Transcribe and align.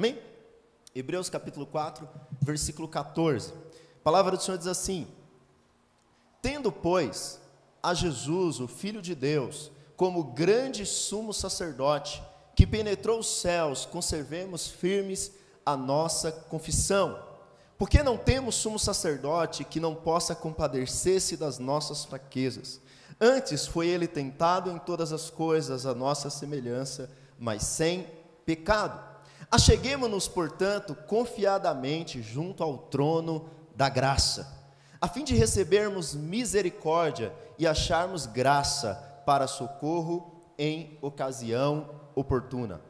Amém? 0.00 0.18
Hebreus 0.94 1.28
capítulo 1.28 1.66
4, 1.66 2.08
versículo 2.40 2.88
14. 2.88 3.52
A 3.52 4.02
palavra 4.02 4.34
do 4.34 4.42
Senhor 4.42 4.56
diz 4.56 4.66
assim: 4.66 5.06
Tendo, 6.40 6.72
pois, 6.72 7.38
a 7.82 7.92
Jesus, 7.92 8.60
o 8.60 8.66
Filho 8.66 9.02
de 9.02 9.14
Deus, 9.14 9.70
como 9.98 10.24
grande 10.24 10.86
sumo 10.86 11.34
sacerdote, 11.34 12.22
que 12.56 12.66
penetrou 12.66 13.18
os 13.18 13.42
céus, 13.42 13.84
conservemos 13.84 14.68
firmes 14.68 15.32
a 15.66 15.76
nossa 15.76 16.32
confissão. 16.32 17.22
Porque 17.76 18.02
não 18.02 18.16
temos 18.16 18.54
sumo 18.54 18.78
sacerdote 18.78 19.64
que 19.64 19.78
não 19.78 19.94
possa 19.94 20.34
compadecer-se 20.34 21.36
das 21.36 21.58
nossas 21.58 22.06
fraquezas. 22.06 22.80
Antes 23.20 23.66
foi 23.66 23.88
ele 23.88 24.08
tentado 24.08 24.70
em 24.70 24.78
todas 24.78 25.12
as 25.12 25.28
coisas, 25.28 25.84
a 25.84 25.94
nossa 25.94 26.30
semelhança, 26.30 27.10
mas 27.38 27.64
sem 27.64 28.06
pecado. 28.46 29.09
Acheguemos-nos, 29.50 30.28
portanto, 30.28 30.94
confiadamente 30.94 32.22
junto 32.22 32.62
ao 32.62 32.78
trono 32.78 33.50
da 33.74 33.88
graça, 33.88 34.56
a 35.00 35.08
fim 35.08 35.24
de 35.24 35.34
recebermos 35.34 36.14
misericórdia 36.14 37.34
e 37.58 37.66
acharmos 37.66 38.26
graça 38.26 38.94
para 39.26 39.48
socorro 39.48 40.40
em 40.56 40.96
ocasião 41.02 41.90
oportuna. 42.14 42.80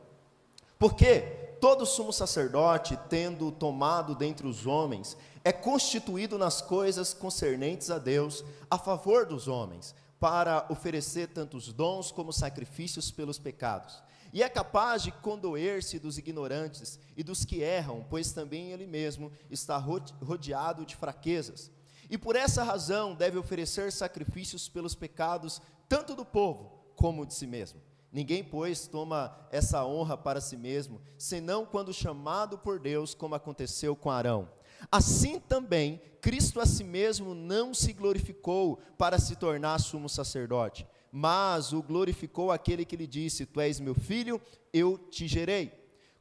Porque 0.79 1.21
todo 1.61 1.87
sumo 1.87 2.13
sacerdote, 2.13 2.99
tendo 3.09 3.51
tomado 3.51 4.15
dentre 4.15 4.47
os 4.47 4.67
homens, 4.67 5.17
é 5.43 5.53
constituído 5.53 6.37
nas 6.37 6.61
coisas 6.61 7.15
concernentes 7.15 7.91
a 7.91 7.99
Deus, 7.99 8.45
a 8.71 8.77
favor 8.77 9.25
dos 9.25 9.49
homens, 9.49 9.95
para 10.19 10.67
oferecer 10.69 11.29
tantos 11.29 11.73
dons 11.73 12.13
como 12.13 12.33
sacrifícios 12.35 13.11
pelos 13.11 13.39
pecados 13.39 14.03
e 14.33 14.43
é 14.43 14.49
capaz 14.49 15.03
de 15.03 15.11
condoer-se 15.11 15.99
dos 15.99 16.19
ignorantes 16.19 16.99
e 17.17 17.23
dos 17.23 17.45
que 17.45 17.63
erram, 17.63 18.07
pois 18.09 18.33
também 18.33 18.71
ele 18.71 18.87
mesmo 18.87 19.33
está 19.51 19.77
rodeado 19.77 20.87
de 20.87 20.95
fraquezas. 20.95 21.71
E 22.09 22.17
por 22.17 22.37
essa 22.37 22.63
razão 22.63 23.15
deve 23.15 23.39
oferecer 23.39 23.93
sacrifícios 23.93 24.69
pelos 24.69 24.95
pecados, 24.95 25.61
tanto 25.89 26.15
do 26.15 26.25
povo 26.25 26.73
como 26.97 27.27
de 27.27 27.35
si 27.35 27.47
mesmo. 27.47 27.81
Ninguém, 28.13 28.43
pois, 28.43 28.89
toma 28.89 29.37
essa 29.53 29.85
honra 29.85 30.17
para 30.17 30.41
si 30.41 30.57
mesmo, 30.57 31.01
senão 31.17 31.65
quando 31.65 31.95
chamado 31.95 32.59
por 32.59 32.81
Deus, 32.81 33.15
como 33.15 33.37
aconteceu 33.37 33.95
com 33.95 34.11
Arão. 34.11 34.51
Assim 34.91 35.39
também, 35.39 36.01
Cristo 36.21 36.61
a 36.61 36.67
si 36.67 36.83
mesmo 36.83 37.35
não 37.35 37.73
se 37.73 37.93
glorificou 37.93 38.81
para 38.99 39.19
se 39.19 39.37
tornar 39.37 39.79
sumo 39.79 40.09
sacerdote 40.09 40.87
mas 41.13 41.73
o 41.73 41.83
glorificou 41.83 42.51
aquele 42.51 42.85
que 42.85 42.97
lhe 42.97 43.07
disse: 43.07 43.47
Tu 43.47 43.61
és 43.61 43.81
meu 43.81 43.95
filho, 43.95 44.41
eu 44.73 44.97
te 44.97 45.27
gerei. 45.27 45.73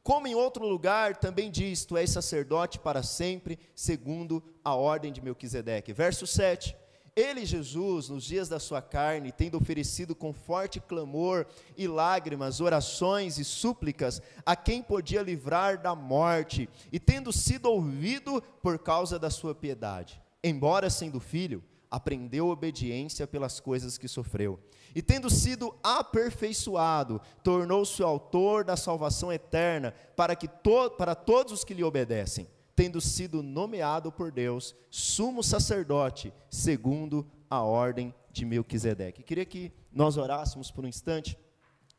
Como 0.02 0.26
em 0.26 0.34
outro 0.34 0.66
lugar 0.66 1.16
também 1.16 1.50
diz: 1.50 1.84
Tu 1.84 1.96
és 1.96 2.10
sacerdote 2.10 2.78
para 2.78 3.02
sempre, 3.02 3.58
segundo 3.74 4.42
a 4.64 4.74
ordem 4.74 5.12
de 5.12 5.22
Melquisedeque. 5.22 5.92
Verso 5.92 6.26
7. 6.26 6.76
Ele, 7.14 7.44
Jesus, 7.44 8.08
nos 8.08 8.24
dias 8.24 8.48
da 8.48 8.58
sua 8.58 8.80
carne, 8.80 9.32
tendo 9.32 9.58
oferecido 9.58 10.14
com 10.14 10.32
forte 10.32 10.80
clamor 10.80 11.44
e 11.76 11.86
lágrimas, 11.88 12.60
orações 12.60 13.36
e 13.36 13.44
súplicas 13.44 14.22
a 14.46 14.54
quem 14.54 14.80
podia 14.82 15.20
livrar 15.20 15.82
da 15.82 15.94
morte, 15.94 16.68
e 16.92 17.00
tendo 17.00 17.32
sido 17.32 17.66
ouvido 17.66 18.40
por 18.62 18.78
causa 18.78 19.18
da 19.18 19.28
sua 19.28 19.54
piedade, 19.54 20.22
embora 20.42 20.88
sendo 20.88 21.18
filho, 21.20 21.62
aprendeu 21.90 22.48
obediência 22.48 23.26
pelas 23.26 23.58
coisas 23.58 23.98
que 23.98 24.06
sofreu. 24.06 24.60
E 24.94 25.02
tendo 25.02 25.28
sido 25.28 25.74
aperfeiçoado, 25.82 27.20
tornou-se 27.42 28.02
autor 28.02 28.64
da 28.64 28.76
salvação 28.76 29.32
eterna 29.32 29.92
para, 30.14 30.36
que 30.36 30.46
to 30.46 30.90
para 30.90 31.14
todos 31.14 31.52
os 31.52 31.64
que 31.64 31.74
lhe 31.74 31.82
obedecem, 31.82 32.48
tendo 32.76 33.00
sido 33.00 33.42
nomeado 33.42 34.12
por 34.12 34.30
Deus 34.30 34.74
sumo 34.88 35.42
sacerdote, 35.42 36.32
segundo 36.48 37.26
a 37.48 37.62
ordem 37.62 38.14
de 38.30 38.44
Melquisedeque. 38.44 39.22
Queria 39.22 39.44
que 39.44 39.72
nós 39.92 40.16
orássemos 40.16 40.70
por 40.70 40.84
um 40.84 40.88
instante, 40.88 41.36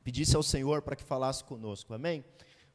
pedisse 0.03 0.35
ao 0.35 0.43
Senhor 0.43 0.81
para 0.81 0.95
que 0.95 1.03
falasse 1.03 1.43
conosco, 1.43 1.93
amém? 1.93 2.23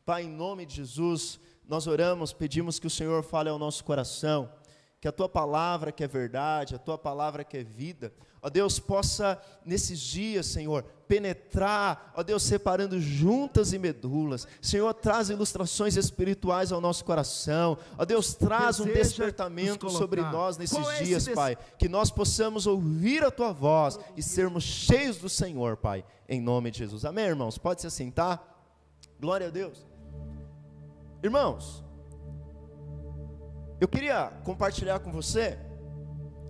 Pai, 0.05 0.25
em 0.25 0.31
nome 0.31 0.67
de 0.67 0.77
Jesus, 0.77 1.41
nós 1.67 1.87
oramos, 1.87 2.33
pedimos 2.33 2.79
que 2.79 2.87
o 2.87 2.91
Senhor 2.91 3.25
fale 3.25 3.49
ao 3.49 3.59
nosso 3.59 3.83
coração 3.83 4.49
que 5.01 5.09
a 5.09 5.13
tua 5.13 5.29
palavra 5.29 5.93
que 5.93 6.03
é 6.03 6.09
verdade, 6.09 6.75
a 6.75 6.79
tua 6.79 6.97
palavra 6.97 7.45
que 7.45 7.59
é 7.59 7.63
vida, 7.65 8.13
ó 8.41 8.49
Deus, 8.49 8.79
possa 8.79 9.41
nesses 9.65 10.01
dias, 10.01 10.47
Senhor, 10.47 10.85
penetrar, 11.07 12.13
ó 12.17 12.23
Deus, 12.23 12.43
separando 12.43 13.01
juntas 13.01 13.73
e 13.73 13.79
medulas. 13.79 14.47
Senhor, 14.61 14.93
traz 14.95 15.31
ilustrações 15.31 15.97
espirituais 15.97 16.73
ao 16.73 16.81
nosso 16.81 17.05
coração. 17.05 17.77
Ó 17.99 18.05
Deus, 18.05 18.35
traz 18.35 18.79
Deseja 18.79 18.91
um 18.91 19.03
despertamento 19.03 19.91
sobre 19.91 20.23
nós 20.23 20.57
nesses 20.57 20.99
dias, 20.99 21.29
Pai, 21.29 21.57
que 21.79 21.89
nós 21.89 22.11
possamos 22.11 22.67
ouvir 22.67 23.23
a 23.23 23.31
tua 23.31 23.53
voz 23.53 23.99
e 24.17 24.23
sermos 24.23 24.65
cheios 24.65 25.19
do 25.19 25.29
Senhor, 25.29 25.77
Pai, 25.77 26.05
em 26.29 26.41
nome 26.41 26.71
de 26.71 26.79
Jesus. 26.79 27.05
Amém, 27.05 27.27
irmãos? 27.27 27.59
Pode 27.59 27.81
se 27.81 27.87
assentar. 27.87 28.43
Glória 29.21 29.49
a 29.49 29.51
Deus. 29.51 29.87
Irmãos, 31.23 31.86
eu 33.79 33.87
queria 33.87 34.33
compartilhar 34.43 35.01
com 35.01 35.13
você, 35.13 35.59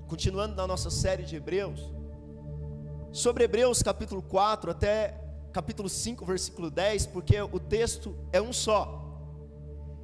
continuando 0.06 0.54
na 0.54 0.64
nossa 0.64 0.90
série 0.90 1.24
de 1.24 1.34
Hebreus, 1.34 1.92
sobre 3.10 3.42
Hebreus 3.42 3.82
capítulo 3.82 4.22
4 4.22 4.70
até 4.70 5.20
capítulo 5.52 5.88
5, 5.88 6.24
versículo 6.24 6.70
10, 6.70 7.06
porque 7.06 7.40
o 7.40 7.58
texto 7.58 8.16
é 8.32 8.40
um 8.40 8.52
só. 8.52 9.02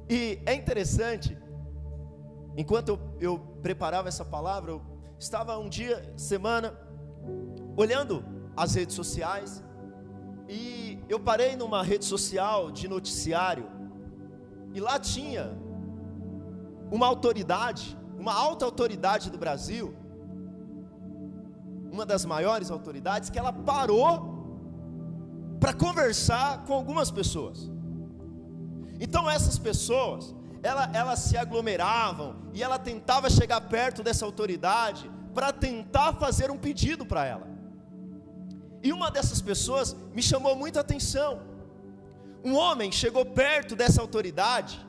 E 0.09 0.41
é 0.45 0.53
interessante, 0.53 1.37
enquanto 2.57 2.89
eu, 2.89 2.99
eu 3.21 3.39
preparava 3.61 4.09
essa 4.09 4.25
palavra, 4.25 4.71
eu 4.71 4.81
estava 5.17 5.57
um 5.57 5.69
dia, 5.69 6.13
semana, 6.17 6.77
olhando 7.77 8.25
as 8.57 8.75
redes 8.75 8.95
sociais, 8.95 9.63
e 10.49 10.99
eu 11.07 11.21
parei 11.21 11.55
numa 11.55 11.81
rede 11.83 12.03
social 12.03 12.69
de 12.69 12.89
noticiário, 12.89 13.71
e 14.73 14.79
lá 14.81 14.99
tinha 14.99 15.62
uma 16.91 17.07
autoridade, 17.07 17.97
uma 18.17 18.33
alta 18.33 18.65
autoridade 18.65 19.29
do 19.29 19.37
Brasil, 19.37 19.95
uma 21.91 22.05
das 22.05 22.25
maiores 22.25 22.71
autoridades, 22.71 23.29
que 23.29 23.37
ela 23.37 23.53
parou 23.53 24.33
para 25.59 25.73
conversar 25.73 26.65
com 26.65 26.73
algumas 26.73 27.11
pessoas. 27.11 27.71
Então 28.99 29.29
essas 29.29 29.57
pessoas, 29.57 30.35
ela, 30.61 30.89
elas 30.93 31.19
se 31.19 31.37
aglomeravam 31.37 32.35
e 32.53 32.63
ela 32.63 32.79
tentava 32.79 33.29
chegar 33.29 33.61
perto 33.61 34.01
dessa 34.01 34.25
autoridade 34.25 35.09
para 35.33 35.51
tentar 35.51 36.13
fazer 36.13 36.51
um 36.51 36.57
pedido 36.57 37.05
para 37.05 37.25
ela. 37.25 37.47
E 38.81 38.91
uma 38.91 39.09
dessas 39.09 39.41
pessoas 39.41 39.95
me 40.13 40.21
chamou 40.21 40.55
muita 40.55 40.81
atenção. 40.81 41.41
Um 42.43 42.55
homem 42.55 42.91
chegou 42.91 43.25
perto 43.25 43.75
dessa 43.75 44.01
autoridade 44.01 44.85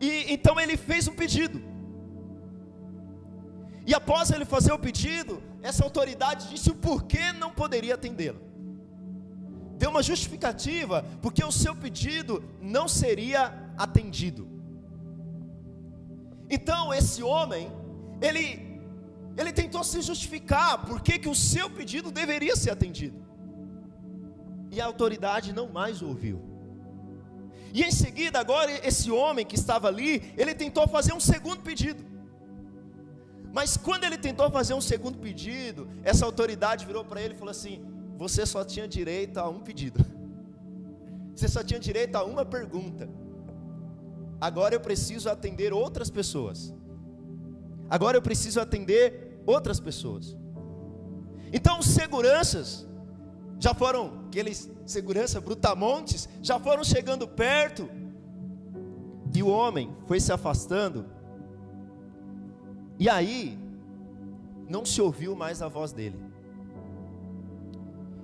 e 0.00 0.32
então 0.32 0.58
ele 0.60 0.76
fez 0.76 1.08
um 1.08 1.14
pedido. 1.14 1.62
E 3.86 3.94
após 3.94 4.30
ele 4.30 4.44
fazer 4.44 4.72
o 4.72 4.78
pedido, 4.78 5.42
essa 5.62 5.84
autoridade 5.84 6.48
disse 6.48 6.70
o 6.70 6.74
porquê 6.74 7.32
não 7.32 7.52
poderia 7.52 7.94
atendê-lo. 7.94 8.40
Deu 9.78 9.90
uma 9.90 10.02
justificativa, 10.02 11.04
porque 11.22 11.44
o 11.44 11.52
seu 11.52 11.74
pedido 11.74 12.42
não 12.60 12.88
seria 12.88 13.52
atendido. 13.76 14.48
Então 16.48 16.92
esse 16.92 17.22
homem, 17.22 17.70
ele 18.20 18.66
ele 19.36 19.52
tentou 19.52 19.84
se 19.84 20.00
justificar 20.00 20.86
por 20.86 21.02
que, 21.02 21.18
que 21.18 21.28
o 21.28 21.34
seu 21.34 21.68
pedido 21.68 22.10
deveria 22.10 22.56
ser 22.56 22.70
atendido. 22.70 23.22
E 24.70 24.80
a 24.80 24.86
autoridade 24.86 25.52
não 25.52 25.68
mais 25.68 26.00
ouviu. 26.00 26.55
E 27.76 27.82
em 27.82 27.90
seguida, 27.90 28.38
agora, 28.40 28.70
esse 28.88 29.10
homem 29.10 29.44
que 29.44 29.54
estava 29.54 29.86
ali, 29.86 30.32
ele 30.34 30.54
tentou 30.54 30.88
fazer 30.88 31.12
um 31.12 31.20
segundo 31.20 31.60
pedido. 31.60 32.02
Mas 33.52 33.76
quando 33.76 34.04
ele 34.04 34.16
tentou 34.16 34.50
fazer 34.50 34.72
um 34.72 34.80
segundo 34.80 35.18
pedido, 35.18 35.86
essa 36.02 36.24
autoridade 36.24 36.86
virou 36.86 37.04
para 37.04 37.20
ele 37.20 37.34
e 37.34 37.36
falou 37.36 37.50
assim: 37.50 37.84
Você 38.16 38.46
só 38.46 38.64
tinha 38.64 38.88
direito 38.88 39.36
a 39.36 39.46
um 39.50 39.60
pedido, 39.60 40.02
você 41.34 41.48
só 41.48 41.62
tinha 41.62 41.78
direito 41.78 42.16
a 42.16 42.24
uma 42.24 42.46
pergunta. 42.46 43.10
Agora 44.40 44.74
eu 44.74 44.80
preciso 44.80 45.28
atender 45.28 45.70
outras 45.74 46.08
pessoas. 46.08 46.74
Agora 47.90 48.16
eu 48.16 48.22
preciso 48.22 48.58
atender 48.58 49.38
outras 49.44 49.78
pessoas. 49.78 50.34
Então, 51.52 51.78
os 51.78 51.88
seguranças 51.88 52.86
já 53.60 53.74
foram, 53.74 54.15
aqueles 54.26 54.70
segurança 54.84 55.40
brutamontes, 55.40 56.28
já 56.42 56.58
foram 56.58 56.84
chegando 56.84 57.26
perto, 57.26 57.88
e 59.34 59.42
o 59.42 59.48
homem 59.48 59.94
foi 60.06 60.20
se 60.20 60.32
afastando, 60.32 61.06
e 62.98 63.08
aí, 63.08 63.58
não 64.68 64.84
se 64.84 65.00
ouviu 65.00 65.36
mais 65.36 65.60
a 65.60 65.68
voz 65.68 65.92
dele. 65.92 66.18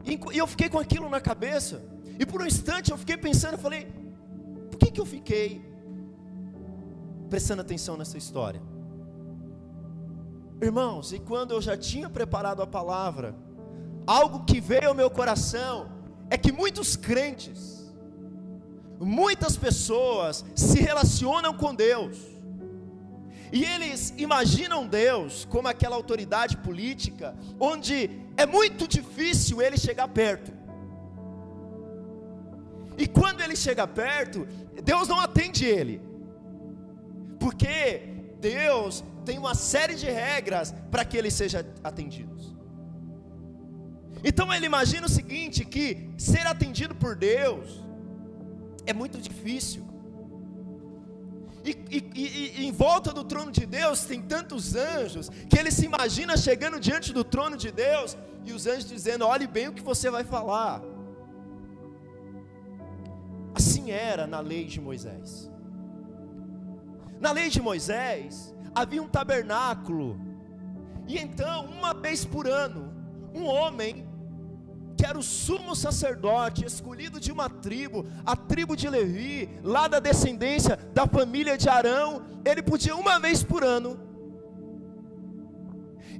E 0.04 0.18
eu 0.36 0.46
fiquei 0.46 0.68
com 0.68 0.78
aquilo 0.78 1.08
na 1.08 1.20
cabeça, 1.20 1.82
e 2.18 2.26
por 2.26 2.42
um 2.42 2.46
instante 2.46 2.90
eu 2.90 2.98
fiquei 2.98 3.16
pensando, 3.16 3.54
eu 3.54 3.58
falei, 3.58 3.86
por 4.70 4.78
que, 4.78 4.90
que 4.90 5.00
eu 5.00 5.06
fiquei 5.06 5.62
prestando 7.28 7.60
atenção 7.60 7.96
nessa 7.96 8.18
história? 8.18 8.60
Irmãos, 10.60 11.12
e 11.12 11.18
quando 11.18 11.52
eu 11.52 11.60
já 11.60 11.76
tinha 11.76 12.08
preparado 12.08 12.62
a 12.62 12.66
palavra, 12.66 13.34
algo 14.06 14.44
que 14.44 14.60
veio 14.60 14.88
ao 14.88 14.94
meu 14.94 15.10
coração 15.10 15.90
é 16.30 16.36
que 16.36 16.52
muitos 16.52 16.96
crentes, 16.96 17.92
muitas 19.00 19.56
pessoas 19.56 20.44
se 20.54 20.80
relacionam 20.80 21.54
com 21.54 21.74
Deus, 21.74 22.32
e 23.52 23.64
eles 23.64 24.14
imaginam 24.16 24.86
Deus 24.86 25.44
como 25.44 25.68
aquela 25.68 25.94
autoridade 25.94 26.56
política, 26.56 27.36
onde 27.60 28.10
é 28.34 28.46
muito 28.46 28.88
difícil 28.88 29.60
ele 29.60 29.76
chegar 29.76 30.08
perto. 30.08 30.50
E 32.96 33.06
quando 33.06 33.42
ele 33.42 33.54
chega 33.54 33.86
perto, 33.86 34.46
Deus 34.82 35.06
não 35.06 35.20
atende 35.20 35.66
ele, 35.66 36.00
porque 37.38 38.08
Deus 38.40 39.04
tem 39.22 39.38
uma 39.38 39.54
série 39.54 39.96
de 39.96 40.06
regras 40.06 40.74
para 40.90 41.04
que 41.04 41.18
ele 41.18 41.30
seja 41.30 41.66
atendido. 41.84 42.31
Então 44.24 44.52
ele 44.52 44.66
imagina 44.66 45.06
o 45.06 45.10
seguinte: 45.10 45.64
que 45.64 46.10
ser 46.16 46.46
atendido 46.46 46.94
por 46.94 47.16
Deus 47.16 47.80
é 48.86 48.92
muito 48.92 49.18
difícil. 49.18 49.84
E, 51.64 51.70
e, 51.90 52.10
e, 52.14 52.62
e, 52.62 52.66
em 52.66 52.72
volta 52.72 53.12
do 53.12 53.22
trono 53.22 53.52
de 53.52 53.64
Deus 53.64 54.04
tem 54.04 54.20
tantos 54.20 54.74
anjos 54.74 55.28
que 55.48 55.56
ele 55.56 55.70
se 55.70 55.84
imagina 55.84 56.36
chegando 56.36 56.80
diante 56.80 57.12
do 57.12 57.22
trono 57.22 57.56
de 57.56 57.70
Deus 57.70 58.16
e 58.44 58.52
os 58.52 58.66
anjos 58.66 58.88
dizendo: 58.88 59.26
olhe 59.26 59.46
bem 59.46 59.68
o 59.68 59.72
que 59.72 59.82
você 59.82 60.10
vai 60.10 60.24
falar. 60.24 60.82
Assim 63.54 63.90
era 63.90 64.26
na 64.26 64.40
lei 64.40 64.64
de 64.64 64.80
Moisés. 64.80 65.50
Na 67.20 67.30
lei 67.30 67.48
de 67.48 67.60
Moisés 67.60 68.52
havia 68.74 69.02
um 69.02 69.06
tabernáculo, 69.06 70.18
e 71.06 71.18
então, 71.18 71.66
uma 71.66 71.92
vez 71.92 72.24
por 72.24 72.48
ano, 72.48 72.92
um 73.34 73.44
homem 73.44 74.08
que 75.02 75.06
era 75.06 75.18
o 75.18 75.22
sumo 75.22 75.74
sacerdote, 75.74 76.64
escolhido 76.64 77.18
de 77.18 77.32
uma 77.32 77.50
tribo, 77.50 78.06
a 78.24 78.36
tribo 78.36 78.76
de 78.76 78.88
Levi, 78.88 79.48
lá 79.64 79.88
da 79.88 79.98
descendência 79.98 80.76
da 80.94 81.08
família 81.08 81.58
de 81.58 81.68
Arão, 81.68 82.24
ele 82.44 82.62
podia 82.62 82.94
uma 82.94 83.18
vez 83.18 83.42
por 83.42 83.64
ano 83.64 83.98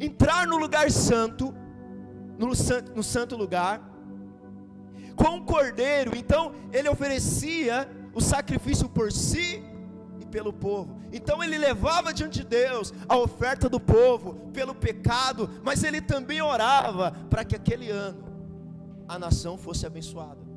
entrar 0.01 0.49
no 0.49 0.57
lugar 0.57 0.91
santo, 0.91 1.55
no 2.37 2.57
santo, 2.57 2.93
no 2.93 3.05
santo 3.05 3.37
lugar, 3.37 3.81
com 5.15 5.37
um 5.37 5.45
cordeiro, 5.45 6.17
então 6.17 6.53
ele 6.73 6.89
oferecia 6.89 7.89
o 8.13 8.21
sacrifício 8.21 8.89
por 8.89 9.13
si 9.13 9.63
e 10.19 10.27
pelo 10.27 10.53
povo. 10.53 11.01
Então 11.13 11.41
ele 11.41 11.57
levava 11.57 12.13
diante 12.13 12.41
de 12.41 12.47
Deus 12.47 12.93
a 13.09 13.17
oferta 13.17 13.69
do 13.69 13.79
povo 13.79 14.51
pelo 14.53 14.75
pecado, 14.75 15.49
mas 15.63 15.85
ele 15.85 16.01
também 16.01 16.43
orava 16.43 17.13
para 17.31 17.45
que 17.45 17.55
aquele 17.55 17.89
ano 17.89 18.32
a 19.09 19.19
nação 19.19 19.57
fosse 19.57 19.87
abençoada. 19.87 20.53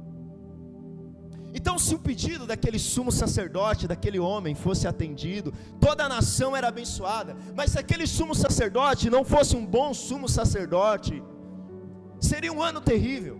Então, 1.57 1.80
se 1.80 1.95
o 1.95 2.00
pedido 2.00 2.45
daquele 2.45 2.77
sumo 2.77 3.13
sacerdote, 3.13 3.88
daquele 3.88 4.19
homem, 4.19 4.53
fosse 4.53 4.89
atendido, 4.89 5.53
toda 5.80 6.03
a 6.03 6.09
nação 6.09 6.53
era 6.53 6.68
abençoada. 6.68 7.33
Mas 7.56 7.71
se 7.71 7.80
aquele 7.80 8.06
sumo 8.06 8.36
sacerdote 8.36 9.09
não 9.09 9.24
fosse 9.24 9.56
um 9.56 9.65
bom 9.65 9.94
sumo 9.94 10.27
sacerdote, 10.27 11.24
seria 12.19 12.51
um 12.51 12.62
ano 12.62 12.81
terrível, 12.81 13.39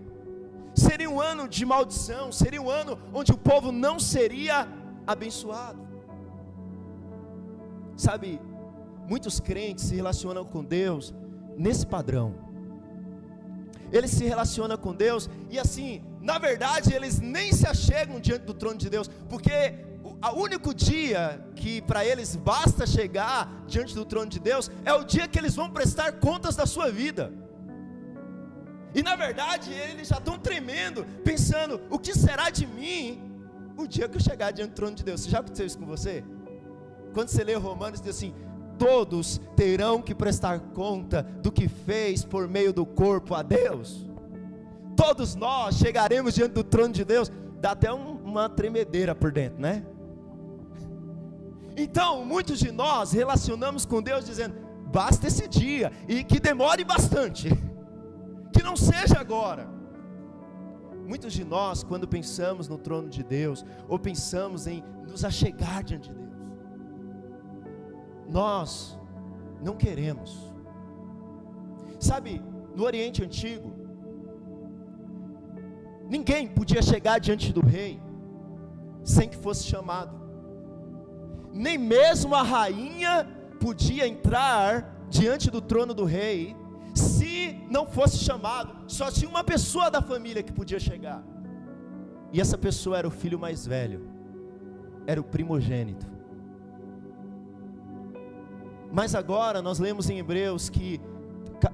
seria 0.74 1.10
um 1.10 1.20
ano 1.20 1.46
de 1.46 1.66
maldição, 1.66 2.32
seria 2.32 2.62
um 2.62 2.70
ano 2.70 2.98
onde 3.12 3.32
o 3.32 3.36
povo 3.36 3.70
não 3.70 4.00
seria 4.00 4.66
abençoado. 5.06 5.86
Sabe, 7.98 8.40
muitos 9.06 9.40
crentes 9.40 9.84
se 9.84 9.94
relacionam 9.94 10.42
com 10.42 10.64
Deus 10.64 11.14
nesse 11.58 11.86
padrão 11.86 12.45
ele 13.92 14.08
se 14.08 14.24
relaciona 14.24 14.76
com 14.76 14.94
Deus, 14.94 15.28
e 15.50 15.58
assim, 15.58 16.02
na 16.20 16.38
verdade, 16.38 16.92
eles 16.92 17.20
nem 17.20 17.52
se 17.52 17.66
achegam 17.66 18.18
diante 18.20 18.44
do 18.44 18.54
trono 18.54 18.76
de 18.76 18.90
Deus, 18.90 19.08
porque 19.28 19.74
o 20.34 20.40
único 20.40 20.74
dia 20.74 21.44
que 21.54 21.82
para 21.82 22.04
eles 22.04 22.36
basta 22.36 22.86
chegar 22.86 23.64
diante 23.66 23.94
do 23.94 24.04
trono 24.04 24.30
de 24.30 24.40
Deus 24.40 24.70
é 24.84 24.92
o 24.92 25.04
dia 25.04 25.28
que 25.28 25.38
eles 25.38 25.54
vão 25.54 25.70
prestar 25.70 26.12
contas 26.12 26.56
da 26.56 26.66
sua 26.66 26.90
vida. 26.90 27.32
E 28.94 29.02
na 29.02 29.14
verdade, 29.14 29.72
eles 29.72 30.08
já 30.08 30.18
estão 30.18 30.38
tremendo, 30.38 31.04
pensando: 31.22 31.80
o 31.90 31.98
que 31.98 32.14
será 32.14 32.48
de 32.50 32.66
mim 32.66 33.22
o 33.76 33.86
dia 33.86 34.08
que 34.08 34.16
eu 34.16 34.20
chegar 34.20 34.52
diante 34.52 34.70
do 34.70 34.74
trono 34.74 34.96
de 34.96 35.04
Deus? 35.04 35.24
Já 35.26 35.40
aconteceu 35.40 35.66
isso 35.66 35.78
com 35.78 35.86
você? 35.86 36.24
Quando 37.12 37.28
você 37.28 37.44
lê 37.44 37.54
Romanos, 37.54 38.00
diz 38.00 38.10
assim: 38.16 38.34
todos 38.78 39.40
terão 39.54 40.00
que 40.00 40.14
prestar 40.14 40.60
conta 40.60 41.22
do 41.22 41.50
que 41.50 41.68
fez 41.68 42.24
por 42.24 42.48
meio 42.48 42.72
do 42.72 42.84
corpo 42.84 43.34
a 43.34 43.42
Deus. 43.42 44.06
Todos 44.96 45.34
nós 45.34 45.76
chegaremos 45.76 46.34
diante 46.34 46.52
do 46.52 46.64
trono 46.64 46.92
de 46.92 47.04
Deus, 47.04 47.30
dá 47.60 47.72
até 47.72 47.92
um, 47.92 48.16
uma 48.24 48.48
tremedeira 48.48 49.14
por 49.14 49.30
dentro, 49.30 49.60
né? 49.60 49.84
Então, 51.76 52.24
muitos 52.24 52.58
de 52.58 52.72
nós 52.72 53.12
relacionamos 53.12 53.84
com 53.84 54.02
Deus 54.02 54.24
dizendo: 54.24 54.54
basta 54.86 55.26
esse 55.26 55.46
dia 55.46 55.92
e 56.08 56.24
que 56.24 56.40
demore 56.40 56.82
bastante, 56.84 57.50
que 58.52 58.62
não 58.62 58.76
seja 58.76 59.18
agora. 59.20 59.68
Muitos 61.06 61.32
de 61.34 61.44
nós, 61.44 61.84
quando 61.84 62.08
pensamos 62.08 62.66
no 62.66 62.78
trono 62.78 63.08
de 63.08 63.22
Deus, 63.22 63.64
ou 63.88 63.98
pensamos 63.98 64.66
em 64.66 64.82
nos 65.06 65.24
achegar 65.24 65.84
diante 65.84 66.08
de 66.08 66.14
Deus, 66.14 66.25
nós 68.28 68.98
não 69.62 69.76
queremos. 69.76 70.52
Sabe, 71.98 72.42
no 72.74 72.84
Oriente 72.84 73.22
Antigo, 73.22 73.72
ninguém 76.08 76.46
podia 76.46 76.82
chegar 76.82 77.18
diante 77.18 77.52
do 77.52 77.64
rei 77.64 78.00
sem 79.04 79.28
que 79.28 79.36
fosse 79.36 79.64
chamado. 79.64 80.14
Nem 81.52 81.78
mesmo 81.78 82.34
a 82.34 82.42
rainha 82.42 83.26
podia 83.60 84.06
entrar 84.06 85.06
diante 85.08 85.50
do 85.50 85.60
trono 85.60 85.94
do 85.94 86.04
rei 86.04 86.54
se 86.94 87.60
não 87.70 87.86
fosse 87.86 88.18
chamado. 88.18 88.76
Só 88.88 89.10
tinha 89.10 89.28
uma 89.28 89.44
pessoa 89.44 89.90
da 89.90 90.02
família 90.02 90.42
que 90.42 90.52
podia 90.52 90.78
chegar. 90.78 91.22
E 92.32 92.40
essa 92.40 92.58
pessoa 92.58 92.98
era 92.98 93.08
o 93.08 93.10
filho 93.10 93.38
mais 93.38 93.66
velho, 93.66 94.10
era 95.06 95.20
o 95.20 95.24
primogênito. 95.24 96.15
Mas 98.92 99.14
agora 99.14 99.60
nós 99.60 99.78
lemos 99.78 100.08
em 100.08 100.18
Hebreus 100.18 100.68
que 100.68 101.00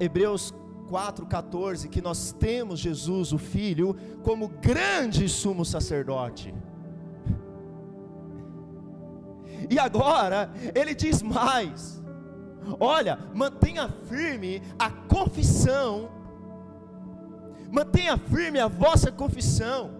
Hebreus 0.01 0.53
4:14 0.89 1.89
que 1.89 2.03
nós 2.03 2.33
temos 2.33 2.79
Jesus, 2.79 3.33
o 3.33 3.39
filho, 3.39 3.97
como 4.23 4.49
grande 4.49 5.29
sumo 5.29 5.65
sacerdote. 5.65 6.55
E 9.71 9.79
agora 9.79 10.51
ele 10.75 10.95
diz 10.95 11.23
mais: 11.23 12.03
Olha, 12.79 13.19
mantenha 13.35 13.89
firme 14.09 14.63
a 14.79 14.91
confissão. 14.91 16.11
Mantenha 17.71 18.19
firme 18.19 18.59
a 18.59 18.69
vossa 18.69 19.11
confissão. 19.11 19.91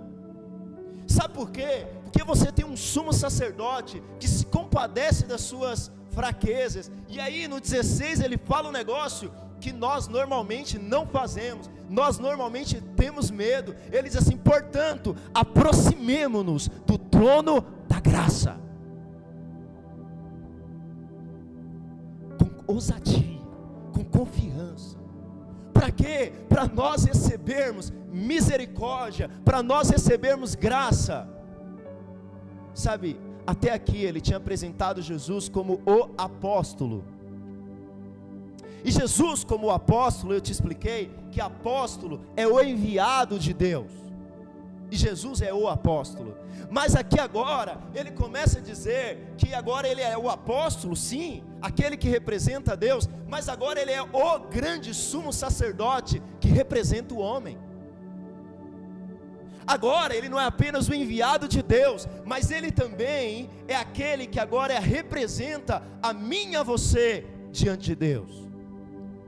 Sabe 1.07 1.35
por 1.35 1.51
quê? 1.51 1.87
Porque 2.05 2.23
você 2.23 2.53
tem 2.53 2.67
um 2.67 2.77
sumo 2.77 3.13
sacerdote 3.13 4.03
que 4.21 4.29
se 4.29 4.45
compadece 4.47 5.25
das 5.25 5.41
suas 5.41 5.91
fraquezas. 6.13 6.91
E 7.09 7.21
aí 7.21 7.49
no 7.49 7.61
16 7.61 8.21
ele 8.21 8.39
fala 8.39 8.69
um 8.69 8.73
negócio 8.73 9.33
que 9.61 9.73
nós 9.73 10.09
normalmente 10.09 10.77
não 10.79 11.07
fazemos, 11.07 11.71
nós 11.89 12.19
normalmente 12.19 12.81
temos 12.97 13.31
medo. 13.31 13.75
Ele 13.91 14.09
diz 14.09 14.17
assim: 14.17 14.37
portanto, 14.37 15.17
aproximemo-nos 15.33 16.69
do 16.69 16.99
trono 16.99 17.65
da 17.89 18.01
graça, 18.01 18.57
com 22.39 22.73
ousadia, 22.73 23.41
com 23.93 24.05
confiança. 24.05 24.99
Para 25.73 25.91
quê? 25.91 26.33
Para 26.49 26.67
nós 26.67 27.05
recebermos 27.05 27.93
misericórdia, 28.13 29.31
para 29.45 29.63
nós 29.63 29.91
recebermos 29.91 30.55
graça. 30.55 31.29
Sabe, 32.75 33.19
até 33.47 33.73
aqui 33.73 34.05
ele 34.05 34.21
tinha 34.21 34.37
apresentado 34.37 35.03
Jesus 35.03 35.49
como 35.49 35.81
o 35.87 36.11
apóstolo. 36.17 37.05
E 38.85 38.91
Jesus, 38.91 39.45
como 39.45 39.71
apóstolo, 39.71 40.35
eu 40.35 40.41
te 40.41 40.51
expliquei 40.51 41.11
que 41.31 41.41
apóstolo 41.41 42.21
é 42.37 42.47
o 42.47 42.61
enviado 42.61 43.39
de 43.39 43.53
Deus. 43.53 43.91
E 44.91 44.97
Jesus 44.97 45.41
é 45.41 45.55
o 45.55 45.69
apóstolo. 45.69 46.37
Mas 46.71 46.95
aqui 46.95 47.19
agora, 47.19 47.79
ele 47.95 48.11
começa 48.11 48.59
a 48.59 48.63
dizer 48.63 49.35
que 49.39 49.55
agora 49.55 49.89
ele 49.89 50.03
é 50.03 50.19
o 50.19 50.29
apóstolo, 50.29 50.95
sim, 50.95 51.43
aquele 51.61 51.97
que 51.97 52.09
representa 52.09 52.77
Deus, 52.77 53.09
mas 53.29 53.49
agora 53.49 53.81
ele 53.81 53.93
é 53.93 54.03
o 54.03 54.39
grande 54.51 54.93
sumo 54.93 55.33
sacerdote 55.33 56.23
que 56.41 56.49
representa 56.49 57.15
o 57.15 57.19
homem. 57.19 57.57
Agora 59.67 60.15
ele 60.15 60.29
não 60.29 60.41
é 60.41 60.45
apenas 60.45 60.89
o 60.89 60.95
enviado 60.95 61.47
de 61.49 61.63
Deus, 61.63 62.09
mas 62.25 62.51
ele 62.51 62.71
também 62.71 63.49
é 63.69 63.77
aquele 63.77 64.27
que 64.27 64.41
agora 64.41 64.79
representa 64.79 65.83
a 66.03 66.13
mim 66.13 66.51
e 66.51 66.57
a 66.57 66.63
você 66.63 67.27
diante 67.51 67.85
de 67.85 67.95
Deus. 67.95 68.49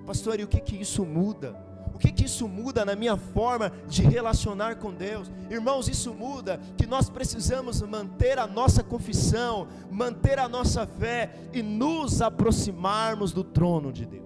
Pastor, 0.07 0.39
e 0.39 0.45
o 0.45 0.49
que 0.49 0.61
que 0.61 0.77
isso 0.77 1.05
muda? 1.05 1.57
O 1.95 1.99
que 1.99 2.11
que 2.11 2.25
isso 2.25 2.49
muda 2.49 2.85
na 2.85 2.97
minha 2.97 3.17
forma 3.17 3.71
de 3.87 4.03
relacionar 4.03 4.77
com 4.77 4.93
Deus? 4.93 5.31
Irmãos, 5.49 5.89
isso 5.89 6.13
muda 6.13 6.61
que 6.77 6.87
nós 6.87 7.09
precisamos 7.09 7.81
manter 7.83 8.37
a 8.37 8.49
nossa 8.49 8.83
confissão, 8.83 9.69
manter 9.91 10.41
a 10.41 10.49
nossa 10.49 10.87
fé 10.87 11.31
e 11.53 11.63
nos 11.63 12.21
aproximarmos 12.21 13.33
do 13.33 13.45
trono 13.45 13.93
de 13.93 14.05
Deus. 14.05 14.25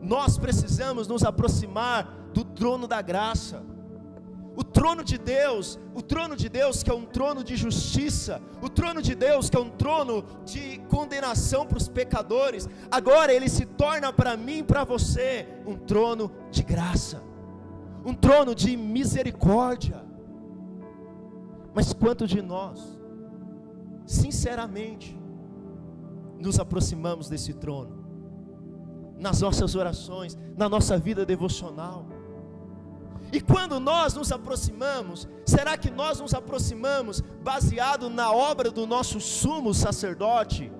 Nós 0.00 0.38
precisamos 0.38 1.08
nos 1.08 1.24
aproximar 1.24 2.04
do 2.32 2.44
trono 2.44 2.86
da 2.86 3.02
graça. 3.02 3.64
O 4.54 4.62
trono 4.62 5.02
de 5.02 5.16
Deus, 5.16 5.78
o 5.94 6.02
trono 6.02 6.36
de 6.36 6.48
Deus 6.48 6.82
que 6.82 6.90
é 6.90 6.94
um 6.94 7.06
trono 7.06 7.42
de 7.42 7.56
justiça, 7.56 8.40
o 8.60 8.68
trono 8.68 9.00
de 9.00 9.14
Deus 9.14 9.48
que 9.48 9.56
é 9.56 9.60
um 9.60 9.70
trono 9.70 10.24
de 10.44 10.78
condenação 10.90 11.66
para 11.66 11.78
os 11.78 11.88
pecadores, 11.88 12.68
agora 12.90 13.32
ele 13.32 13.48
se 13.48 13.64
torna 13.64 14.12
para 14.12 14.36
mim 14.36 14.58
e 14.58 14.62
para 14.62 14.84
você 14.84 15.48
um 15.66 15.74
trono 15.74 16.30
de 16.50 16.62
graça, 16.62 17.22
um 18.04 18.12
trono 18.12 18.54
de 18.54 18.76
misericórdia. 18.76 20.04
Mas 21.74 21.94
quanto 21.94 22.26
de 22.26 22.42
nós, 22.42 23.00
sinceramente, 24.04 25.18
nos 26.38 26.60
aproximamos 26.60 27.30
desse 27.30 27.54
trono? 27.54 28.02
Nas 29.18 29.40
nossas 29.40 29.74
orações, 29.74 30.36
na 30.56 30.68
nossa 30.68 30.98
vida 30.98 31.24
devocional 31.24 32.11
e 33.32 33.40
quando 33.40 33.80
nós 33.80 34.12
nos 34.12 34.30
aproximamos, 34.30 35.26
será 35.46 35.78
que 35.78 35.90
nós 35.90 36.20
nos 36.20 36.34
aproximamos 36.34 37.22
baseado 37.42 38.10
na 38.10 38.30
obra 38.30 38.70
do 38.70 38.86
nosso 38.86 39.18
sumo 39.20 39.72
sacerdote, 39.72 40.70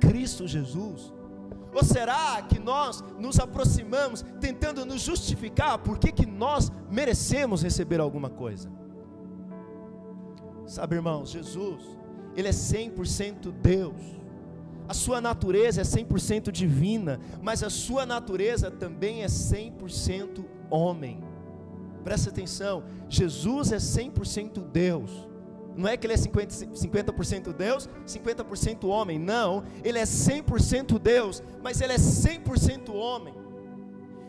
Cristo 0.00 0.46
Jesus? 0.46 1.12
Ou 1.74 1.82
será 1.82 2.40
que 2.42 2.60
nós 2.60 3.02
nos 3.18 3.40
aproximamos 3.40 4.24
tentando 4.40 4.86
nos 4.86 5.02
justificar 5.02 5.78
por 5.78 5.98
que, 5.98 6.12
que 6.12 6.24
nós 6.24 6.70
merecemos 6.88 7.64
receber 7.64 7.98
alguma 7.98 8.30
coisa? 8.30 8.70
Sabe, 10.66 10.94
irmãos, 10.94 11.30
Jesus, 11.30 11.82
Ele 12.36 12.46
é 12.46 12.52
100% 12.52 13.50
Deus, 13.50 14.00
a 14.88 14.94
sua 14.94 15.20
natureza 15.20 15.80
é 15.80 15.84
100% 15.84 16.52
divina, 16.52 17.18
mas 17.42 17.64
a 17.64 17.70
sua 17.70 18.06
natureza 18.06 18.70
também 18.70 19.22
é 19.22 19.26
100% 19.26 20.44
homem. 20.74 21.22
Presta 22.02 22.30
atenção, 22.30 22.84
Jesus 23.08 23.72
é 23.72 23.76
100% 23.76 24.64
Deus. 24.70 25.28
Não 25.76 25.88
é 25.88 25.96
que 25.96 26.06
ele 26.06 26.14
é 26.14 26.16
50%, 26.16 26.74
50 26.74 27.52
Deus, 27.52 27.88
50% 28.06 28.84
homem. 28.84 29.18
Não, 29.18 29.64
ele 29.82 29.98
é 29.98 30.04
100% 30.04 30.98
Deus, 30.98 31.42
mas 31.62 31.80
ele 31.80 31.92
é 31.92 31.96
100% 31.96 32.94
homem. 32.94 33.34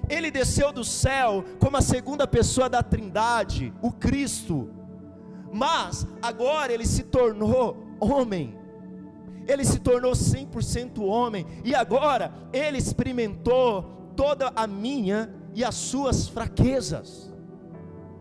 Ele 0.09 0.31
desceu 0.31 0.71
do 0.71 0.83
céu 0.83 1.43
como 1.59 1.77
a 1.77 1.81
segunda 1.81 2.27
pessoa 2.27 2.69
da 2.69 2.81
Trindade, 2.81 3.73
o 3.81 3.91
Cristo. 3.91 4.69
Mas 5.51 6.07
agora 6.21 6.73
ele 6.73 6.85
se 6.85 7.03
tornou 7.03 7.77
homem. 7.99 8.57
Ele 9.47 9.63
se 9.63 9.79
tornou 9.79 10.13
100% 10.13 10.99
homem 11.03 11.45
e 11.63 11.75
agora 11.75 12.33
ele 12.51 12.77
experimentou 12.77 14.11
toda 14.15 14.51
a 14.55 14.65
minha 14.65 15.34
e 15.55 15.63
as 15.63 15.73
suas 15.73 16.27
fraquezas. 16.27 17.33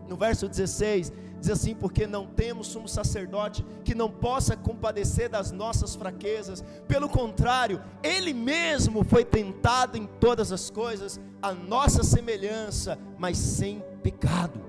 No 0.07 0.15
verso 0.15 0.47
16, 0.47 1.11
diz 1.39 1.49
assim: 1.49 1.75
Porque 1.75 2.07
não 2.07 2.25
temos 2.25 2.67
sumo 2.67 2.87
sacerdote 2.87 3.63
que 3.83 3.93
não 3.93 4.09
possa 4.09 4.55
compadecer 4.55 5.29
das 5.29 5.51
nossas 5.51 5.95
fraquezas, 5.95 6.63
pelo 6.87 7.09
contrário, 7.09 7.83
ele 8.01 8.33
mesmo 8.33 9.03
foi 9.03 9.25
tentado 9.25 9.97
em 9.97 10.07
todas 10.19 10.51
as 10.51 10.69
coisas, 10.69 11.19
a 11.41 11.53
nossa 11.53 12.03
semelhança, 12.03 12.97
mas 13.17 13.37
sem 13.37 13.83
pecado. 14.01 14.61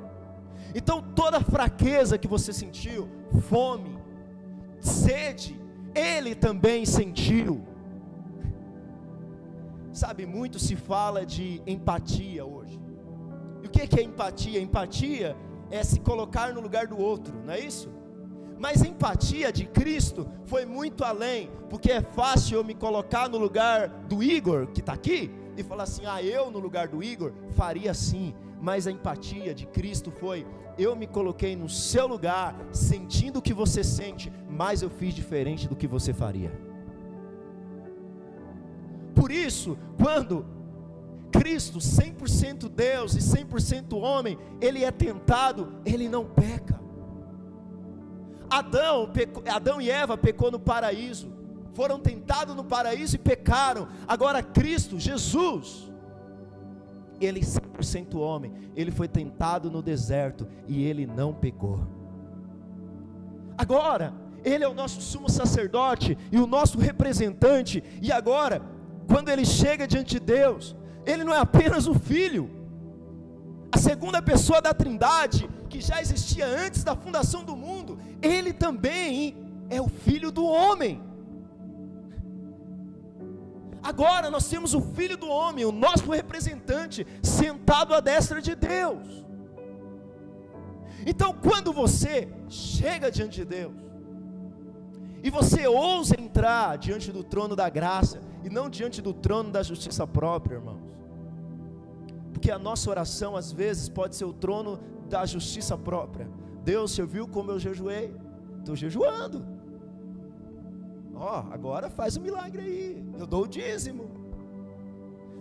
Então, 0.75 1.01
toda 1.01 1.41
fraqueza 1.41 2.19
que 2.19 2.29
você 2.29 2.53
sentiu, 2.53 3.09
fome, 3.49 3.97
sede, 4.81 5.59
ele 5.95 6.35
também 6.35 6.85
sentiu. 6.85 7.76
Sabe, 9.97 10.27
muito 10.27 10.59
se 10.59 10.77
fala 10.77 11.25
de 11.25 11.63
empatia 11.67 12.45
hoje. 12.45 12.79
E 13.63 13.67
o 13.67 13.71
que 13.71 13.99
é 13.99 14.03
empatia? 14.03 14.61
Empatia 14.61 15.35
é 15.71 15.83
se 15.83 16.01
colocar 16.01 16.53
no 16.53 16.61
lugar 16.61 16.87
do 16.87 16.99
outro, 16.99 17.35
não 17.43 17.55
é 17.55 17.61
isso? 17.61 17.89
Mas 18.59 18.83
a 18.83 18.87
empatia 18.87 19.51
de 19.51 19.65
Cristo 19.65 20.29
foi 20.45 20.67
muito 20.67 21.03
além, 21.03 21.51
porque 21.71 21.91
é 21.91 22.03
fácil 22.03 22.59
eu 22.59 22.65
me 22.65 22.75
colocar 22.75 23.27
no 23.31 23.39
lugar 23.39 23.89
do 23.89 24.23
Igor, 24.23 24.67
que 24.67 24.81
está 24.81 24.93
aqui, 24.93 25.31
e 25.57 25.63
falar 25.63 25.85
assim: 25.85 26.05
ah, 26.05 26.23
eu 26.23 26.51
no 26.51 26.59
lugar 26.59 26.89
do 26.89 27.03
Igor 27.03 27.33
faria 27.53 27.91
assim. 27.91 28.35
Mas 28.61 28.87
a 28.87 28.91
empatia 28.91 29.55
de 29.55 29.65
Cristo 29.65 30.11
foi: 30.11 30.47
eu 30.77 30.95
me 30.95 31.07
coloquei 31.07 31.57
no 31.57 31.71
seu 31.71 32.07
lugar, 32.07 32.55
sentindo 32.71 33.39
o 33.39 33.43
que 33.43 33.55
você 33.55 33.83
sente, 33.83 34.31
mas 34.47 34.83
eu 34.83 34.91
fiz 34.91 35.15
diferente 35.15 35.67
do 35.67 35.75
que 35.75 35.87
você 35.87 36.13
faria. 36.13 36.76
Por 39.17 39.33
isso, 39.33 39.79
quando 39.97 40.45
Cristo, 41.33 41.79
100% 41.79 42.69
Deus 42.69 43.15
e 43.15 43.19
100% 43.19 43.99
homem, 43.99 44.39
ele 44.61 44.85
é 44.85 44.91
tentado, 44.91 45.73
ele 45.87 46.07
não 46.07 46.27
peca. 46.27 46.79
Adão, 48.49 49.11
pecou, 49.11 49.43
Adão 49.51 49.81
e 49.81 49.91
Eva 49.91 50.19
pecou 50.19 50.51
no 50.51 50.61
paraíso, 50.61 51.33
foram 51.73 51.99
tentados 51.99 52.55
no 52.55 52.63
paraíso 52.63 53.17
e 53.17 53.19
pecaram. 53.19 53.89
Agora 54.07 54.43
Cristo, 54.43 55.01
Jesus, 55.01 55.91
ele 57.19 57.41
100% 57.41 58.17
homem, 58.17 58.53
ele 58.77 58.91
foi 58.91 59.09
tentado 59.09 59.71
no 59.71 59.81
deserto 59.83 60.47
e 60.69 60.85
ele 60.85 61.07
não 61.07 61.33
pecou. 61.33 61.81
Agora, 63.57 64.13
ele 64.45 64.63
é 64.63 64.69
o 64.69 64.75
nosso 64.75 65.01
sumo 65.01 65.29
sacerdote 65.29 66.17
e 66.31 66.39
o 66.39 66.47
nosso 66.47 66.79
representante, 66.79 67.83
e 68.01 68.13
agora 68.13 68.76
quando 69.07 69.29
ele 69.29 69.45
chega 69.45 69.87
diante 69.87 70.19
de 70.19 70.21
Deus, 70.21 70.77
ele 71.05 71.25
não 71.25 71.35
é 71.35 71.39
apenas 71.39 71.87
o 71.87 71.95
filho, 71.95 72.51
a 73.71 73.79
segunda 73.79 74.21
pessoa 74.23 74.61
da 74.61 74.73
Trindade, 74.73 75.49
que 75.69 75.81
já 75.81 76.01
existia 76.01 76.47
antes 76.47 76.83
da 76.83 76.95
fundação 76.97 77.45
do 77.45 77.57
mundo, 77.57 77.99
ele 78.23 78.53
também 78.53 79.37
é 79.69 79.81
o 79.81 79.89
filho 79.89 80.31
do 80.31 80.45
homem. 80.45 81.03
Agora 83.83 84.31
nós 84.31 84.49
temos 84.49 84.75
o 84.75 84.81
filho 84.81 85.17
do 85.17 85.29
homem, 85.29 85.65
o 85.65 85.71
nosso 85.71 86.11
representante, 86.11 87.07
sentado 87.23 87.95
à 87.95 88.01
destra 88.01 88.41
de 88.43 88.55
Deus. 88.55 89.25
Então, 91.07 91.33
quando 91.33 91.73
você 91.73 92.29
chega 92.49 93.13
diante 93.13 93.37
de 93.37 93.45
Deus, 93.45 93.86
e 95.27 95.31
você 95.31 95.67
ousa 95.67 96.15
entrar 96.21 96.79
diante 96.79 97.11
do 97.11 97.25
trono 97.25 97.57
da 97.57 97.69
graça, 97.69 98.21
e 98.45 98.49
não 98.49 98.71
diante 98.71 99.03
do 99.03 99.13
trono 99.13 99.51
da 99.51 99.61
justiça 99.61 100.07
própria, 100.07 100.55
irmãos. 100.55 100.81
Porque 102.33 102.49
a 102.49 102.57
nossa 102.61 102.89
oração 102.89 103.35
às 103.35 103.51
vezes 103.51 103.89
pode 103.89 104.15
ser 104.15 104.25
o 104.25 104.33
trono 104.33 104.79
da 105.09 105.27
justiça 105.27 105.77
própria. 105.77 106.31
Deus, 106.63 106.93
você 106.93 107.05
viu 107.05 107.27
como 107.27 107.51
eu 107.51 107.59
jejuei? 107.59 108.15
Estou 108.61 108.77
jejuando. 108.77 109.45
Ó, 111.13 111.43
oh, 111.43 111.53
agora 111.53 111.91
faz 111.91 112.17
um 112.17 112.21
milagre 112.21 112.63
aí. 112.63 113.05
Eu 113.19 113.27
dou 113.27 113.43
o 113.43 113.49
dízimo. 113.49 114.16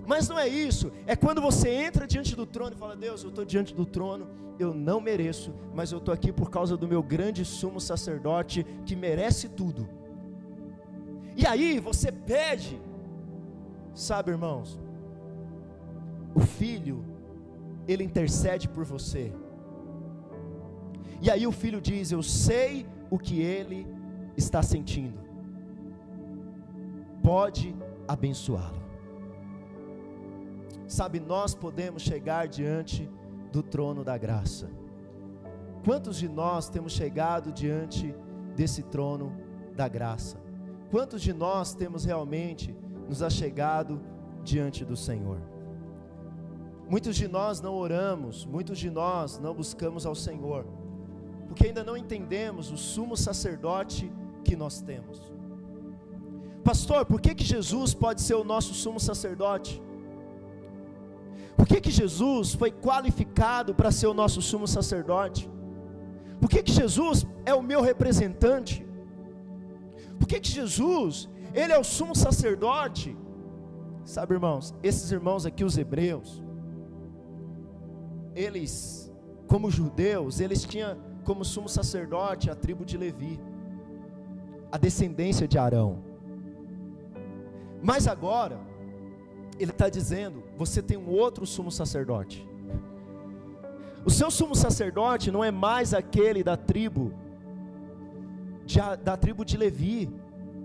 Mas 0.05 0.29
não 0.29 0.37
é 0.37 0.47
isso, 0.47 0.91
é 1.05 1.15
quando 1.15 1.41
você 1.41 1.69
entra 1.69 2.05
diante 2.07 2.35
do 2.35 2.45
trono 2.45 2.75
e 2.75 2.79
fala: 2.79 2.95
Deus, 2.95 3.23
eu 3.23 3.29
estou 3.29 3.45
diante 3.45 3.73
do 3.73 3.85
trono, 3.85 4.27
eu 4.59 4.73
não 4.73 5.01
mereço, 5.01 5.53
mas 5.73 5.91
eu 5.91 5.97
estou 5.97 6.13
aqui 6.13 6.31
por 6.31 6.49
causa 6.49 6.77
do 6.77 6.87
meu 6.87 7.01
grande 7.01 7.43
sumo 7.43 7.79
sacerdote 7.79 8.65
que 8.85 8.95
merece 8.95 9.49
tudo. 9.49 9.89
E 11.35 11.45
aí 11.45 11.79
você 11.79 12.11
pede 12.11 12.79
Sabe, 13.95 14.31
irmãos, 14.31 14.77
o 16.35 16.41
filho, 16.41 17.05
ele 17.87 18.03
intercede 18.03 18.67
por 18.67 18.83
você. 18.83 19.31
E 21.21 21.31
aí 21.31 21.47
o 21.47 21.51
filho 21.51 21.79
diz: 21.79 22.11
Eu 22.11 22.21
sei 22.21 22.85
o 23.09 23.17
que 23.17 23.39
ele 23.39 23.87
está 24.35 24.61
sentindo. 24.61 25.17
Pode 27.23 27.73
abençoá-lo. 28.05 28.84
Sabe, 30.87 31.19
nós 31.19 31.55
podemos 31.55 32.03
chegar 32.03 32.47
diante 32.47 33.09
do 33.51 33.63
trono 33.63 34.03
da 34.03 34.17
graça. 34.17 34.69
Quantos 35.83 36.17
de 36.17 36.27
nós 36.27 36.69
temos 36.69 36.93
chegado 36.93 37.51
diante 37.51 38.13
desse 38.55 38.83
trono 38.83 39.35
da 39.75 39.87
graça? 39.87 40.37
Quantos 40.91 41.21
de 41.21 41.33
nós 41.33 41.73
temos 41.73 42.05
realmente 42.05 42.75
nos 43.07 43.21
achegado 43.21 44.01
diante 44.43 44.85
do 44.85 44.95
Senhor. 44.95 45.39
muitos 46.87 47.15
de 47.15 47.27
nós 47.27 47.59
não 47.59 47.73
oramos, 47.73 48.45
muitos 48.45 48.77
de 48.77 48.91
nós 48.91 49.39
não 49.39 49.55
buscamos 49.55 50.05
ao 50.05 50.13
Senhor, 50.13 50.65
porque 51.47 51.65
ainda 51.65 51.83
não 51.83 51.97
entendemos 51.97 52.71
o 52.71 52.77
sumo 52.77 53.17
sacerdote 53.17 54.11
que 54.43 54.55
nós 54.55 54.81
temos. 54.81 55.33
Pastor, 56.63 57.05
por 57.05 57.19
que, 57.19 57.33
que 57.33 57.43
Jesus 57.43 57.93
pode 57.93 58.21
ser 58.21 58.35
o 58.35 58.43
nosso 58.43 58.73
sumo 58.73 58.99
sacerdote? 58.99 59.81
Por 61.55 61.65
que, 61.67 61.79
que 61.79 61.91
Jesus 61.91 62.53
foi 62.53 62.71
qualificado 62.71 63.73
para 63.73 63.91
ser 63.91 64.07
o 64.07 64.13
nosso 64.13 64.41
sumo 64.41 64.67
sacerdote? 64.67 65.49
Por 66.39 66.49
que, 66.49 66.61
que 66.61 66.71
Jesus 66.71 67.25
é 67.45 67.53
o 67.53 67.61
meu 67.61 67.81
representante? 67.81 68.85
Por 70.19 70.27
que, 70.27 70.39
que 70.39 70.49
Jesus, 70.49 71.29
Ele 71.53 71.73
é 71.73 71.79
o 71.79 71.83
sumo 71.83 72.15
sacerdote? 72.15 73.15
Sabe, 74.03 74.33
irmãos, 74.33 74.73
esses 74.83 75.11
irmãos 75.11 75.45
aqui, 75.45 75.63
os 75.63 75.77
hebreus, 75.77 76.43
eles, 78.35 79.11
como 79.47 79.71
judeus, 79.71 80.39
eles 80.39 80.63
tinham 80.63 80.97
como 81.23 81.43
sumo 81.43 81.67
sacerdote 81.67 82.49
a 82.49 82.55
tribo 82.55 82.85
de 82.85 82.97
Levi, 82.97 83.39
a 84.71 84.77
descendência 84.77 85.47
de 85.47 85.57
Arão. 85.57 86.03
Mas 87.81 88.07
agora, 88.07 88.59
ele 89.59 89.71
está 89.71 89.89
dizendo: 89.89 90.43
você 90.57 90.81
tem 90.81 90.97
um 90.97 91.09
outro 91.09 91.45
sumo 91.45 91.71
sacerdote. 91.71 92.47
O 94.03 94.09
seu 94.09 94.29
sumo 94.29 94.55
sacerdote 94.55 95.31
não 95.31 95.43
é 95.43 95.51
mais 95.51 95.93
aquele 95.93 96.43
da 96.43 96.55
tribo 96.55 97.11
de, 98.65 98.79
da 99.03 99.17
tribo 99.17 99.43
de 99.43 99.57
Levi. 99.57 100.09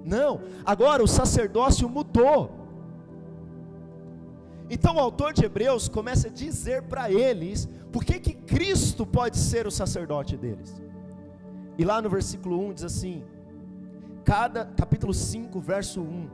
Não, 0.05 0.41
agora 0.65 1.03
o 1.03 1.09
sacerdócio 1.09 1.89
mudou. 1.89 2.51
Então 4.69 4.97
o 4.97 5.01
autor 5.01 5.33
de 5.33 5.45
Hebreus 5.45 5.89
começa 5.89 6.29
a 6.29 6.31
dizer 6.31 6.83
para 6.83 7.11
eles 7.11 7.69
por 7.91 8.05
que 8.05 8.21
que 8.21 8.35
Cristo 8.35 9.05
pode 9.05 9.37
ser 9.37 9.67
o 9.67 9.71
sacerdote 9.71 10.37
deles. 10.37 10.81
E 11.77 11.85
lá 11.85 12.01
no 12.01 12.09
versículo 12.09 12.61
1 12.69 12.75
diz 12.75 12.85
assim: 12.85 13.25
cada 14.25 14.67
capítulo 14.67 15.15
5, 15.15 15.59
verso 15.61 16.01
1, 16.01 16.29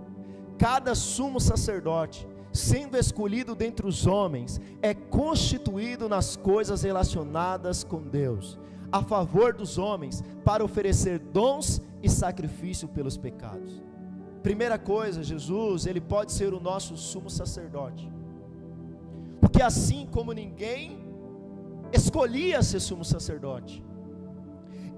cada 0.59 0.95
sumo 0.95 1.41
sacerdote 1.41 2.29
sendo 2.57 2.97
escolhido 2.97 3.55
dentre 3.55 3.87
os 3.87 4.07
homens, 4.07 4.61
é 4.83 4.95
constituído 4.95 6.09
nas 6.09 6.37
coisas 6.37 6.83
relacionadas 6.83 7.85
com 7.85 8.03
Deus, 8.03 8.59
a 8.91 9.03
favor 9.03 9.55
dos 9.55 9.79
homens, 9.79 10.25
para 10.45 10.65
oferecer 10.65 11.19
dons 11.19 11.83
e 12.03 12.09
sacrifício 12.09 12.89
pelos 12.89 13.17
pecados. 13.17 13.83
Primeira 14.43 14.79
coisa, 14.79 15.23
Jesus, 15.23 15.87
ele 15.87 16.01
pode 16.01 16.33
ser 16.33 16.55
o 16.55 16.61
nosso 16.61 16.97
sumo 16.97 17.29
sacerdote. 17.29 18.11
Porque 19.41 19.61
assim 19.61 20.07
como 20.07 20.33
ninguém 20.33 21.05
escolhia 21.93 22.63
ser 22.63 22.81
sumo 22.81 23.05
sacerdote, 23.05 23.85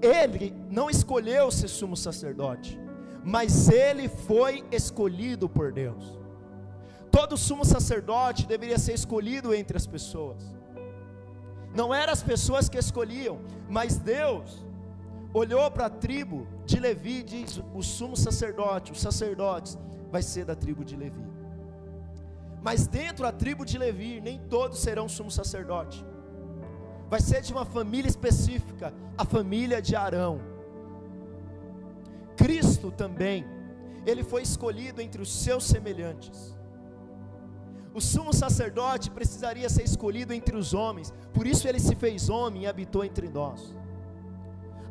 ele 0.01 0.53
não 0.69 0.89
escolheu 0.89 1.51
ser 1.51 1.67
sumo 1.67 1.97
sacerdote, 1.97 2.79
mas 3.23 3.69
ele 3.69 4.07
foi 4.07 4.63
escolhido 4.71 5.49
por 5.49 5.71
Deus. 5.71 6.18
Todo 7.11 7.37
sumo 7.37 7.65
sacerdote 7.65 8.45
deveria 8.45 8.77
ser 8.77 8.93
escolhido 8.93 9.53
entre 9.53 9.75
as 9.75 9.87
pessoas. 9.87 10.55
Não 11.73 11.93
eram 11.93 12.13
as 12.13 12.23
pessoas 12.23 12.67
que 12.67 12.77
escolhiam, 12.77 13.39
mas 13.67 13.97
Deus 13.97 14.65
olhou 15.33 15.69
para 15.71 15.85
a 15.85 15.89
tribo 15.89 16.47
de 16.65 16.79
Levi 16.79 17.19
e 17.19 17.23
diz: 17.23 17.61
o 17.73 17.81
sumo 17.81 18.15
sacerdote, 18.15 18.91
os 18.91 19.01
sacerdotes, 19.01 19.77
vai 20.11 20.21
ser 20.21 20.45
da 20.45 20.55
tribo 20.55 20.83
de 20.83 20.95
Levi. 20.95 21.23
Mas 22.61 22.87
dentro 22.87 23.23
da 23.23 23.31
tribo 23.31 23.65
de 23.65 23.77
Levi, 23.77 24.19
nem 24.19 24.39
todos 24.39 24.79
serão 24.79 25.07
sumo 25.07 25.31
sacerdote. 25.31 26.05
Vai 27.09 27.21
ser 27.21 27.41
de 27.41 27.53
uma 27.53 27.65
família 27.65 28.09
específica, 28.09 28.93
a 29.17 29.25
família 29.25 29.81
de 29.81 29.95
Arão. 29.95 30.41
Cristo 32.35 32.91
também, 32.91 33.45
ele 34.05 34.23
foi 34.23 34.41
escolhido 34.41 35.01
entre 35.01 35.21
os 35.21 35.33
seus 35.43 35.63
semelhantes. 35.63 36.58
O 37.93 37.99
sumo 37.99 38.33
sacerdote 38.33 39.09
precisaria 39.09 39.67
ser 39.69 39.83
escolhido 39.83 40.33
entre 40.33 40.55
os 40.55 40.73
homens, 40.73 41.13
por 41.33 41.47
isso 41.47 41.67
ele 41.67 41.79
se 41.79 41.95
fez 41.95 42.29
homem 42.29 42.63
e 42.63 42.67
habitou 42.67 43.03
entre 43.03 43.27
nós. 43.27 43.75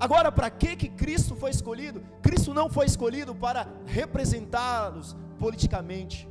Agora, 0.00 0.30
para 0.30 0.50
que 0.50 0.76
que 0.76 0.88
Cristo 0.88 1.34
foi 1.34 1.50
escolhido? 1.50 2.02
Cristo 2.22 2.54
não 2.54 2.68
foi 2.68 2.86
escolhido 2.86 3.34
para 3.34 3.68
representá-los 3.84 5.16
politicamente. 5.38 6.28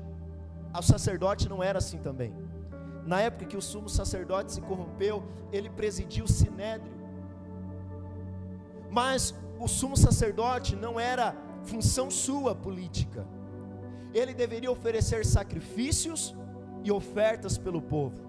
O 0.78 0.82
sacerdote 0.82 1.50
não 1.50 1.62
era 1.64 1.80
assim 1.80 1.98
também. 1.98 2.34
Na 3.06 3.22
época 3.22 3.46
que 3.46 3.58
o 3.58 3.62
sumo 3.62 3.90
sacerdote 3.90 4.54
se 4.54 4.62
corrompeu, 4.62 5.24
ele 5.52 5.70
presidiu 5.70 6.26
o 6.26 6.28
sinédrio. 6.28 6.94
Mas 8.90 9.34
o 9.60 9.68
sumo 9.68 9.98
sacerdote 9.98 10.76
não 10.76 11.00
era 11.00 11.36
função 11.64 12.12
sua 12.12 12.54
política. 12.54 13.26
Ele 14.14 14.34
deveria 14.34 14.72
oferecer 14.72 15.26
sacrifícios 15.26 16.36
e 16.88 16.92
ofertas 16.92 17.58
pelo 17.58 17.82
povo. 17.82 18.26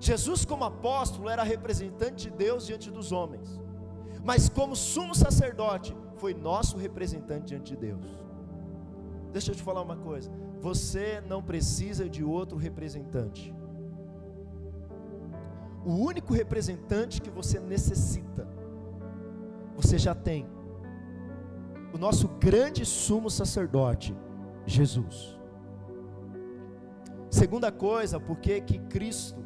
Jesus, 0.00 0.44
como 0.44 0.64
apóstolo, 0.64 1.28
era 1.28 1.42
representante 1.42 2.28
de 2.28 2.36
Deus 2.36 2.66
diante 2.66 2.90
dos 2.90 3.12
homens, 3.12 3.60
mas 4.24 4.48
como 4.48 4.74
sumo 4.74 5.14
sacerdote, 5.14 5.96
foi 6.16 6.34
nosso 6.34 6.76
representante 6.76 7.46
diante 7.46 7.74
de 7.74 7.76
Deus. 7.76 8.04
Deixa 9.32 9.52
eu 9.52 9.54
te 9.54 9.62
falar 9.62 9.82
uma 9.82 9.96
coisa: 9.96 10.30
você 10.60 11.22
não 11.28 11.42
precisa 11.42 12.08
de 12.08 12.24
outro 12.24 12.56
representante. 12.56 13.54
O 15.84 15.92
único 15.92 16.32
representante 16.32 17.20
que 17.20 17.30
você 17.30 17.60
necessita, 17.60 18.48
você 19.76 19.98
já 19.98 20.14
tem. 20.14 20.46
O 21.92 21.98
nosso 21.98 22.26
grande 22.40 22.84
sumo 22.84 23.30
sacerdote, 23.30 24.16
Jesus. 24.66 25.33
Segunda 27.34 27.72
coisa, 27.72 28.20
porque 28.20 28.60
que 28.60 28.78
Cristo, 28.78 29.44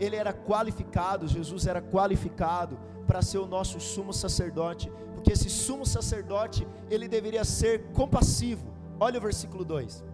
ele 0.00 0.16
era 0.16 0.32
qualificado, 0.32 1.28
Jesus 1.28 1.68
era 1.68 1.80
qualificado 1.80 2.76
para 3.06 3.22
ser 3.22 3.38
o 3.38 3.46
nosso 3.46 3.78
sumo 3.78 4.12
sacerdote, 4.12 4.90
porque 5.14 5.32
esse 5.32 5.48
sumo 5.48 5.86
sacerdote, 5.86 6.66
ele 6.90 7.06
deveria 7.06 7.44
ser 7.44 7.92
compassivo. 7.92 8.66
Olha 8.98 9.18
o 9.18 9.22
versículo 9.22 9.64
2 9.64 10.04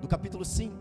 do 0.00 0.08
capítulo 0.08 0.44
5. 0.44 0.74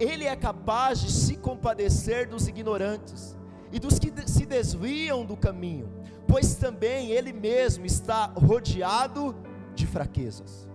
Ele 0.00 0.24
é 0.24 0.34
capaz 0.34 1.00
de 1.00 1.12
se 1.12 1.36
compadecer 1.36 2.28
dos 2.28 2.48
ignorantes 2.48 3.36
e 3.70 3.78
dos 3.78 4.00
que 4.00 4.12
se 4.28 4.44
desviam 4.44 5.24
do 5.24 5.36
caminho, 5.36 5.88
pois 6.26 6.56
também 6.56 7.12
ele 7.12 7.32
mesmo 7.32 7.86
está 7.86 8.26
rodeado 8.34 9.36
de 9.76 9.86
fraquezas. 9.86 10.68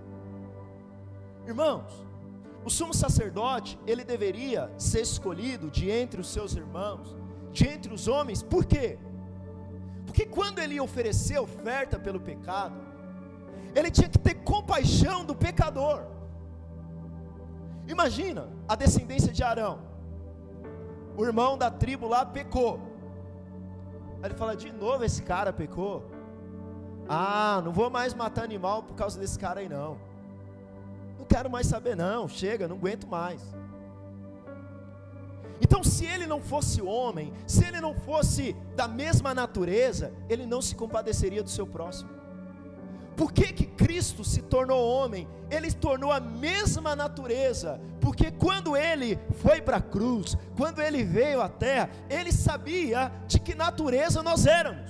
Irmãos, 1.45 2.09
o 2.63 2.69
sumo 2.69 2.93
sacerdote, 2.93 3.79
ele 3.87 4.03
deveria 4.03 4.71
ser 4.77 5.01
escolhido 5.01 5.69
de 5.69 5.89
entre 5.89 6.21
os 6.21 6.27
seus 6.27 6.55
irmãos, 6.55 7.15
de 7.51 7.67
entre 7.67 7.93
os 7.93 8.07
homens, 8.07 8.43
por 8.43 8.65
quê? 8.65 8.99
Porque 10.05 10.25
quando 10.25 10.59
ele 10.59 10.75
ia 10.75 10.83
oferecer 10.83 11.39
oferta 11.39 11.97
pelo 11.97 12.19
pecado, 12.19 12.75
ele 13.73 13.89
tinha 13.89 14.09
que 14.09 14.19
ter 14.19 14.35
compaixão 14.35 15.23
do 15.25 15.33
pecador. 15.33 16.03
Imagina 17.87 18.49
a 18.67 18.75
descendência 18.75 19.31
de 19.31 19.43
Arão, 19.43 19.79
o 21.17 21.25
irmão 21.25 21.57
da 21.57 21.71
tribo 21.71 22.07
lá 22.07 22.25
pecou. 22.25 22.79
Aí 24.21 24.29
ele 24.29 24.35
fala: 24.35 24.55
de 24.55 24.71
novo 24.71 25.03
esse 25.03 25.23
cara 25.23 25.51
pecou. 25.51 26.03
Ah, 27.09 27.61
não 27.63 27.71
vou 27.71 27.89
mais 27.89 28.13
matar 28.13 28.43
animal 28.43 28.83
por 28.83 28.95
causa 28.95 29.19
desse 29.19 29.37
cara 29.37 29.59
aí 29.61 29.67
não. 29.67 30.10
Não 31.21 31.27
quero 31.27 31.51
mais 31.51 31.67
saber, 31.67 31.95
não. 31.95 32.27
Chega, 32.27 32.67
não 32.67 32.77
aguento 32.77 33.07
mais. 33.07 33.39
Então, 35.61 35.83
se 35.83 36.03
ele 36.03 36.25
não 36.25 36.41
fosse 36.41 36.81
homem, 36.81 37.31
se 37.45 37.63
ele 37.63 37.79
não 37.79 37.93
fosse 37.93 38.55
da 38.75 38.87
mesma 38.87 39.31
natureza, 39.31 40.11
ele 40.27 40.47
não 40.47 40.63
se 40.63 40.73
compadeceria 40.73 41.43
do 41.43 41.49
seu 41.49 41.67
próximo. 41.67 42.09
Por 43.15 43.31
que, 43.31 43.53
que 43.53 43.67
Cristo 43.67 44.23
se 44.23 44.41
tornou 44.41 44.83
homem? 44.83 45.27
Ele 45.51 45.71
tornou 45.71 46.11
a 46.11 46.19
mesma 46.19 46.95
natureza, 46.95 47.79
porque 47.99 48.31
quando 48.31 48.75
ele 48.75 49.19
foi 49.43 49.61
para 49.61 49.77
a 49.77 49.81
cruz, 49.81 50.35
quando 50.57 50.81
ele 50.81 51.03
veio 51.03 51.39
à 51.39 51.47
terra, 51.47 51.91
ele 52.09 52.31
sabia 52.31 53.11
de 53.27 53.39
que 53.39 53.53
natureza 53.53 54.23
nós 54.23 54.47
éramos, 54.47 54.89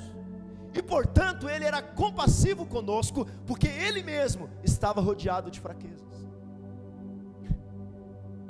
e 0.74 0.82
portanto 0.82 1.50
ele 1.50 1.66
era 1.66 1.82
compassivo 1.82 2.66
conosco, 2.66 3.28
porque 3.46 3.68
ele 3.68 4.02
mesmo 4.02 4.50
estava 4.64 5.02
rodeado 5.02 5.52
de 5.52 5.60
fraquezas 5.60 6.11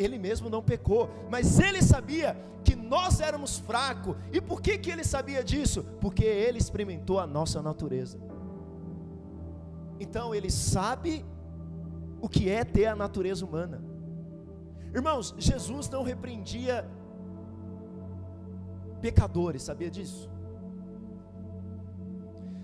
ele 0.04 0.18
mesmo 0.18 0.50
não 0.50 0.62
pecou, 0.62 1.10
mas 1.30 1.60
ele 1.60 1.82
sabia 1.82 2.36
que 2.64 2.76
nós 2.76 3.20
éramos 3.20 3.58
fracos. 3.60 4.16
E 4.32 4.40
por 4.40 4.62
que, 4.62 4.78
que 4.78 4.92
ele 4.92 5.04
sabia 5.04 5.44
disso? 5.44 5.84
Porque 6.00 6.24
ele 6.24 6.58
experimentou 6.58 7.20
a 7.20 7.28
nossa 7.28 7.62
natureza. 7.62 8.20
Então 10.00 10.34
ele 10.34 10.50
sabe 10.50 11.26
o 12.22 12.28
que 12.28 12.50
é 12.50 12.64
ter 12.64 12.86
a 12.86 12.96
natureza 12.96 13.46
humana. 13.46 13.84
Irmãos, 14.94 15.34
Jesus 15.38 15.90
não 15.90 16.04
repreendia 16.04 16.90
pecadores, 19.02 19.64
sabia 19.64 19.90
disso? 19.90 20.30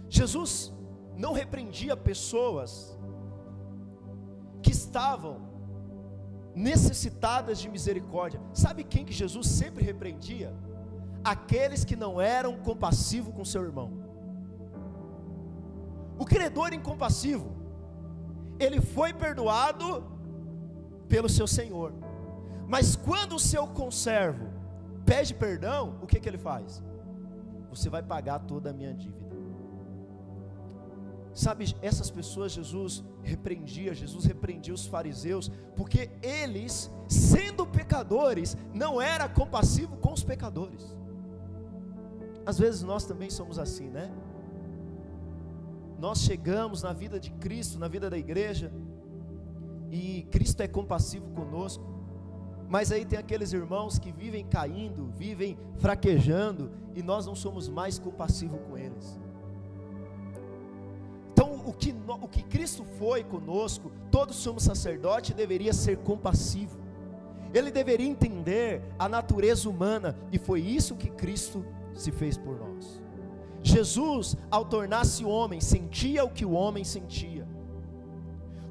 Jesus 0.09 0.73
não 1.15 1.33
repreendia 1.33 1.95
pessoas 1.95 2.97
que 4.61 4.71
estavam 4.71 5.56
necessitadas 6.57 7.59
de 7.59 7.69
misericórdia. 7.69 8.41
Sabe 8.51 8.83
quem 8.83 9.05
que 9.05 9.13
Jesus 9.13 9.47
sempre 9.47 9.83
repreendia? 9.83 10.51
Aqueles 11.23 11.85
que 11.85 11.95
não 11.95 12.19
eram 12.19 12.57
compassivos 12.57 13.33
com 13.33 13.45
seu 13.45 13.63
irmão. 13.63 13.91
O 16.17 16.25
credor 16.25 16.73
incompassivo, 16.73 17.51
ele 18.59 18.81
foi 18.81 19.13
perdoado 19.13 20.03
pelo 21.07 21.29
seu 21.29 21.45
Senhor. 21.45 21.93
Mas 22.67 22.95
quando 22.95 23.35
o 23.35 23.39
seu 23.39 23.67
conservo 23.67 24.47
pede 25.05 25.33
perdão, 25.35 25.99
o 26.01 26.07
que, 26.07 26.19
que 26.19 26.27
ele 26.27 26.39
faz? 26.39 26.83
Você 27.69 27.87
vai 27.87 28.01
pagar 28.01 28.39
toda 28.39 28.71
a 28.71 28.73
minha 28.73 28.93
dívida. 28.93 29.26
Sabe, 31.37 31.75
essas 31.83 32.09
pessoas 32.09 32.51
Jesus 32.51 33.03
repreendia, 33.21 33.93
Jesus 33.93 34.25
repreendia 34.25 34.73
os 34.73 34.87
fariseus, 34.87 35.51
porque 35.75 36.09
eles, 36.19 36.91
sendo 37.07 37.63
pecadores, 37.63 38.57
não 38.73 38.99
era 38.99 39.29
compassivo 39.29 39.97
com 39.97 40.11
os 40.13 40.23
pecadores. 40.23 40.97
Às 42.43 42.57
vezes 42.57 42.81
nós 42.81 43.05
também 43.05 43.29
somos 43.29 43.59
assim, 43.59 43.87
né? 43.87 44.11
Nós 45.99 46.21
chegamos 46.21 46.81
na 46.81 46.91
vida 46.91 47.19
de 47.19 47.29
Cristo, 47.29 47.77
na 47.77 47.87
vida 47.87 48.09
da 48.09 48.17
igreja, 48.17 48.73
e 49.91 50.23
Cristo 50.31 50.61
é 50.61 50.67
compassivo 50.67 51.29
conosco, 51.35 51.85
mas 52.67 52.91
aí 52.91 53.05
tem 53.05 53.19
aqueles 53.19 53.53
irmãos 53.53 53.99
que 53.99 54.11
vivem 54.11 54.43
caindo, 54.43 55.13
vivem 55.15 55.55
fraquejando, 55.77 56.71
e 56.95 57.03
nós 57.03 57.27
não 57.27 57.35
somos 57.35 57.69
mais 57.69 57.99
compassivos 57.99 58.59
com 58.67 58.75
eles 58.75 59.19
o 61.67 61.73
que, 61.73 61.93
o 62.07 62.27
que 62.27 62.43
Cristo 62.43 62.83
foi 62.97 63.23
conosco, 63.23 63.91
todo 64.09 64.33
sumo 64.33 64.59
sacerdote 64.59 65.33
deveria 65.33 65.73
ser 65.73 65.97
compassivo, 65.97 66.77
ele 67.53 67.71
deveria 67.71 68.07
entender 68.07 68.81
a 68.97 69.07
natureza 69.09 69.69
humana, 69.69 70.17
e 70.31 70.37
foi 70.37 70.61
isso 70.61 70.95
que 70.95 71.09
Cristo 71.09 71.65
se 71.93 72.11
fez 72.11 72.37
por 72.37 72.57
nós. 72.57 73.01
Jesus, 73.63 74.37
ao 74.49 74.65
tornar-se 74.65 75.25
homem, 75.25 75.59
sentia 75.59 76.23
o 76.23 76.29
que 76.29 76.45
o 76.45 76.51
homem 76.51 76.83
sentia. 76.83 77.47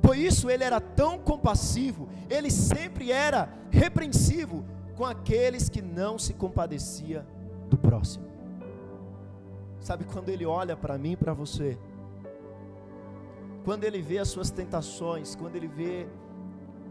Por 0.01 0.17
isso 0.17 0.49
ele 0.49 0.65
era 0.65 0.81
tão 0.81 1.19
compassivo, 1.19 2.09
ele 2.31 2.51
sempre 2.51 3.11
era 3.11 3.53
repreensivo 3.71 4.65
com 4.95 5.05
aqueles 5.05 5.69
que 5.69 5.83
não 5.83 6.19
se 6.19 6.33
compadecia 6.33 7.27
do 7.69 7.77
próximo. 7.77 8.25
Sabe 9.81 10.05
quando 10.05 10.29
ele 10.29 10.47
olha 10.47 10.77
para 10.77 10.97
mim 10.97 11.13
e 11.13 11.17
para 11.17 11.33
você, 11.33 11.79
quando 13.67 13.83
ele 13.83 14.01
vê 14.01 14.19
as 14.19 14.29
suas 14.29 14.49
tentações, 14.49 15.35
quando 15.35 15.57
ele 15.57 15.67
vê 15.67 16.07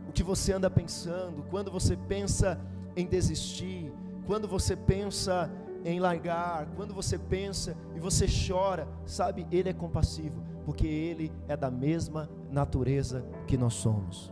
o 0.09 0.11
que 0.11 0.21
você 0.21 0.51
anda 0.51 0.69
pensando, 0.69 1.41
quando 1.49 1.71
você 1.71 1.95
pensa 1.95 2.59
em 2.97 3.07
desistir, 3.07 3.89
quando 4.27 4.45
você 4.45 4.75
pensa 4.75 5.49
em 5.85 6.01
largar, 6.01 6.67
quando 6.75 6.93
você 6.93 7.17
pensa 7.17 7.77
e 7.95 7.99
você 8.01 8.25
chora, 8.27 8.89
sabe, 9.05 9.47
ele 9.49 9.69
é 9.69 9.73
compassivo, 9.73 10.43
porque 10.65 10.85
ele 10.85 11.31
é 11.47 11.55
da 11.55 11.71
mesma 11.71 12.29
natureza 12.51 13.25
que 13.47 13.57
nós 13.57 13.75
somos. 13.75 14.29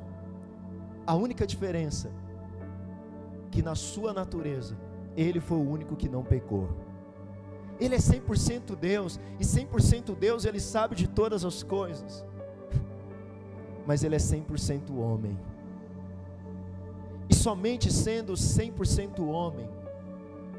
A 1.07 1.15
única 1.15 1.47
diferença 1.47 2.11
que 3.51 3.61
na 3.61 3.73
sua 3.73 4.11
natureza 4.11 4.77
ele 5.15 5.39
foi 5.39 5.59
o 5.59 5.69
único 5.69 5.95
que 5.95 6.09
não 6.09 6.25
pecou. 6.25 6.67
Ele 7.79 7.95
é 7.95 7.99
100% 7.99 8.75
Deus, 8.75 9.17
e 9.39 9.45
100% 9.45 10.13
Deus, 10.13 10.43
ele 10.43 10.59
sabe 10.59 10.93
de 10.93 11.07
todas 11.07 11.45
as 11.45 11.63
coisas 11.63 12.25
mas 13.85 14.03
ele 14.03 14.15
é 14.15 14.19
100% 14.19 14.95
homem. 14.97 15.37
E 17.29 17.35
somente 17.35 17.91
sendo 17.91 18.33
100% 18.33 19.19
homem, 19.27 19.69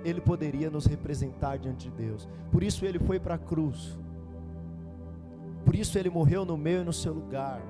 ele 0.04 0.20
poderia 0.20 0.70
nos 0.70 0.86
representar 0.86 1.58
diante 1.58 1.88
de 1.88 1.96
Deus. 1.96 2.28
Por 2.50 2.62
isso 2.62 2.84
ele 2.84 2.98
foi 2.98 3.18
para 3.18 3.34
a 3.34 3.38
cruz. 3.38 3.98
Por 5.64 5.74
isso 5.74 5.98
ele 5.98 6.10
morreu 6.10 6.44
no 6.44 6.56
meu 6.56 6.82
e 6.82 6.84
no 6.84 6.92
seu 6.92 7.12
lugar. 7.12 7.62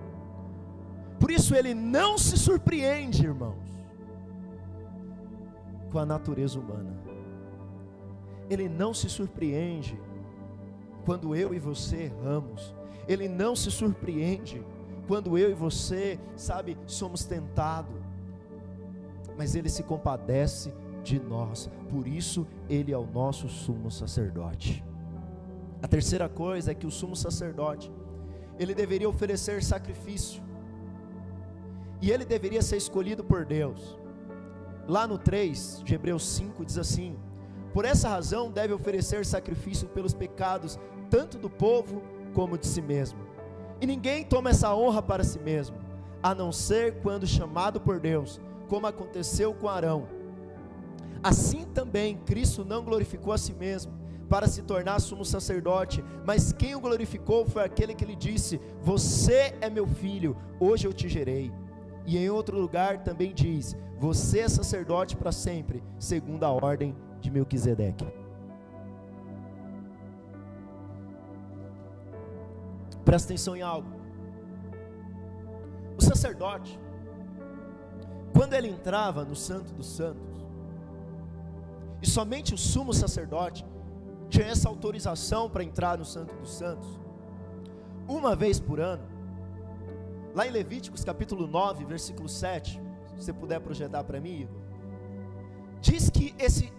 Por 1.19 1.31
isso 1.31 1.55
ele 1.55 1.75
não 1.75 2.19
se 2.19 2.37
surpreende, 2.37 3.25
irmãos, 3.25 3.69
com 5.93 5.99
a 5.99 6.05
natureza 6.05 6.59
humana. 6.59 6.93
Ele 8.51 8.69
não 8.69 8.93
se 8.93 9.09
surpreende 9.09 9.99
quando 11.05 11.35
eu 11.37 11.55
e 11.55 11.59
você 11.59 12.05
erramos. 12.05 12.75
Ele 13.07 13.29
não 13.29 13.55
se 13.55 13.71
surpreende 13.71 14.63
quando 15.07 15.37
eu 15.37 15.51
e 15.51 15.55
você, 15.55 16.19
sabe, 16.37 16.77
somos 16.87 17.25
tentados, 17.25 17.95
mas 19.37 19.55
Ele 19.55 19.69
se 19.69 19.83
compadece 19.83 20.73
de 21.03 21.21
nós, 21.21 21.71
por 21.91 22.07
isso 22.07 22.47
Ele 22.69 22.93
é 22.93 22.99
o 22.99 23.07
nosso 23.07 23.49
sumo 23.49 23.91
sacerdote. 23.91 24.85
A 25.83 25.89
terceira 25.89 26.29
coisa 26.29 26.71
é 26.71 26.75
que 26.75 26.87
o 26.87 26.91
sumo 26.91 27.15
sacerdote, 27.15 27.93
ele 28.59 28.75
deveria 28.75 29.09
oferecer 29.09 29.63
sacrifício, 29.63 30.43
e 32.01 32.11
ele 32.11 32.25
deveria 32.25 32.63
ser 32.63 32.77
escolhido 32.77 33.23
por 33.23 33.45
Deus. 33.45 33.99
Lá 34.89 35.07
no 35.07 35.19
3 35.19 35.83
de 35.85 35.95
Hebreus 35.95 36.27
5 36.27 36.65
diz 36.65 36.79
assim: 36.79 37.19
Por 37.73 37.85
essa 37.85 38.09
razão 38.09 38.51
deve 38.51 38.73
oferecer 38.73 39.27
sacrifício 39.27 39.89
pelos 39.89 40.15
pecados, 40.15 40.79
tanto 41.11 41.39
do 41.39 41.51
povo 41.51 42.03
como 42.33 42.57
de 42.57 42.67
si 42.67 42.81
mesmo 42.81 43.34
e 43.81 43.87
ninguém 43.87 44.25
toma 44.25 44.51
essa 44.51 44.75
honra 44.75 45.03
para 45.03 45.25
si 45.25 45.39
mesmo, 45.39 45.77
a 46.23 46.35
não 46.35 46.53
ser 46.53 47.01
quando 47.03 47.27
chamado 47.27 47.81
por 47.81 48.01
Deus, 48.01 48.41
como 48.69 48.87
aconteceu 48.87 49.53
com 49.55 49.69
Arão. 49.69 50.07
Assim 51.23 51.65
também 51.65 52.17
Cristo 52.19 52.65
não 52.65 52.85
glorificou 52.85 53.33
a 53.33 53.39
si 53.39 53.55
mesmo 53.55 53.93
para 54.29 54.47
se 54.47 54.63
tornar 54.63 55.01
sumo 55.01 55.25
sacerdote, 55.25 56.05
mas 56.25 56.53
quem 56.53 56.75
o 56.75 56.81
glorificou 56.81 57.47
foi 57.47 57.63
aquele 57.63 57.95
que 57.95 58.05
lhe 58.05 58.17
disse: 58.17 58.61
Você 58.83 59.55
é 59.61 59.69
meu 59.71 59.87
filho, 59.87 60.37
hoje 60.59 60.87
eu 60.87 60.93
te 60.93 61.09
gerei. 61.09 61.53
E 62.07 62.19
em 62.19 62.29
outro 62.31 62.59
lugar 62.59 63.03
também 63.03 63.33
diz: 63.33 63.77
Você 63.99 64.41
é 64.41 64.49
sacerdote 64.49 65.17
para 65.17 65.33
sempre, 65.33 65.83
segundo 65.99 66.45
a 66.45 66.51
ordem 66.51 66.95
de 67.21 67.31
Melquisedeque. 67.31 68.24
Presta 73.05 73.29
atenção 73.29 73.55
em 73.57 73.63
algo. 73.63 73.89
O 75.97 76.03
sacerdote, 76.03 76.79
quando 78.37 78.55
ele 78.55 78.69
entrava 78.69 79.25
no 79.25 79.37
Santo 79.37 79.73
dos 79.73 79.87
Santos, 79.87 80.45
e 82.03 82.09
somente 82.09 82.53
o 82.53 82.59
sumo 82.59 82.93
sacerdote 82.93 83.65
tinha 84.29 84.47
essa 84.47 84.69
autorização 84.69 85.49
para 85.49 85.63
entrar 85.63 85.99
no 85.99 86.05
Santo 86.05 86.35
dos 86.35 86.55
Santos, 86.55 86.99
uma 88.09 88.35
vez 88.35 88.59
por 88.59 88.81
ano, 88.81 89.05
lá 90.35 90.47
em 90.47 90.51
Levíticos 90.51 91.05
capítulo 91.05 91.47
9, 91.47 91.85
versículo 91.85 92.29
7, 92.29 92.81
se 93.07 93.15
você 93.17 93.33
puder 93.33 93.61
projetar 93.61 94.03
para 94.05 94.21
mim, 94.21 94.49
diz 95.81 96.11
que 96.11 96.35
esse 96.39 96.73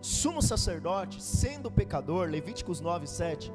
sumo 0.00 0.40
sacerdote, 0.40 1.22
sendo 1.22 1.70
pecador, 1.70 2.28
Levíticos 2.28 2.80
9, 2.80 3.06
7, 3.06 3.52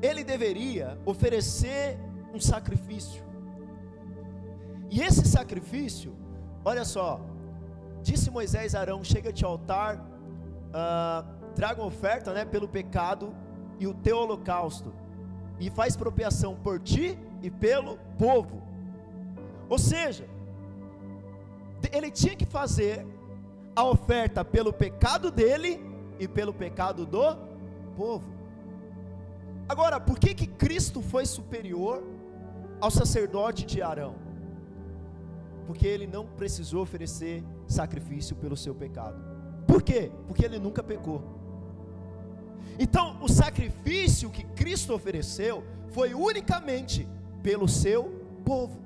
ele 0.00 0.22
deveria 0.22 0.98
oferecer 1.04 1.98
um 2.32 2.40
sacrifício. 2.40 3.22
E 4.90 5.02
esse 5.02 5.26
sacrifício, 5.26 6.14
olha 6.64 6.84
só, 6.84 7.20
disse 8.02 8.30
Moisés 8.30 8.74
a 8.74 8.80
Arão: 8.80 9.02
chega-te 9.02 9.44
ao 9.44 9.52
altar, 9.52 9.96
uh, 9.98 11.52
traga 11.54 11.82
oferta 11.82 12.32
né, 12.32 12.44
pelo 12.44 12.68
pecado 12.68 13.34
e 13.78 13.86
o 13.86 13.94
teu 13.94 14.18
holocausto, 14.18 14.92
e 15.58 15.70
faz 15.70 15.96
propiação 15.96 16.54
por 16.54 16.80
ti 16.80 17.18
e 17.42 17.50
pelo 17.50 17.98
povo. 18.18 18.62
Ou 19.68 19.78
seja, 19.78 20.24
ele 21.92 22.10
tinha 22.10 22.34
que 22.34 22.46
fazer 22.46 23.06
a 23.76 23.84
oferta 23.84 24.44
pelo 24.44 24.72
pecado 24.72 25.30
dele 25.30 25.80
e 26.18 26.26
pelo 26.26 26.52
pecado 26.52 27.04
do 27.04 27.36
povo. 27.96 28.37
Agora, 29.68 30.00
por 30.00 30.18
que 30.18 30.34
que 30.34 30.46
Cristo 30.46 31.02
foi 31.02 31.26
superior 31.26 32.02
ao 32.80 32.90
sacerdote 32.90 33.66
de 33.66 33.82
Arão? 33.82 34.14
Porque 35.66 35.86
ele 35.86 36.06
não 36.06 36.26
precisou 36.26 36.82
oferecer 36.82 37.44
sacrifício 37.66 38.34
pelo 38.34 38.56
seu 38.56 38.74
pecado. 38.74 39.22
Por 39.66 39.82
quê? 39.82 40.10
Porque 40.26 40.44
ele 40.44 40.58
nunca 40.58 40.82
pecou. 40.82 41.22
Então, 42.78 43.18
o 43.20 43.28
sacrifício 43.28 44.30
que 44.30 44.44
Cristo 44.44 44.94
ofereceu 44.94 45.62
foi 45.90 46.14
unicamente 46.14 47.06
pelo 47.42 47.68
seu 47.68 48.04
povo. 48.44 48.80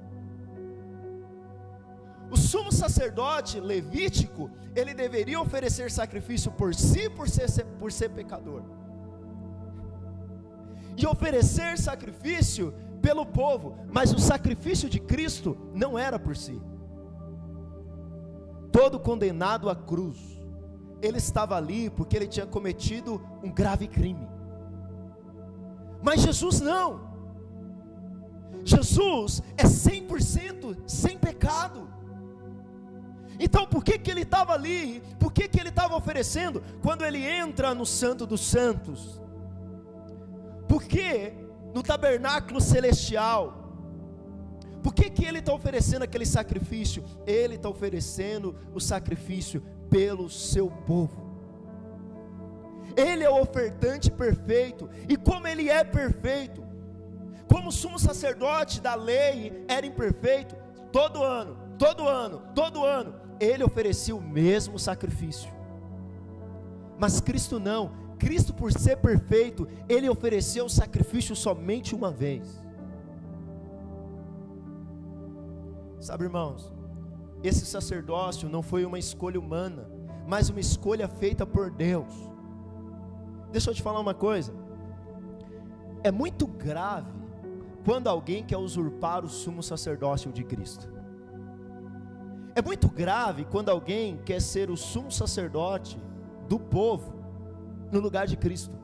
O 2.30 2.36
sumo 2.36 2.72
sacerdote 2.72 3.60
levítico, 3.60 4.50
ele 4.74 4.94
deveria 4.94 5.40
oferecer 5.40 5.90
sacrifício 5.90 6.50
por 6.50 6.74
si, 6.74 7.08
por 7.10 7.28
ser, 7.28 7.46
por 7.78 7.92
ser 7.92 8.08
pecador. 8.08 8.62
E 10.96 11.06
oferecer 11.06 11.78
sacrifício 11.78 12.74
pelo 13.00 13.26
povo, 13.26 13.76
mas 13.90 14.12
o 14.12 14.18
sacrifício 14.18 14.88
de 14.88 15.00
Cristo 15.00 15.56
não 15.74 15.98
era 15.98 16.18
por 16.18 16.36
si. 16.36 16.60
Todo 18.70 19.00
condenado 19.00 19.68
à 19.68 19.76
cruz, 19.76 20.16
ele 21.02 21.18
estava 21.18 21.56
ali 21.56 21.90
porque 21.90 22.16
ele 22.16 22.28
tinha 22.28 22.46
cometido 22.46 23.20
um 23.42 23.50
grave 23.50 23.88
crime. 23.88 24.26
Mas 26.02 26.22
Jesus 26.22 26.60
não. 26.60 27.12
Jesus 28.64 29.42
é 29.56 29.64
100% 29.64 30.78
sem 30.86 31.18
pecado. 31.18 31.88
Então, 33.38 33.66
por 33.66 33.82
que, 33.82 33.98
que 33.98 34.10
ele 34.10 34.22
estava 34.22 34.52
ali? 34.52 35.02
Por 35.18 35.32
que, 35.32 35.48
que 35.48 35.58
ele 35.58 35.70
estava 35.70 35.96
oferecendo? 35.96 36.62
Quando 36.80 37.04
ele 37.04 37.24
entra 37.24 37.74
no 37.74 37.84
Santo 37.84 38.26
dos 38.26 38.40
Santos, 38.40 39.20
porque 40.72 41.34
no 41.74 41.82
tabernáculo 41.82 42.58
celestial, 42.58 43.42
por 44.82 44.94
que, 44.94 45.10
que 45.10 45.26
ele 45.26 45.40
está 45.40 45.52
oferecendo 45.52 46.02
aquele 46.02 46.24
sacrifício? 46.24 47.04
Ele 47.26 47.56
está 47.56 47.68
oferecendo 47.68 48.56
o 48.74 48.80
sacrifício 48.80 49.62
pelo 49.90 50.30
seu 50.30 50.70
povo. 50.70 51.30
Ele 52.96 53.22
é 53.22 53.28
o 53.28 53.38
ofertante 53.38 54.10
perfeito, 54.10 54.88
e 55.06 55.14
como 55.14 55.46
ele 55.46 55.68
é 55.68 55.84
perfeito, 55.84 56.64
como 57.52 57.68
o 57.68 57.72
sumo 57.72 57.98
sacerdote 57.98 58.80
da 58.80 58.94
lei 58.94 59.66
era 59.68 59.84
imperfeito, 59.84 60.56
todo 60.90 61.22
ano, 61.22 61.54
todo 61.78 62.08
ano, 62.08 62.44
todo 62.54 62.82
ano, 62.82 63.14
ele 63.38 63.62
oferecia 63.62 64.16
o 64.16 64.22
mesmo 64.22 64.78
sacrifício. 64.78 65.52
Mas 66.98 67.20
Cristo 67.20 67.60
não, 67.60 67.92
Cristo, 68.22 68.54
por 68.54 68.72
ser 68.72 68.98
perfeito, 68.98 69.66
ele 69.88 70.08
ofereceu 70.08 70.66
o 70.66 70.70
sacrifício 70.70 71.34
somente 71.34 71.92
uma 71.92 72.08
vez. 72.12 72.62
Sabe, 75.98 76.22
irmãos, 76.22 76.72
esse 77.42 77.66
sacerdócio 77.66 78.48
não 78.48 78.62
foi 78.62 78.84
uma 78.84 78.96
escolha 78.96 79.40
humana, 79.40 79.90
mas 80.24 80.48
uma 80.48 80.60
escolha 80.60 81.08
feita 81.08 81.44
por 81.44 81.68
Deus. 81.68 82.12
Deixa 83.50 83.70
eu 83.70 83.74
te 83.74 83.82
falar 83.82 83.98
uma 83.98 84.14
coisa. 84.14 84.54
É 86.04 86.12
muito 86.12 86.46
grave 86.46 87.10
quando 87.84 88.06
alguém 88.06 88.44
quer 88.44 88.56
usurpar 88.56 89.24
o 89.24 89.28
sumo 89.28 89.64
sacerdócio 89.64 90.30
de 90.30 90.44
Cristo. 90.44 90.88
É 92.54 92.62
muito 92.62 92.88
grave 92.88 93.44
quando 93.46 93.68
alguém 93.68 94.16
quer 94.18 94.40
ser 94.40 94.70
o 94.70 94.76
sumo 94.76 95.10
sacerdote 95.10 96.00
do 96.48 96.60
povo 96.60 97.21
no 97.92 98.00
lugar 98.00 98.26
de 98.26 98.36
Cristo. 98.36 98.76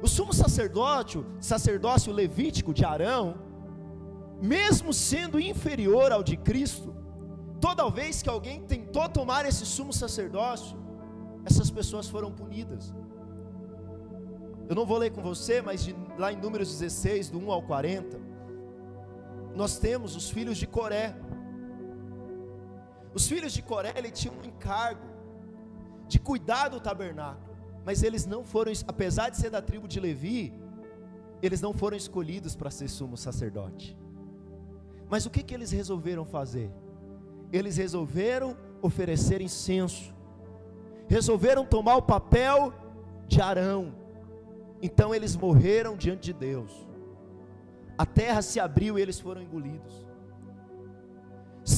O 0.00 0.08
sumo 0.08 0.32
sacerdote, 0.32 1.22
sacerdócio 1.40 2.12
levítico 2.12 2.72
de 2.72 2.84
Arão, 2.84 3.34
mesmo 4.40 4.94
sendo 4.94 5.38
inferior 5.38 6.10
ao 6.12 6.22
de 6.22 6.36
Cristo, 6.36 6.94
toda 7.60 7.90
vez 7.90 8.22
que 8.22 8.30
alguém 8.30 8.62
tentou 8.62 9.06
tomar 9.08 9.44
esse 9.44 9.66
sumo 9.66 9.92
sacerdócio, 9.92 10.78
essas 11.44 11.70
pessoas 11.70 12.08
foram 12.08 12.32
punidas. 12.32 12.94
Eu 14.68 14.74
não 14.74 14.86
vou 14.86 14.98
ler 14.98 15.10
com 15.10 15.20
você, 15.20 15.60
mas 15.60 15.84
de, 15.84 15.94
lá 16.16 16.32
em 16.32 16.36
Números 16.36 16.70
16, 16.78 17.28
do 17.30 17.38
1 17.38 17.50
ao 17.50 17.62
40, 17.62 18.18
nós 19.54 19.78
temos 19.78 20.14
os 20.14 20.30
filhos 20.30 20.56
de 20.56 20.66
Coré. 20.66 21.14
Os 23.12 23.26
filhos 23.28 23.52
de 23.52 23.60
Coré, 23.60 23.92
ele 23.96 24.10
tinham 24.10 24.34
um 24.36 24.44
encargo 24.44 25.09
de 26.10 26.18
cuidar 26.18 26.68
do 26.68 26.80
tabernáculo, 26.80 27.56
mas 27.84 28.02
eles 28.02 28.26
não 28.26 28.44
foram, 28.44 28.72
apesar 28.86 29.30
de 29.30 29.36
ser 29.36 29.48
da 29.48 29.62
tribo 29.62 29.86
de 29.86 30.00
Levi, 30.00 30.52
eles 31.40 31.60
não 31.60 31.72
foram 31.72 31.96
escolhidos 31.96 32.56
para 32.56 32.70
ser 32.70 32.88
sumo 32.88 33.16
sacerdote. 33.16 33.96
Mas 35.08 35.24
o 35.24 35.30
que, 35.30 35.42
que 35.42 35.54
eles 35.54 35.70
resolveram 35.70 36.24
fazer? 36.24 36.70
Eles 37.52 37.76
resolveram 37.76 38.56
oferecer 38.82 39.40
incenso, 39.40 40.12
resolveram 41.08 41.64
tomar 41.64 41.96
o 41.96 42.02
papel 42.02 42.74
de 43.28 43.40
Arão. 43.40 43.94
Então 44.82 45.14
eles 45.14 45.36
morreram 45.36 45.96
diante 45.96 46.22
de 46.22 46.32
Deus. 46.32 46.72
A 47.96 48.04
terra 48.04 48.42
se 48.42 48.58
abriu 48.58 48.98
e 48.98 49.02
eles 49.02 49.20
foram 49.20 49.42
engolidos. 49.42 50.09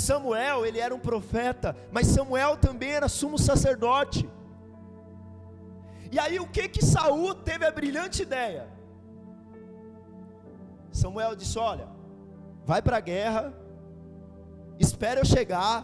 Samuel, 0.09 0.67
ele 0.67 0.81
era 0.87 0.95
um 0.95 1.03
profeta, 1.11 1.77
mas 1.95 2.07
Samuel 2.09 2.57
também 2.67 2.91
era 2.99 3.09
sumo 3.09 3.39
sacerdote. 3.39 4.23
E 6.15 6.19
aí 6.19 6.39
o 6.45 6.47
que 6.47 6.65
que 6.75 6.85
Saul 6.85 7.35
teve 7.35 7.65
a 7.65 7.71
brilhante 7.71 8.19
ideia? 8.29 8.65
Samuel 11.01 11.35
disse: 11.43 11.59
"Olha, 11.71 11.89
vai 12.71 12.81
para 12.83 12.99
a 12.99 13.05
guerra, 13.13 13.45
espera 14.87 15.21
eu 15.21 15.25
chegar, 15.25 15.77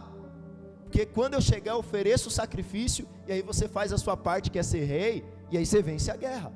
porque 0.82 1.04
quando 1.06 1.34
eu 1.34 1.40
chegar 1.50 1.72
eu 1.72 1.78
ofereço 1.78 2.28
o 2.28 2.36
sacrifício 2.40 3.06
e 3.26 3.32
aí 3.32 3.42
você 3.50 3.66
faz 3.76 3.92
a 3.92 3.98
sua 4.04 4.16
parte 4.16 4.50
que 4.50 4.58
é 4.58 4.64
ser 4.72 4.84
rei 4.96 5.14
e 5.50 5.56
aí 5.58 5.64
você 5.64 5.80
vence 5.90 6.10
a 6.10 6.16
guerra." 6.16 6.52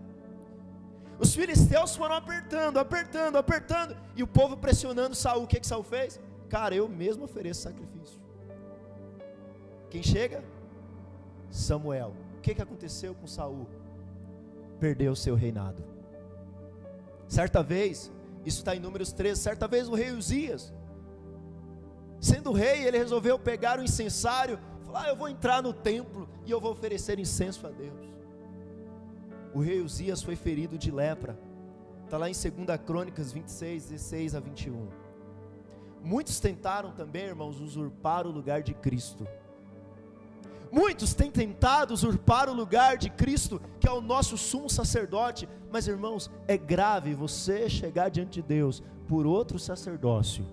Os 1.24 1.32
filisteus 1.38 1.94
foram 2.00 2.16
apertando, 2.16 2.78
apertando, 2.78 3.36
apertando, 3.36 3.96
e 4.16 4.22
o 4.26 4.26
povo 4.26 4.56
pressionando 4.56 5.14
Saul. 5.14 5.44
O 5.44 5.46
que 5.46 5.60
que 5.60 5.66
Saul 5.72 5.84
fez? 5.84 6.20
Cara, 6.52 6.74
eu 6.74 6.86
mesmo 6.86 7.24
ofereço 7.24 7.62
sacrifício. 7.62 8.20
Quem 9.88 10.02
chega? 10.02 10.44
Samuel. 11.50 12.12
O 12.36 12.40
que 12.42 12.54
que 12.54 12.60
aconteceu 12.60 13.14
com 13.14 13.26
Saul? 13.26 13.66
Perdeu 14.78 15.12
o 15.12 15.16
seu 15.16 15.34
reinado. 15.34 15.82
Certa 17.26 17.62
vez, 17.62 18.12
isso 18.44 18.58
está 18.58 18.76
em 18.76 18.80
Números 18.80 19.14
13. 19.14 19.40
Certa 19.40 19.66
vez 19.66 19.88
o 19.88 19.94
rei 19.94 20.10
Uzias, 20.10 20.74
sendo 22.20 22.52
rei, 22.52 22.84
ele 22.84 22.98
resolveu 22.98 23.38
pegar 23.38 23.78
o 23.80 23.82
incensário, 23.82 24.58
falar: 24.84 25.04
ah, 25.04 25.08
Eu 25.08 25.16
vou 25.16 25.30
entrar 25.30 25.62
no 25.62 25.72
templo 25.72 26.28
e 26.44 26.50
eu 26.50 26.60
vou 26.60 26.72
oferecer 26.72 27.18
incenso 27.18 27.66
a 27.66 27.70
Deus. 27.70 28.12
O 29.54 29.60
rei 29.60 29.80
Uzias 29.80 30.22
foi 30.22 30.36
ferido 30.36 30.76
de 30.76 30.90
lepra. 30.90 31.34
Está 32.04 32.18
lá 32.18 32.28
em 32.28 32.34
2 32.34 32.78
Crônicas 32.84 33.32
26, 33.32 33.86
16 33.86 34.34
a 34.34 34.40
21. 34.40 35.01
Muitos 36.02 36.40
tentaram 36.40 36.90
também, 36.90 37.24
irmãos, 37.24 37.60
usurpar 37.60 38.26
o 38.26 38.30
lugar 38.30 38.62
de 38.62 38.74
Cristo. 38.74 39.26
Muitos 40.70 41.12
têm 41.12 41.30
tentado 41.30 41.92
usurpar 41.92 42.48
o 42.48 42.54
lugar 42.54 42.96
de 42.96 43.10
Cristo, 43.10 43.60
que 43.78 43.86
é 43.86 43.92
o 43.92 44.00
nosso 44.00 44.38
sumo 44.38 44.70
sacerdote, 44.70 45.48
mas 45.70 45.86
irmãos, 45.86 46.30
é 46.48 46.56
grave 46.56 47.14
você 47.14 47.68
chegar 47.68 48.08
diante 48.08 48.40
de 48.40 48.42
Deus 48.42 48.82
por 49.06 49.26
outro 49.26 49.58
sacerdócio, 49.58 50.46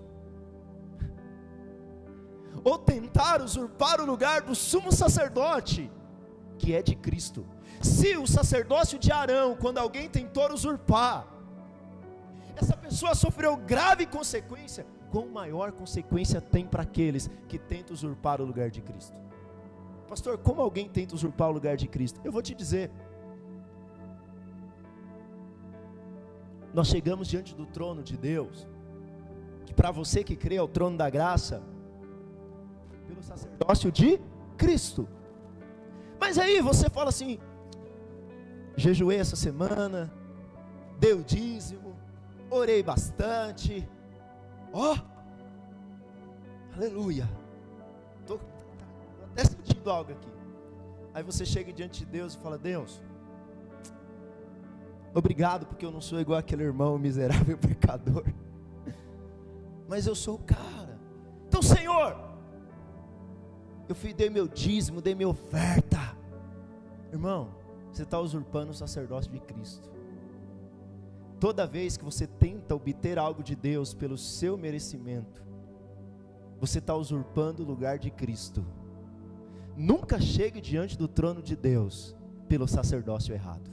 ou 2.62 2.76
tentar 2.76 3.40
usurpar 3.40 4.00
o 4.00 4.04
lugar 4.04 4.42
do 4.42 4.54
sumo 4.54 4.92
sacerdote, 4.92 5.90
que 6.58 6.74
é 6.74 6.82
de 6.82 6.94
Cristo. 6.94 7.46
Se 7.80 8.14
o 8.18 8.26
sacerdócio 8.26 8.98
de 8.98 9.10
Arão, 9.10 9.56
quando 9.56 9.78
alguém 9.78 10.06
tentou 10.06 10.52
usurpar, 10.52 11.26
essa 12.54 12.76
pessoa 12.76 13.14
sofreu 13.14 13.56
grave 13.56 14.04
consequência, 14.04 14.86
quão 15.10 15.28
maior 15.28 15.72
consequência 15.72 16.40
tem 16.40 16.66
para 16.66 16.82
aqueles 16.82 17.28
que 17.48 17.58
tentam 17.58 17.92
usurpar 17.92 18.40
o 18.40 18.44
lugar 18.44 18.70
de 18.70 18.80
Cristo? 18.80 19.16
Pastor, 20.08 20.38
como 20.38 20.60
alguém 20.60 20.88
tenta 20.88 21.14
usurpar 21.14 21.48
o 21.50 21.52
lugar 21.52 21.76
de 21.76 21.86
Cristo? 21.86 22.20
Eu 22.24 22.32
vou 22.32 22.42
te 22.42 22.54
dizer. 22.54 22.90
Nós 26.72 26.88
chegamos 26.88 27.28
diante 27.28 27.54
do 27.54 27.66
trono 27.66 28.02
de 28.02 28.16
Deus, 28.16 28.66
que 29.66 29.74
para 29.74 29.90
você 29.90 30.22
que 30.22 30.36
crê 30.36 30.56
é 30.56 30.62
o 30.62 30.68
trono 30.68 30.96
da 30.96 31.10
graça, 31.10 31.62
pelo 33.06 33.22
sacerdócio 33.22 33.90
de 33.90 34.20
Cristo. 34.56 35.08
Mas 36.18 36.38
aí 36.38 36.60
você 36.60 36.88
fala 36.88 37.08
assim: 37.08 37.38
jejuei 38.76 39.18
essa 39.18 39.36
semana, 39.36 40.12
dei 40.98 41.12
o 41.12 41.24
dízimo, 41.24 41.96
orei 42.50 42.82
bastante, 42.82 43.88
ó, 44.72 44.94
oh, 44.94 46.74
aleluia 46.76 47.28
até 49.32 49.44
sentindo 49.44 49.90
algo 49.90 50.12
aqui. 50.12 50.28
Aí 51.14 51.22
você 51.22 51.44
chega 51.44 51.72
diante 51.72 52.00
de 52.00 52.06
Deus 52.06 52.34
e 52.34 52.38
fala: 52.38 52.58
Deus, 52.58 53.00
obrigado 55.14 55.66
porque 55.66 55.84
eu 55.84 55.90
não 55.90 56.00
sou 56.00 56.20
igual 56.20 56.38
aquele 56.38 56.62
irmão 56.62 56.98
miserável 56.98 57.56
pecador, 57.58 58.24
mas 59.88 60.06
eu 60.06 60.14
sou 60.14 60.36
o 60.36 60.38
cara. 60.38 60.98
Então, 61.48 61.62
Senhor, 61.62 62.16
eu 63.88 63.94
fui, 63.94 64.12
dei 64.12 64.30
meu 64.30 64.46
dízimo, 64.46 65.00
dei 65.00 65.14
minha 65.14 65.28
oferta. 65.28 65.98
Irmão, 67.12 67.48
você 67.92 68.04
está 68.04 68.20
usurpando 68.20 68.70
o 68.70 68.74
sacerdócio 68.74 69.32
de 69.32 69.40
Cristo. 69.40 69.90
Toda 71.40 71.66
vez 71.66 71.96
que 71.96 72.04
você 72.04 72.26
tenta 72.26 72.74
obter 72.74 73.18
algo 73.18 73.42
de 73.42 73.56
Deus 73.56 73.94
pelo 73.94 74.18
seu 74.18 74.58
merecimento, 74.58 75.42
você 76.60 76.78
está 76.78 76.94
usurpando 76.94 77.62
o 77.62 77.66
lugar 77.66 77.98
de 77.98 78.10
Cristo. 78.10 78.62
Nunca 79.74 80.20
chegue 80.20 80.60
diante 80.60 80.98
do 80.98 81.08
trono 81.08 81.42
de 81.42 81.56
Deus 81.56 82.14
pelo 82.46 82.68
sacerdócio 82.68 83.34
errado. 83.34 83.70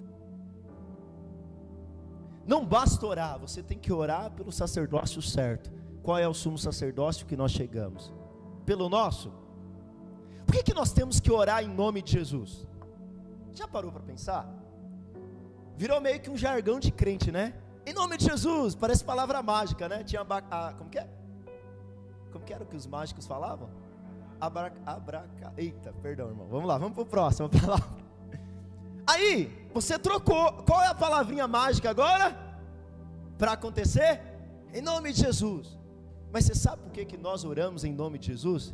Não 2.46 2.66
basta 2.66 3.06
orar, 3.06 3.38
você 3.38 3.62
tem 3.62 3.78
que 3.78 3.92
orar 3.92 4.32
pelo 4.32 4.54
sacerdócio 4.54 5.22
certo. 5.22 5.70
Qual 6.02 6.18
é 6.18 6.26
o 6.26 6.34
sumo 6.34 6.58
sacerdócio 6.58 7.26
que 7.28 7.36
nós 7.36 7.52
chegamos? 7.52 8.14
Pelo 8.66 8.88
nosso? 8.88 9.34
Por 10.46 10.56
que, 10.56 10.64
que 10.64 10.74
nós 10.74 10.94
temos 10.94 11.20
que 11.20 11.30
orar 11.30 11.62
em 11.62 11.68
nome 11.68 12.02
de 12.02 12.14
Jesus? 12.14 12.66
Já 13.54 13.68
parou 13.68 13.92
para 13.92 14.04
pensar? 14.04 14.48
Virou 15.78 16.02
meio 16.02 16.20
que 16.20 16.30
um 16.30 16.36
jargão 16.36 16.80
de 16.80 16.92
crente, 16.92 17.32
né? 17.32 17.54
Em 17.86 17.94
nome 17.94 18.18
de 18.18 18.26
Jesus, 18.26 18.76
parece 18.76 19.04
palavra 19.04 19.42
mágica, 19.44 19.88
né? 19.88 20.04
Tinha 20.04 20.22
a, 20.22 20.74
como 20.74 20.90
que 20.90 20.98
é? 20.98 21.08
Como 22.32 22.44
que 22.44 22.52
era 22.52 22.64
o 22.64 22.68
que 22.68 22.76
os 22.76 22.88
mágicos 22.88 23.28
falavam? 23.28 23.70
Abra, 24.42 24.74
abraca, 24.86 25.54
eita, 25.56 25.94
perdão, 26.02 26.30
irmão. 26.30 26.48
Vamos 26.48 26.68
lá, 26.68 26.78
vamos 26.78 26.96
para 26.96 27.04
o 27.04 27.06
próximo 27.06 27.48
palavra. 27.62 28.06
Aí, 29.06 29.68
você 29.74 29.98
trocou. 29.98 30.52
Qual 30.64 30.82
é 30.82 30.88
a 30.88 30.96
palavrinha 30.96 31.48
mágica 31.48 31.90
agora? 31.90 32.36
Para 33.38 33.54
acontecer? 33.54 34.20
Em 34.74 34.82
nome 34.82 35.14
de 35.14 35.22
Jesus. 35.22 35.78
Mas 36.32 36.46
você 36.46 36.56
sabe 36.56 36.82
por 36.82 36.92
que, 36.92 37.06
que 37.06 37.18
nós 37.18 37.46
oramos 37.46 37.84
em 37.84 37.94
nome 37.94 38.18
de 38.18 38.28
Jesus? 38.28 38.74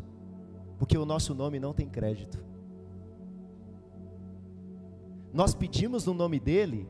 Porque 0.79 0.97
o 0.97 1.05
nosso 1.05 1.35
nome 1.35 1.59
não 1.59 1.73
tem 1.73 1.87
crédito. 1.87 2.43
Nós 5.33 5.55
pedimos 5.55 6.05
no 6.05 6.13
nome 6.13 6.39
dele, 6.39 6.87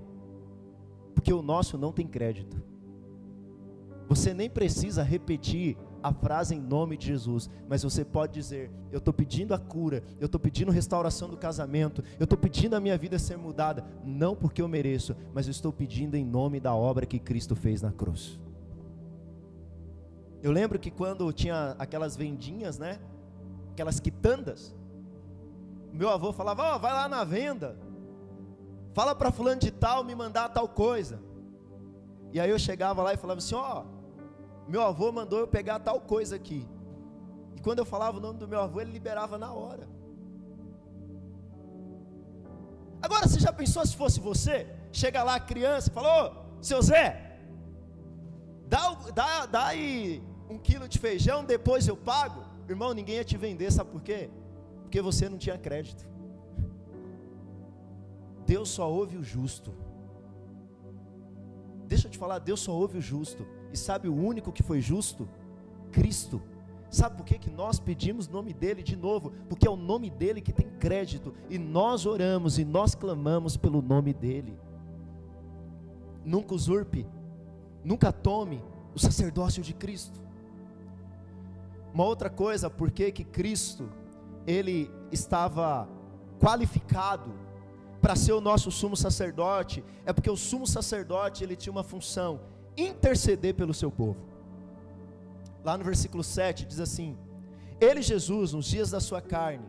porque 1.15 1.33
o 1.33 1.41
nosso 1.41 1.77
não 1.77 1.91
tem 1.91 2.05
crédito. 2.05 2.61
Você 4.07 4.33
nem 4.33 4.49
precisa 4.49 5.01
repetir 5.01 5.77
a 6.03 6.13
frase 6.13 6.53
em 6.53 6.59
nome 6.59 6.97
de 6.97 7.07
Jesus, 7.07 7.49
mas 7.69 7.83
você 7.83 8.03
pode 8.03 8.33
dizer: 8.33 8.69
Eu 8.91 8.97
estou 8.97 9.13
pedindo 9.13 9.53
a 9.53 9.57
cura, 9.57 10.03
eu 10.19 10.25
estou 10.25 10.39
pedindo 10.39 10.71
restauração 10.71 11.29
do 11.29 11.37
casamento, 11.37 12.03
eu 12.19 12.25
estou 12.25 12.37
pedindo 12.37 12.75
a 12.75 12.81
minha 12.81 12.97
vida 12.97 13.17
ser 13.17 13.37
mudada, 13.37 13.85
não 14.03 14.35
porque 14.35 14.61
eu 14.61 14.67
mereço, 14.67 15.15
mas 15.33 15.47
eu 15.47 15.51
estou 15.51 15.71
pedindo 15.71 16.17
em 16.17 16.25
nome 16.25 16.59
da 16.59 16.75
obra 16.75 17.05
que 17.05 17.17
Cristo 17.17 17.55
fez 17.55 17.81
na 17.81 17.93
cruz. 17.93 18.37
Eu 20.41 20.51
lembro 20.51 20.77
que 20.77 20.91
quando 20.91 21.31
tinha 21.31 21.73
aquelas 21.79 22.17
vendinhas, 22.17 22.77
né? 22.77 22.99
Aquelas 23.71 24.01
quitandas, 24.01 24.75
meu 25.93 26.09
avô 26.09 26.33
falava: 26.33 26.73
Ó, 26.73 26.75
oh, 26.75 26.79
vai 26.79 26.91
lá 26.91 27.07
na 27.07 27.23
venda, 27.23 27.77
fala 28.93 29.15
para 29.15 29.31
fulano 29.31 29.59
de 29.59 29.71
tal 29.71 30.03
me 30.03 30.15
mandar 30.15 30.49
tal 30.49 30.67
coisa. 30.67 31.19
E 32.31 32.39
aí 32.39 32.49
eu 32.49 32.59
chegava 32.59 33.01
lá 33.03 33.13
e 33.13 33.17
falava 33.17 33.39
assim: 33.39 33.55
Ó, 33.55 33.81
oh, 33.81 34.69
meu 34.69 34.81
avô 34.81 35.11
mandou 35.11 35.39
eu 35.39 35.47
pegar 35.47 35.79
tal 35.79 35.99
coisa 35.99 36.35
aqui. 36.35 36.67
E 37.55 37.61
quando 37.61 37.79
eu 37.79 37.85
falava 37.85 38.17
o 38.17 38.21
nome 38.21 38.39
do 38.39 38.47
meu 38.47 38.61
avô, 38.61 38.81
ele 38.81 38.91
liberava 38.91 39.37
na 39.37 39.51
hora. 39.51 39.87
Agora, 43.01 43.27
você 43.27 43.39
já 43.39 43.51
pensou 43.51 43.85
se 43.85 43.95
fosse 43.95 44.19
você? 44.19 44.67
Chega 44.91 45.23
lá 45.23 45.35
a 45.35 45.39
criança 45.39 45.89
e 45.89 45.93
fala: 45.93 46.45
seu 46.61 46.81
Zé, 46.81 47.39
dá, 48.67 48.93
dá, 49.13 49.45
dá 49.45 49.65
aí 49.67 50.23
um 50.49 50.57
quilo 50.57 50.87
de 50.87 50.97
feijão, 50.99 51.43
depois 51.43 51.87
eu 51.87 51.97
pago. 51.97 52.43
Irmão, 52.69 52.93
ninguém 52.93 53.15
ia 53.15 53.25
te 53.25 53.37
vender, 53.37 53.71
sabe 53.71 53.91
por 53.91 54.01
quê? 54.01 54.29
Porque 54.83 55.01
você 55.01 55.27
não 55.27 55.37
tinha 55.37 55.57
crédito. 55.57 56.12
Deus 58.45 58.69
só 58.69 58.91
ouve 58.91 59.17
o 59.17 59.23
justo. 59.23 59.73
Deixa 61.87 62.07
eu 62.07 62.11
te 62.11 62.17
falar, 62.17 62.39
Deus 62.39 62.59
só 62.59 62.71
ouve 62.71 62.97
o 62.97 63.01
justo. 63.01 63.45
E 63.71 63.77
sabe 63.77 64.07
o 64.07 64.15
único 64.15 64.51
que 64.51 64.63
foi 64.63 64.81
justo? 64.81 65.27
Cristo. 65.91 66.41
Sabe 66.89 67.17
por 67.17 67.25
que, 67.25 67.39
que 67.39 67.49
nós 67.49 67.79
pedimos 67.79 68.27
o 68.27 68.31
nome 68.31 68.53
dele 68.53 68.83
de 68.83 68.95
novo? 68.95 69.31
Porque 69.49 69.67
é 69.67 69.71
o 69.71 69.75
nome 69.75 70.09
dele 70.09 70.41
que 70.41 70.53
tem 70.53 70.69
crédito. 70.79 71.33
E 71.49 71.57
nós 71.57 72.05
oramos 72.05 72.59
e 72.59 72.65
nós 72.65 72.93
clamamos 72.93 73.57
pelo 73.57 73.81
nome 73.81 74.13
dele. 74.13 74.59
Nunca 76.23 76.53
usurpe, 76.53 77.05
nunca 77.83 78.11
tome 78.11 78.63
o 78.95 78.99
sacerdócio 78.99 79.63
de 79.63 79.73
Cristo. 79.73 80.21
Uma 81.93 82.05
outra 82.05 82.29
coisa, 82.29 82.69
por 82.69 82.91
que 82.91 83.11
Cristo, 83.23 83.89
ele 84.47 84.89
estava 85.11 85.87
qualificado 86.39 87.33
para 88.03 88.17
ser 88.17 88.33
o 88.33 88.41
nosso 88.41 88.69
sumo 88.69 88.97
sacerdote, 88.97 89.81
é 90.05 90.11
porque 90.11 90.29
o 90.29 90.35
sumo 90.35 90.67
sacerdote 90.67 91.41
ele 91.41 91.55
tinha 91.55 91.71
uma 91.71 91.85
função, 91.85 92.41
interceder 92.75 93.55
pelo 93.55 93.73
seu 93.73 93.89
povo. 93.89 94.19
Lá 95.63 95.77
no 95.77 95.85
versículo 95.85 96.21
7 96.21 96.65
diz 96.65 96.81
assim: 96.81 97.17
Ele, 97.79 98.01
Jesus, 98.01 98.51
nos 98.51 98.65
dias 98.65 98.91
da 98.91 98.99
sua 98.99 99.21
carne, 99.21 99.65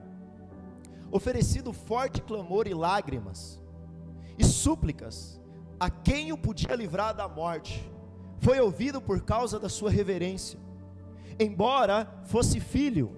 oferecido 1.13 1.73
forte 1.73 2.21
clamor 2.21 2.67
e 2.67 2.75
lágrimas, 2.75 3.61
e 4.37 4.43
súplicas, 4.43 5.41
a 5.79 5.89
quem 5.89 6.33
o 6.33 6.37
podia 6.37 6.75
livrar 6.75 7.15
da 7.15 7.29
morte, 7.29 7.89
foi 8.41 8.59
ouvido 8.59 9.01
por 9.01 9.21
causa 9.21 9.61
da 9.61 9.69
sua 9.69 9.93
reverência. 9.93 10.59
Embora 11.39 12.13
fosse 12.25 12.59
filho, 12.59 13.13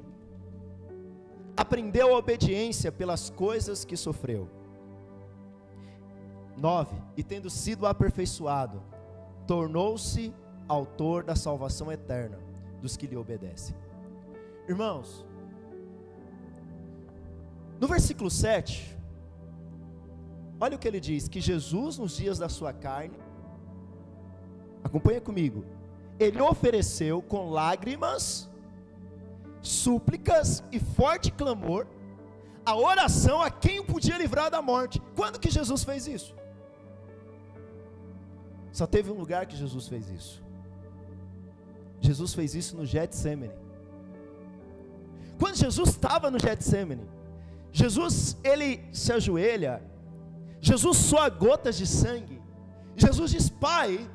aprendeu 1.57 2.15
a 2.15 2.19
obediência 2.19 2.93
pelas 2.93 3.31
coisas 3.31 3.83
que 3.83 3.97
sofreu. 3.97 4.56
9. 6.57 6.97
E 7.17 7.23
tendo 7.23 7.51
sido 7.51 7.87
aperfeiçoado, 7.87 8.83
tornou-se 9.47 10.33
autor 10.69 11.23
da 11.23 11.37
salvação 11.37 11.91
eterna 11.91 12.39
dos 12.81 12.97
que 12.97 13.07
lhe 13.07 13.17
obedecem. 13.17 13.77
Irmãos, 14.69 15.25
no 17.79 17.87
versículo 17.87 18.31
7, 18.31 18.97
olha 20.61 20.77
o 20.77 20.79
que 20.79 20.89
ele 20.89 21.01
diz: 21.01 21.29
que 21.29 21.41
Jesus, 21.41 21.99
nos 21.99 22.17
dias 22.17 22.39
da 22.39 22.49
sua 22.49 22.73
carne, 22.73 23.19
acompanha 24.83 25.21
comigo, 25.21 25.65
ele 26.19 26.41
ofereceu 26.41 27.23
com 27.23 27.51
lágrimas, 27.51 28.49
súplicas 29.63 30.65
e 30.73 30.81
forte 30.81 31.31
clamor 31.31 31.87
a 32.65 32.75
oração 32.75 33.41
a 33.41 33.49
quem 33.49 33.79
o 33.79 33.85
podia 33.85 34.19
livrar 34.19 34.51
da 34.51 34.61
morte. 34.61 35.01
Quando 35.15 35.39
que 35.39 35.49
Jesus 35.49 35.85
fez 35.85 36.09
isso? 36.09 36.35
Só 38.77 38.87
teve 38.87 39.11
um 39.11 39.15
lugar 39.15 39.47
que 39.47 39.57
Jesus 39.57 39.89
fez 39.89 40.11
isso. 40.11 40.43
Jesus 41.99 42.35
fez 42.35 42.55
isso 42.55 42.77
no 42.77 42.85
Getsemane. 42.85 43.55
Quando 45.39 45.57
Jesus 45.57 45.89
estava 45.89 46.31
no 46.31 46.39
Getsemane, 46.39 47.09
Jesus 47.73 48.37
ele 48.45 48.85
se 48.93 49.11
ajoelha, 49.15 49.83
Jesus 50.61 50.99
soa 50.99 51.31
gotas 51.31 51.79
de 51.79 51.87
sangue. 51.87 52.39
Jesus 52.95 53.31
diz: 53.31 53.49
Pai, 53.49 54.07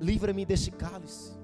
livra-me 0.00 0.46
deste 0.46 0.70
cálice. 0.70 1.34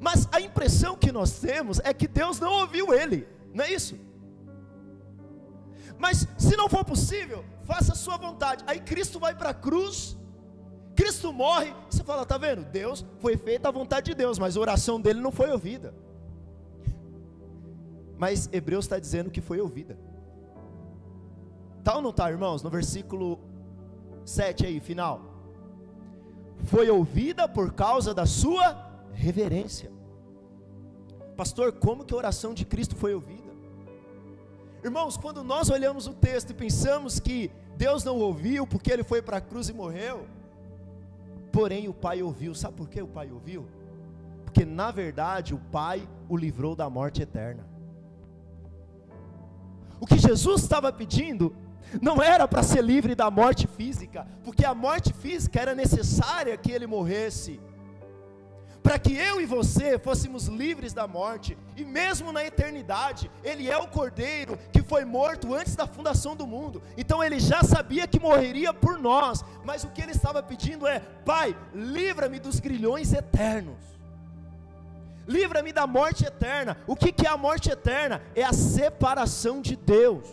Mas 0.00 0.26
a 0.32 0.40
impressão 0.40 0.96
que 0.96 1.12
nós 1.12 1.38
temos 1.38 1.80
é 1.80 1.92
que 1.92 2.08
Deus 2.08 2.40
não 2.40 2.60
ouviu 2.60 2.94
ele, 2.94 3.28
não 3.52 3.62
é 3.62 3.74
isso? 3.74 3.94
Mas 6.02 6.26
se 6.36 6.56
não 6.56 6.68
for 6.68 6.84
possível, 6.84 7.44
faça 7.62 7.92
a 7.92 7.94
sua 7.94 8.16
vontade. 8.16 8.64
Aí 8.66 8.80
Cristo 8.80 9.20
vai 9.20 9.36
para 9.36 9.50
a 9.50 9.54
cruz, 9.54 10.18
Cristo 10.96 11.32
morre, 11.32 11.72
você 11.88 12.02
fala, 12.02 12.26
tá 12.26 12.36
vendo? 12.36 12.64
Deus 12.64 13.06
foi 13.20 13.36
feita 13.36 13.68
a 13.68 13.70
vontade 13.70 14.06
de 14.06 14.14
Deus, 14.16 14.36
mas 14.36 14.56
a 14.56 14.60
oração 14.60 15.00
dele 15.00 15.20
não 15.20 15.30
foi 15.30 15.52
ouvida. 15.52 15.94
Mas 18.18 18.48
Hebreus 18.52 18.84
está 18.84 18.98
dizendo 18.98 19.30
que 19.30 19.40
foi 19.40 19.60
ouvida. 19.60 19.96
Tá 21.84 21.94
ou 21.94 22.02
não 22.02 22.12
tá, 22.12 22.28
irmãos? 22.28 22.64
No 22.64 22.70
versículo 22.70 23.38
7 24.24 24.66
aí, 24.66 24.80
final. 24.80 25.20
Foi 26.64 26.90
ouvida 26.90 27.48
por 27.48 27.72
causa 27.72 28.12
da 28.12 28.26
sua 28.26 28.76
reverência. 29.12 29.92
Pastor, 31.36 31.72
como 31.72 32.04
que 32.04 32.12
a 32.12 32.16
oração 32.16 32.52
de 32.52 32.64
Cristo 32.64 32.96
foi 32.96 33.14
ouvida? 33.14 33.41
Irmãos, 34.84 35.16
quando 35.16 35.44
nós 35.44 35.70
olhamos 35.70 36.06
o 36.08 36.12
texto 36.12 36.50
e 36.50 36.54
pensamos 36.54 37.20
que 37.20 37.52
Deus 37.76 38.02
não 38.02 38.18
ouviu 38.18 38.66
porque 38.66 38.92
ele 38.92 39.04
foi 39.04 39.22
para 39.22 39.36
a 39.36 39.40
cruz 39.40 39.68
e 39.68 39.72
morreu, 39.72 40.26
porém 41.52 41.88
o 41.88 41.94
Pai 41.94 42.20
ouviu. 42.20 42.54
Sabe 42.54 42.76
por 42.76 42.88
que 42.88 43.00
o 43.00 43.06
Pai 43.06 43.30
ouviu? 43.30 43.66
Porque 44.44 44.64
na 44.64 44.90
verdade 44.90 45.54
o 45.54 45.58
Pai 45.58 46.08
o 46.28 46.36
livrou 46.36 46.74
da 46.74 46.90
morte 46.90 47.22
eterna. 47.22 47.64
O 50.00 50.06
que 50.06 50.18
Jesus 50.18 50.62
estava 50.62 50.92
pedindo 50.92 51.54
não 52.00 52.20
era 52.20 52.48
para 52.48 52.64
ser 52.64 52.82
livre 52.82 53.14
da 53.14 53.30
morte 53.30 53.68
física, 53.68 54.26
porque 54.42 54.64
a 54.64 54.74
morte 54.74 55.12
física 55.12 55.60
era 55.60 55.74
necessária 55.76 56.56
que 56.56 56.72
ele 56.72 56.88
morresse 56.88 57.60
para 58.82 58.98
que 58.98 59.14
eu 59.14 59.40
e 59.40 59.46
você 59.46 59.98
fôssemos 59.98 60.46
livres 60.46 60.92
da 60.92 61.06
morte, 61.06 61.56
e 61.76 61.84
mesmo 61.84 62.32
na 62.32 62.44
eternidade, 62.44 63.30
Ele 63.44 63.70
é 63.70 63.76
o 63.76 63.86
Cordeiro 63.86 64.58
que 64.72 64.82
foi 64.82 65.04
morto 65.04 65.54
antes 65.54 65.76
da 65.76 65.86
fundação 65.86 66.34
do 66.34 66.46
mundo, 66.46 66.82
então 66.96 67.22
Ele 67.22 67.38
já 67.38 67.62
sabia 67.62 68.08
que 68.08 68.18
morreria 68.18 68.74
por 68.74 68.98
nós, 68.98 69.44
mas 69.64 69.84
o 69.84 69.90
que 69.90 70.02
Ele 70.02 70.12
estava 70.12 70.42
pedindo 70.42 70.86
é: 70.86 71.00
Pai, 71.24 71.56
livra-me 71.72 72.38
dos 72.38 72.58
grilhões 72.58 73.12
eternos. 73.12 73.92
Livra-me 75.26 75.72
da 75.72 75.86
morte 75.86 76.24
eterna. 76.24 76.76
O 76.86 76.96
que, 76.96 77.12
que 77.12 77.26
é 77.26 77.30
a 77.30 77.36
morte 77.36 77.70
eterna? 77.70 78.20
É 78.34 78.42
a 78.42 78.52
separação 78.52 79.62
de 79.62 79.76
Deus. 79.76 80.28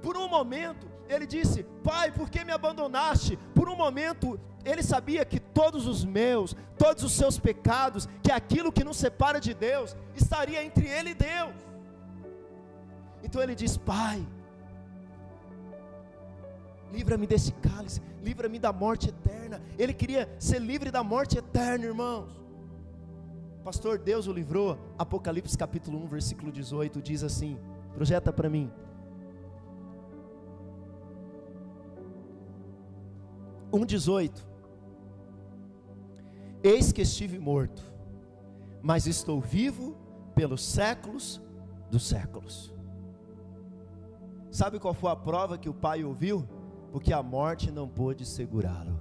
Por 0.00 0.16
um 0.16 0.28
momento, 0.28 0.87
ele 1.08 1.26
disse: 1.26 1.64
Pai, 1.82 2.12
por 2.12 2.28
que 2.28 2.44
me 2.44 2.52
abandonaste? 2.52 3.36
Por 3.54 3.68
um 3.68 3.76
momento, 3.76 4.38
ele 4.64 4.82
sabia 4.82 5.24
que 5.24 5.40
todos 5.40 5.86
os 5.86 6.04
meus, 6.04 6.54
todos 6.76 7.02
os 7.02 7.12
seus 7.12 7.38
pecados, 7.38 8.08
que 8.22 8.30
aquilo 8.30 8.72
que 8.72 8.84
nos 8.84 8.98
separa 8.98 9.40
de 9.40 9.54
Deus, 9.54 9.96
estaria 10.14 10.62
entre 10.62 10.86
ele 10.86 11.10
e 11.10 11.14
Deus. 11.14 11.54
Então 13.22 13.42
ele 13.42 13.54
diz: 13.54 13.76
Pai, 13.76 14.24
livra-me 16.92 17.26
desse 17.26 17.52
cálice, 17.52 18.02
livra-me 18.22 18.58
da 18.58 18.72
morte 18.72 19.08
eterna. 19.08 19.62
Ele 19.78 19.94
queria 19.94 20.28
ser 20.38 20.60
livre 20.60 20.90
da 20.90 21.02
morte 21.02 21.38
eterna, 21.38 21.86
irmãos. 21.86 22.38
Pastor, 23.64 23.98
Deus 23.98 24.26
o 24.26 24.32
livrou. 24.32 24.78
Apocalipse 24.98 25.56
capítulo 25.56 26.02
1, 26.04 26.06
versículo 26.06 26.52
18 26.52 27.00
diz 27.00 27.22
assim: 27.22 27.58
Projeta 27.94 28.32
para 28.32 28.48
mim. 28.48 28.70
1,18 33.72 34.48
Eis 36.62 36.90
que 36.90 37.02
estive 37.02 37.38
morto, 37.38 37.82
mas 38.82 39.06
estou 39.06 39.40
vivo 39.40 39.96
pelos 40.34 40.62
séculos 40.62 41.40
dos 41.90 42.06
séculos. 42.06 42.74
Sabe 44.50 44.80
qual 44.80 44.92
foi 44.92 45.10
a 45.10 45.16
prova 45.16 45.56
que 45.56 45.68
o 45.68 45.74
pai 45.74 46.02
ouviu? 46.02 46.48
Porque 46.90 47.12
a 47.12 47.22
morte 47.22 47.70
não 47.70 47.88
pôde 47.88 48.24
segurá-lo. 48.24 49.00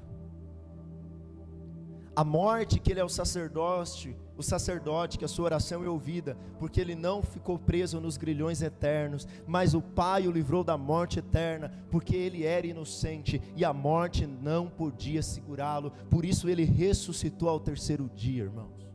A 2.15 2.23
morte, 2.23 2.79
que 2.79 2.91
ele 2.91 2.99
é 2.99 3.03
o 3.03 3.09
sacerdote, 3.09 4.15
o 4.37 4.43
sacerdote, 4.43 5.17
que 5.17 5.25
a 5.25 5.27
sua 5.27 5.45
oração 5.45 5.83
é 5.83 5.89
ouvida, 5.89 6.37
porque 6.59 6.79
ele 6.79 6.93
não 6.93 7.23
ficou 7.23 7.57
preso 7.57 7.99
nos 7.99 8.17
grilhões 8.17 8.61
eternos, 8.61 9.27
mas 9.47 9.73
o 9.73 9.81
Pai 9.81 10.27
o 10.27 10.31
livrou 10.31 10.63
da 10.63 10.77
morte 10.77 11.19
eterna, 11.19 11.71
porque 11.89 12.15
ele 12.15 12.43
era 12.43 12.67
inocente 12.67 13.41
e 13.55 13.65
a 13.65 13.73
morte 13.73 14.27
não 14.27 14.67
podia 14.67 15.23
segurá-lo, 15.23 15.91
por 16.09 16.23
isso 16.23 16.47
ele 16.47 16.63
ressuscitou 16.63 17.49
ao 17.49 17.59
terceiro 17.59 18.09
dia, 18.15 18.43
irmãos. 18.43 18.87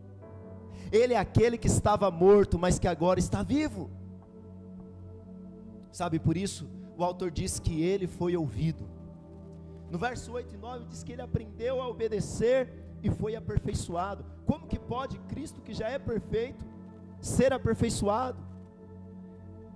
Ele 0.93 1.15
é 1.15 1.19
aquele 1.19 1.59
que 1.59 1.67
estava 1.67 2.11
morto, 2.11 2.59
mas 2.59 2.79
que 2.79 2.87
agora 2.87 3.19
está 3.19 3.43
vivo. 3.43 3.91
Sabe 5.91 6.19
por 6.19 6.37
isso? 6.37 6.69
O 6.97 7.03
autor 7.03 7.31
diz 7.31 7.59
que 7.59 7.83
ele 7.83 8.07
foi 8.07 8.37
ouvido. 8.37 8.89
No 9.91 9.99
verso 9.99 10.33
8 10.33 10.55
e 10.55 10.59
9 10.59 10.85
diz 10.87 11.03
que 11.03 11.13
ele 11.13 11.23
aprendeu 11.23 11.81
a 11.81 11.89
obedecer 11.89 12.73
e 13.03 13.11
foi 13.11 13.35
aperfeiçoado. 13.35 14.25
Como 14.47 14.67
que 14.67 14.79
pode 14.79 15.19
Cristo, 15.21 15.61
que 15.61 15.75
já 15.75 15.89
é 15.89 15.99
perfeito, 15.99 16.65
ser 17.21 17.53
aperfeiçoado? 17.53 18.39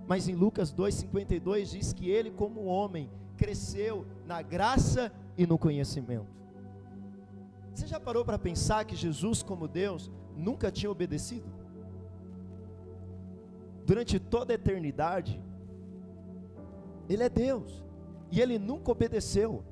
Mas 0.07 0.29
em 0.29 0.35
Lucas 0.35 0.73
2,52 0.73 1.71
diz 1.71 1.93
que 1.93 2.09
ele, 2.09 2.31
como 2.31 2.65
homem, 2.65 3.09
cresceu 3.35 4.05
na 4.25 4.41
graça 4.41 5.11
e 5.37 5.45
no 5.45 5.57
conhecimento. 5.57 6.37
Você 7.73 7.85
já 7.85 7.99
parou 7.99 8.25
para 8.25 8.39
pensar 8.39 8.85
que 8.85 8.95
Jesus, 8.95 9.43
como 9.43 9.67
Deus, 9.67 10.09
nunca 10.35 10.71
tinha 10.71 10.89
obedecido? 10.89 11.47
Durante 13.85 14.19
toda 14.19 14.53
a 14.53 14.55
eternidade, 14.55 15.41
Ele 17.07 17.23
é 17.23 17.29
Deus, 17.29 17.83
e 18.31 18.41
Ele 18.41 18.57
nunca 18.57 18.91
obedeceu. 18.91 19.63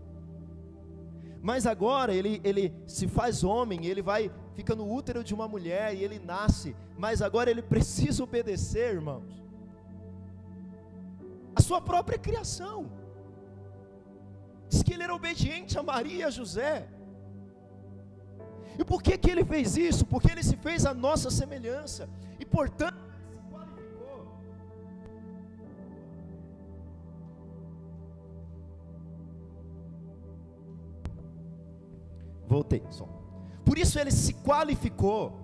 Mas 1.50 1.68
agora 1.68 2.12
ele, 2.12 2.42
ele 2.44 2.74
se 2.88 3.08
faz 3.08 3.44
homem, 3.44 3.86
ele 3.86 4.02
vai, 4.02 4.32
fica 4.56 4.74
no 4.74 4.92
útero 4.92 5.24
de 5.24 5.32
uma 5.32 5.48
mulher 5.48 5.94
e 5.94 6.04
ele 6.04 6.18
nasce. 6.18 6.76
Mas 6.98 7.22
agora 7.22 7.52
ele 7.52 7.62
precisa 7.62 8.24
obedecer, 8.24 8.96
irmãos. 8.96 9.32
A 11.56 11.62
sua 11.62 11.80
própria 11.80 12.18
criação. 12.18 12.90
Diz 14.68 14.82
que 14.82 14.96
ele 14.96 15.04
era 15.04 15.14
obediente 15.14 15.78
a 15.78 15.84
Maria 15.84 16.22
e 16.22 16.24
a 16.24 16.32
José. 16.32 16.88
E 18.80 18.84
por 18.84 19.04
que, 19.04 19.16
que 19.16 19.30
ele 19.30 19.46
fez 19.46 19.78
isso? 19.78 20.04
Porque 20.04 20.32
ele 20.32 20.42
se 20.42 20.58
fez 20.58 20.84
a 20.84 20.96
nossa 20.96 21.30
semelhança. 21.30 22.10
E 22.40 22.44
portanto, 22.44 22.98
Voltei. 32.56 32.82
Por 33.66 33.78
isso 33.78 34.00
ele 34.00 34.12
se 34.12 34.34
qualificou 34.34 35.42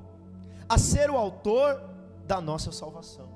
a 0.70 0.78
ser 0.78 1.09
o 1.09 1.18
autor 1.18 1.82
da 2.26 2.39
nossa 2.39 2.72
salvação. 2.72 3.28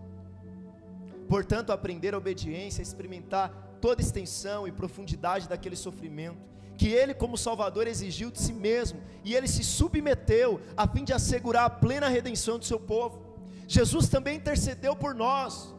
Portanto, 1.27 1.73
aprender 1.73 2.13
a 2.13 2.17
obediência, 2.17 2.81
experimentar 2.81 3.77
toda 3.81 4.01
extensão 4.01 4.65
e 4.65 4.71
profundidade 4.71 5.49
daquele 5.49 5.75
sofrimento 5.75 6.37
que 6.77 6.87
ele, 6.87 7.13
como 7.13 7.37
Salvador, 7.37 7.85
exigiu 7.87 8.31
de 8.31 8.39
si 8.39 8.53
mesmo, 8.53 9.01
e 9.23 9.33
ele 9.33 9.47
se 9.47 9.63
submeteu 9.63 10.61
a 10.75 10.87
fim 10.87 11.03
de 11.03 11.13
assegurar 11.13 11.65
a 11.65 11.69
plena 11.69 12.07
redenção 12.07 12.57
do 12.57 12.65
seu 12.65 12.79
povo. 12.79 13.21
Jesus 13.67 14.07
também 14.07 14.37
intercedeu 14.37 14.95
por 14.95 15.13
nós, 15.13 15.73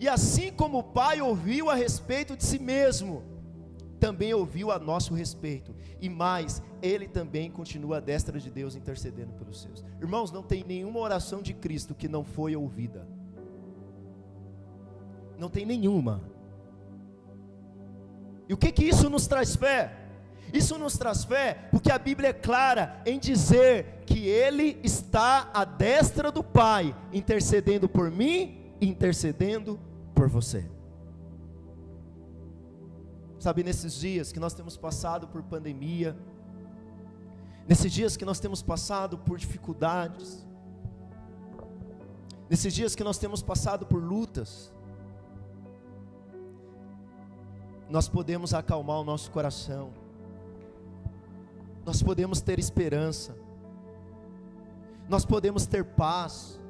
e 0.00 0.08
assim 0.08 0.52
como 0.52 0.78
o 0.78 0.84
Pai 0.84 1.20
ouviu 1.20 1.70
a 1.70 1.74
respeito 1.74 2.36
de 2.36 2.44
si 2.44 2.58
mesmo, 2.58 3.22
também 4.06 4.32
ouviu 4.32 4.70
a 4.70 4.78
nosso 4.78 5.14
respeito, 5.14 5.74
e 6.00 6.08
mais, 6.08 6.62
ele 6.80 7.08
também 7.08 7.50
continua 7.50 7.96
à 7.96 8.00
destra 8.00 8.38
de 8.38 8.48
Deus 8.48 8.76
intercedendo 8.76 9.32
pelos 9.32 9.60
seus. 9.60 9.84
Irmãos, 10.00 10.30
não 10.30 10.44
tem 10.44 10.62
nenhuma 10.62 11.00
oração 11.00 11.42
de 11.42 11.52
Cristo 11.52 11.92
que 11.92 12.06
não 12.06 12.22
foi 12.22 12.54
ouvida. 12.54 13.04
Não 15.36 15.50
tem 15.50 15.66
nenhuma. 15.66 16.22
E 18.48 18.54
o 18.54 18.56
que 18.56 18.70
que 18.70 18.84
isso 18.84 19.10
nos 19.10 19.26
traz 19.26 19.56
fé? 19.56 19.92
Isso 20.54 20.78
nos 20.78 20.96
traz 20.96 21.24
fé 21.24 21.66
porque 21.72 21.90
a 21.90 21.98
Bíblia 21.98 22.28
é 22.28 22.32
clara 22.32 23.02
em 23.04 23.18
dizer 23.18 24.04
que 24.06 24.28
Ele 24.28 24.78
está 24.84 25.50
à 25.52 25.64
destra 25.64 26.30
do 26.30 26.44
Pai, 26.44 26.94
intercedendo 27.12 27.88
por 27.88 28.08
mim 28.08 28.72
intercedendo 28.80 29.80
por 30.14 30.28
você. 30.28 30.75
Sabe, 33.46 33.62
nesses 33.62 33.94
dias 33.94 34.32
que 34.32 34.40
nós 34.40 34.54
temos 34.54 34.76
passado 34.76 35.28
por 35.28 35.40
pandemia, 35.40 36.16
nesses 37.68 37.92
dias 37.92 38.16
que 38.16 38.24
nós 38.24 38.40
temos 38.40 38.60
passado 38.60 39.16
por 39.18 39.38
dificuldades, 39.38 40.44
nesses 42.50 42.74
dias 42.74 42.96
que 42.96 43.04
nós 43.04 43.18
temos 43.18 43.42
passado 43.42 43.86
por 43.86 44.02
lutas, 44.02 44.74
nós 47.88 48.08
podemos 48.08 48.52
acalmar 48.52 48.98
o 48.98 49.04
nosso 49.04 49.30
coração, 49.30 49.92
nós 51.84 52.02
podemos 52.02 52.40
ter 52.40 52.58
esperança, 52.58 53.36
nós 55.08 55.24
podemos 55.24 55.66
ter 55.66 55.84
paz, 55.84 56.60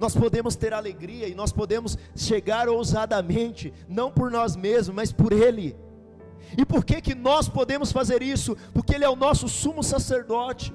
nós 0.00 0.16
podemos 0.16 0.56
ter 0.56 0.74
alegria 0.74 1.28
e 1.28 1.34
nós 1.36 1.52
podemos 1.52 1.96
chegar 2.16 2.68
ousadamente, 2.68 3.72
não 3.88 4.10
por 4.10 4.32
nós 4.32 4.56
mesmos, 4.56 4.96
mas 4.96 5.12
por 5.12 5.32
Ele. 5.32 5.76
E 6.56 6.64
por 6.64 6.84
que 6.84 7.00
que 7.00 7.14
nós 7.14 7.48
podemos 7.48 7.92
fazer 7.92 8.22
isso? 8.22 8.56
Porque 8.74 8.94
ele 8.94 9.04
é 9.04 9.08
o 9.08 9.16
nosso 9.16 9.48
sumo 9.48 9.82
sacerdote. 9.82 10.74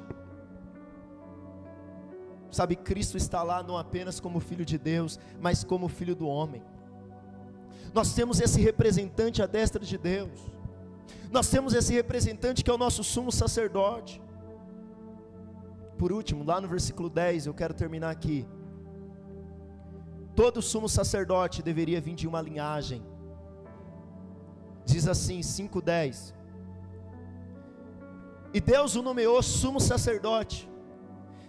Sabe, 2.51 2.75
Cristo 2.75 3.17
está 3.17 3.43
lá 3.43 3.61
não 3.61 3.77
apenas 3.77 4.19
como 4.19 4.39
filho 4.39 4.65
de 4.65 4.77
Deus, 4.77 5.19
mas 5.39 5.63
como 5.63 5.87
filho 5.87 6.15
do 6.15 6.27
homem. 6.27 6.63
Nós 7.93 8.13
temos 8.13 8.39
esse 8.39 8.59
representante 8.61 9.41
à 9.41 9.45
destra 9.45 9.83
de 9.83 9.97
Deus. 9.97 10.39
Nós 11.29 11.49
temos 11.49 11.73
esse 11.73 11.93
representante 11.93 12.63
que 12.63 12.71
é 12.71 12.73
o 12.73 12.77
nosso 12.77 13.03
sumo 13.03 13.31
sacerdote. 13.31 14.21
Por 15.97 16.11
último, 16.11 16.43
lá 16.43 16.61
no 16.61 16.67
versículo 16.67 17.09
10, 17.09 17.47
eu 17.47 17.53
quero 17.53 17.73
terminar 17.73 18.11
aqui. 18.11 18.47
Todo 20.35 20.61
sumo 20.61 20.87
sacerdote 20.87 21.63
deveria 21.63 21.99
vir 21.99 22.15
de 22.15 22.27
uma 22.27 22.41
linhagem 22.41 23.03
Diz 24.91 25.05
assim, 25.13 25.39
5:10. 25.41 26.33
E 28.57 28.59
Deus 28.73 28.95
o 28.95 29.01
nomeou 29.07 29.39
sumo 29.43 29.79
sacerdote, 29.91 30.59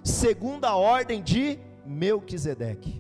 segundo 0.03 0.65
a 0.71 0.75
ordem 0.75 1.23
de 1.31 1.45
Melquisedeque. 1.87 2.95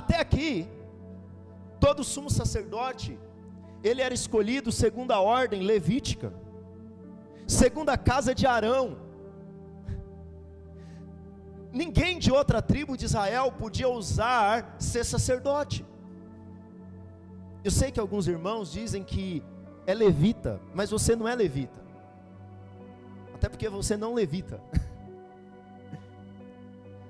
Até 0.00 0.16
aqui, 0.24 0.52
todo 1.84 2.04
sumo 2.04 2.30
sacerdote, 2.40 3.18
ele 3.82 4.02
era 4.06 4.14
escolhido 4.20 4.70
segundo 4.70 5.12
a 5.12 5.20
ordem 5.20 5.62
levítica, 5.72 6.28
segundo 7.46 7.88
a 7.88 7.98
casa 8.10 8.34
de 8.34 8.46
Arão. 8.46 8.84
Ninguém 11.72 12.18
de 12.18 12.30
outra 12.30 12.60
tribo 12.60 12.98
de 12.98 13.06
Israel 13.06 13.46
podia 13.62 13.88
ousar 13.88 14.76
ser 14.78 15.04
sacerdote. 15.14 15.78
Eu 17.64 17.70
sei 17.70 17.90
que 17.90 18.00
alguns 18.00 18.26
irmãos 18.26 18.72
dizem 18.72 19.04
que 19.04 19.42
é 19.86 19.94
levita, 19.94 20.60
mas 20.74 20.90
você 20.90 21.14
não 21.14 21.28
é 21.28 21.34
levita. 21.34 21.80
Até 23.34 23.48
porque 23.48 23.68
você 23.68 23.96
não 23.96 24.14
levita. 24.14 24.60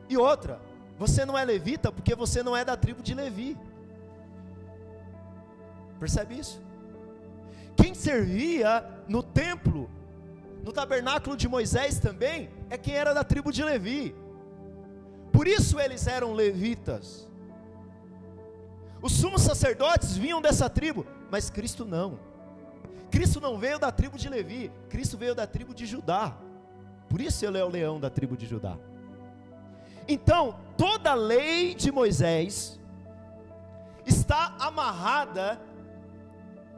E 0.08 0.16
outra, 0.18 0.60
você 0.98 1.24
não 1.24 1.38
é 1.38 1.44
levita 1.44 1.90
porque 1.90 2.14
você 2.14 2.42
não 2.42 2.54
é 2.54 2.62
da 2.62 2.76
tribo 2.76 3.02
de 3.02 3.14
Levi. 3.14 3.56
Percebe 5.98 6.38
isso? 6.38 6.60
Quem 7.74 7.94
servia 7.94 8.84
no 9.08 9.22
templo, 9.22 9.88
no 10.62 10.70
tabernáculo 10.70 11.34
de 11.34 11.48
Moisés 11.48 11.98
também, 11.98 12.50
é 12.68 12.76
quem 12.76 12.94
era 12.94 13.14
da 13.14 13.24
tribo 13.24 13.50
de 13.50 13.64
Levi. 13.64 14.14
Por 15.32 15.48
isso 15.48 15.80
eles 15.80 16.06
eram 16.06 16.34
levitas. 16.34 17.26
Os 19.02 19.12
sumos 19.12 19.42
sacerdotes 19.42 20.16
vinham 20.16 20.40
dessa 20.40 20.70
tribo, 20.70 21.04
mas 21.28 21.50
Cristo 21.50 21.84
não. 21.84 22.20
Cristo 23.10 23.40
não 23.40 23.58
veio 23.58 23.78
da 23.78 23.90
tribo 23.90 24.16
de 24.16 24.28
Levi, 24.28 24.70
Cristo 24.88 25.18
veio 25.18 25.34
da 25.34 25.46
tribo 25.46 25.74
de 25.74 25.84
Judá. 25.84 26.38
Por 27.08 27.20
isso 27.20 27.44
ele 27.44 27.58
é 27.58 27.64
o 27.64 27.68
leão 27.68 28.00
da 28.00 28.08
tribo 28.08 28.36
de 28.36 28.46
Judá. 28.46 28.78
Então, 30.08 30.58
toda 30.78 31.10
a 31.10 31.14
lei 31.14 31.74
de 31.74 31.92
Moisés 31.92 32.80
está 34.06 34.56
amarrada 34.58 35.60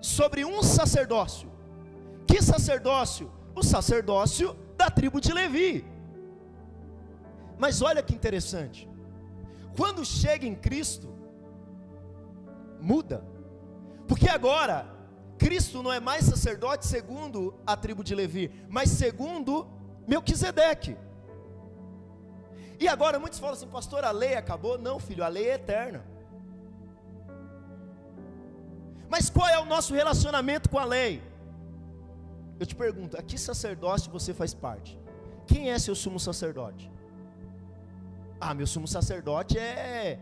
sobre 0.01 0.45
um 0.45 0.63
sacerdócio. 0.63 1.51
Que 2.27 2.43
sacerdócio? 2.43 3.31
O 3.55 3.63
sacerdócio 3.63 4.57
da 4.77 4.91
tribo 4.91 5.21
de 5.21 5.33
Levi. 5.33 5.85
Mas 7.59 7.81
olha 7.81 8.03
que 8.03 8.15
interessante. 8.15 8.89
Quando 9.77 10.05
chega 10.05 10.47
em 10.47 10.55
Cristo, 10.55 11.14
muda. 12.85 13.25
Porque 14.07 14.29
agora, 14.29 14.87
Cristo 15.39 15.83
não 15.83 15.93
é 15.93 15.99
mais 15.99 16.25
sacerdote 16.25 16.87
segundo 16.87 17.55
a 17.67 17.77
tribo 17.77 18.05
de 18.05 18.15
Levi, 18.15 18.51
mas 18.69 18.91
segundo 18.91 19.67
Melquisedeque. 20.07 20.97
E 22.79 22.87
agora 22.87 23.19
muitos 23.19 23.39
falam 23.39 23.55
assim, 23.55 23.67
pastor, 23.67 24.05
a 24.05 24.11
lei 24.11 24.35
acabou? 24.35 24.77
Não, 24.79 24.99
filho, 24.99 25.25
a 25.25 25.29
lei 25.29 25.49
é 25.49 25.55
eterna. 25.55 26.05
Mas 29.09 29.31
qual 29.31 29.49
é 29.49 29.59
o 29.59 29.65
nosso 29.65 29.95
relacionamento 29.95 30.69
com 30.69 30.79
a 30.79 30.85
lei? 30.85 31.23
Eu 32.59 32.67
te 32.67 32.75
pergunto, 32.75 33.17
a 33.17 33.23
que 33.23 33.39
sacerdócio 33.39 34.11
você 34.11 34.35
faz 34.35 34.53
parte? 34.53 34.99
Quem 35.47 35.71
é 35.71 35.79
seu 35.79 35.95
sumo 35.95 36.21
sacerdote? 36.21 36.91
Ah, 38.41 38.55
meu 38.55 38.67
sumo 38.67 38.87
sacerdote 38.87 39.59
é 39.59 40.21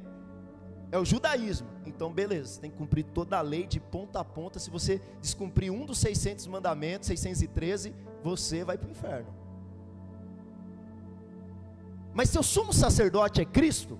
é 0.92 0.98
o 0.98 1.04
judaísmo. 1.06 1.66
Então, 1.86 2.12
beleza, 2.12 2.52
você 2.52 2.60
tem 2.60 2.70
que 2.70 2.76
cumprir 2.76 3.02
toda 3.02 3.38
a 3.38 3.40
lei 3.40 3.66
de 3.66 3.80
ponta 3.80 4.20
a 4.20 4.24
ponta. 4.24 4.58
Se 4.58 4.70
você 4.70 5.00
descumprir 5.22 5.72
um 5.72 5.86
dos 5.86 5.98
600 5.98 6.46
mandamentos, 6.46 7.08
613, 7.08 7.94
você 8.22 8.62
vai 8.62 8.76
para 8.76 8.86
o 8.86 8.90
inferno. 8.90 9.34
Mas 12.12 12.28
seu 12.28 12.42
sumo 12.42 12.74
sacerdote 12.74 13.40
é 13.40 13.44
Cristo? 13.46 13.98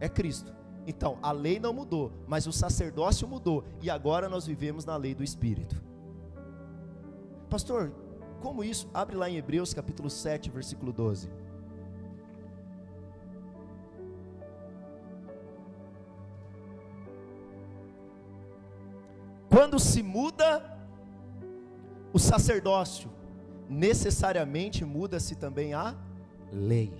É 0.00 0.08
Cristo. 0.08 0.52
Então, 0.84 1.16
a 1.22 1.30
lei 1.30 1.60
não 1.60 1.72
mudou, 1.72 2.12
mas 2.26 2.48
o 2.48 2.52
sacerdócio 2.52 3.28
mudou. 3.28 3.64
E 3.80 3.88
agora 3.88 4.28
nós 4.28 4.46
vivemos 4.46 4.84
na 4.84 4.96
lei 4.96 5.14
do 5.14 5.22
Espírito. 5.22 5.80
Pastor, 7.48 7.92
como 8.40 8.64
isso? 8.64 8.90
Abre 8.92 9.14
lá 9.14 9.30
em 9.30 9.36
Hebreus 9.36 9.72
capítulo 9.72 10.10
7, 10.10 10.50
versículo 10.50 10.92
12. 10.92 11.30
Quando 19.58 19.80
se 19.80 20.04
muda 20.04 20.62
o 22.12 22.18
sacerdócio, 22.20 23.10
necessariamente 23.68 24.84
muda-se 24.84 25.34
também 25.34 25.74
a 25.74 25.96
lei. 26.52 26.94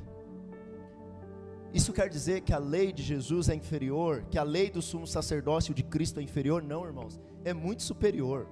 Isso 1.72 1.92
quer 1.92 2.08
dizer 2.08 2.40
que 2.40 2.52
a 2.52 2.58
lei 2.58 2.92
de 2.92 3.00
Jesus 3.00 3.48
é 3.48 3.54
inferior, 3.54 4.24
que 4.28 4.36
a 4.36 4.42
lei 4.42 4.72
do 4.72 4.82
sumo 4.82 5.06
sacerdócio 5.06 5.72
de 5.72 5.84
Cristo 5.84 6.18
é 6.18 6.22
inferior? 6.24 6.60
Não, 6.60 6.84
irmãos, 6.84 7.20
é 7.44 7.54
muito 7.54 7.84
superior. 7.84 8.48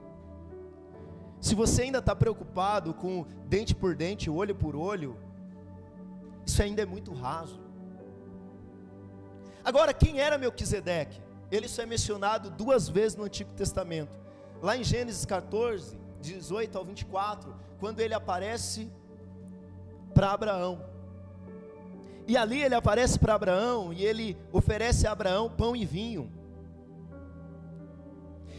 Se 1.41 1.57
você 1.57 1.83
ainda 1.83 1.99
está 1.99 2.15
preocupado 2.15 2.95
com 2.95 3.27
dente 3.49 3.75
por 3.75 3.97
dente, 3.97 4.31
olho 4.31 4.55
por 4.55 4.77
olho, 4.77 5.17
isso 6.47 6.63
ainda 6.63 6.81
é 6.81 6.87
muito 6.87 7.13
raso. 7.13 7.61
Agora, 9.65 9.93
quem 9.93 10.21
era 10.21 10.39
Melquisedeque? 10.39 11.26
Ele 11.51 11.69
só 11.69 11.83
é 11.83 11.87
mencionado 11.87 12.51
duas 12.51 12.89
vezes 12.89 13.17
no 13.17 13.25
Antigo 13.25 13.53
Testamento. 13.53 14.17
Lá 14.63 14.77
em 14.77 14.83
Gênesis 14.83 15.25
14, 15.25 15.97
18 16.21 16.77
ao 16.77 16.85
24, 16.85 17.55
quando 17.79 18.01
ele 18.01 18.15
aparece 18.15 18.91
para 20.15 20.33
Abraão. 20.33 20.85
E 22.27 22.37
ali 22.37 22.63
ele 22.63 22.75
aparece 22.75 23.19
para 23.19 23.35
Abraão 23.35 23.93
e 23.93 24.05
ele 24.05 24.37
oferece 24.53 25.07
a 25.07 25.13
Abraão 25.13 25.49
pão 25.49 25.77
e 25.77 25.85
vinho. 25.85 26.33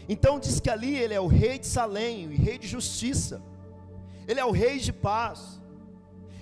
Então 0.08 0.40
diz 0.40 0.58
que 0.58 0.70
ali 0.70 0.96
ele 0.96 1.12
é 1.12 1.20
o 1.20 1.26
rei 1.26 1.58
de 1.58 1.66
Salém, 1.66 2.28
rei 2.28 2.56
de 2.56 2.66
justiça. 2.66 3.42
Ele 4.26 4.40
é 4.40 4.44
o 4.44 4.50
rei 4.50 4.78
de 4.78 4.92
paz. 4.92 5.60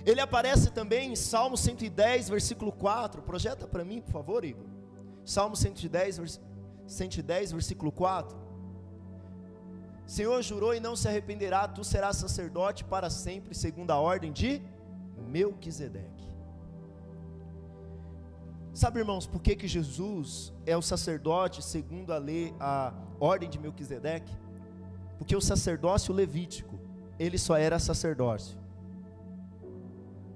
Ele 0.05 0.21
aparece 0.21 0.71
também 0.71 1.11
em 1.11 1.15
Salmo 1.17 1.57
110, 1.57 2.29
versículo 2.29 2.71
4. 2.71 3.21
Projeta 3.21 3.67
para 3.67 3.83
mim, 3.83 3.99
por 3.99 4.11
favor, 4.11 4.45
Igor. 4.45 4.76
Salmo 5.27 5.57
110, 5.57 6.17
vers 6.19 6.41
110, 6.87 7.51
versículo 7.51 7.91
4. 7.91 8.33
Senhor 10.05 10.41
jurou 10.41 10.73
e 10.73 10.79
não 10.79 10.95
se 10.95 11.05
arrependerá, 11.09 11.67
tu 11.67 11.83
serás 11.83 12.15
sacerdote 12.15 12.85
para 12.85 13.09
sempre, 13.09 13.53
segundo 13.53 13.91
a 13.91 13.99
ordem 13.99 14.31
de 14.31 14.61
Melquisedeque. 15.17 16.25
Sabe, 18.73 18.99
irmãos, 18.99 19.27
por 19.27 19.41
que, 19.41 19.53
que 19.53 19.67
Jesus 19.67 20.53
é 20.65 20.77
o 20.77 20.81
sacerdote 20.81 21.61
segundo 21.61 22.13
a 22.13 22.17
lei, 22.17 22.55
a 22.57 22.93
ordem 23.19 23.49
de 23.49 23.59
Melquisedeque? 23.59 24.33
Porque 25.17 25.35
o 25.35 25.41
sacerdócio 25.41 26.13
levítico, 26.13 26.79
ele 27.19 27.37
só 27.37 27.57
era 27.57 27.79
sacerdócio. 27.79 28.57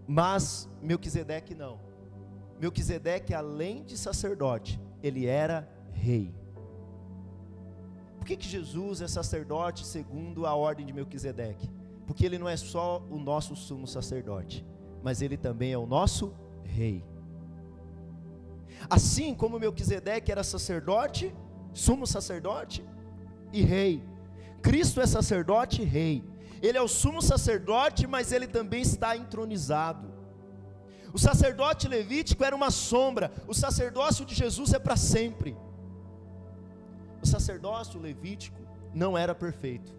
Mas 0.05 0.69
Melquisedeque 0.81 1.55
não. 1.55 1.90
Melquisedeque, 2.61 3.33
além 3.33 3.83
de 3.83 3.97
sacerdote, 3.97 4.79
ele 5.01 5.25
era 5.25 5.67
rei. 5.93 6.31
Por 8.19 8.27
que, 8.27 8.37
que 8.37 8.47
Jesus 8.47 9.01
é 9.01 9.07
sacerdote 9.07 9.83
segundo 9.83 10.45
a 10.45 10.53
ordem 10.53 10.85
de 10.85 10.93
Melquisedeque? 10.93 11.67
Porque 12.05 12.23
ele 12.23 12.37
não 12.37 12.47
é 12.47 12.55
só 12.55 13.03
o 13.09 13.17
nosso 13.17 13.55
sumo 13.55 13.87
sacerdote, 13.87 14.63
mas 15.01 15.23
ele 15.23 15.37
também 15.37 15.71
é 15.73 15.77
o 15.77 15.87
nosso 15.87 16.35
rei. 16.63 17.03
Assim 18.87 19.33
como 19.33 19.59
Melquisedeque 19.59 20.31
era 20.31 20.43
sacerdote, 20.43 21.33
sumo 21.73 22.05
sacerdote 22.05 22.85
e 23.51 23.63
rei, 23.63 24.03
Cristo 24.61 25.01
é 25.01 25.07
sacerdote 25.07 25.81
e 25.81 25.85
rei. 25.85 26.23
Ele 26.61 26.77
é 26.77 26.81
o 26.81 26.87
sumo 26.87 27.23
sacerdote, 27.23 28.05
mas 28.05 28.31
ele 28.31 28.45
também 28.45 28.83
está 28.83 29.17
entronizado. 29.17 30.20
O 31.13 31.19
sacerdote 31.19 31.87
levítico 31.87 32.43
era 32.43 32.55
uma 32.55 32.71
sombra, 32.71 33.31
o 33.47 33.53
sacerdócio 33.53 34.25
de 34.25 34.33
Jesus 34.33 34.73
é 34.73 34.79
para 34.79 34.95
sempre. 34.95 35.55
O 37.21 37.27
sacerdócio 37.27 37.99
levítico 37.99 38.59
não 38.93 39.17
era 39.17 39.35
perfeito. 39.35 39.93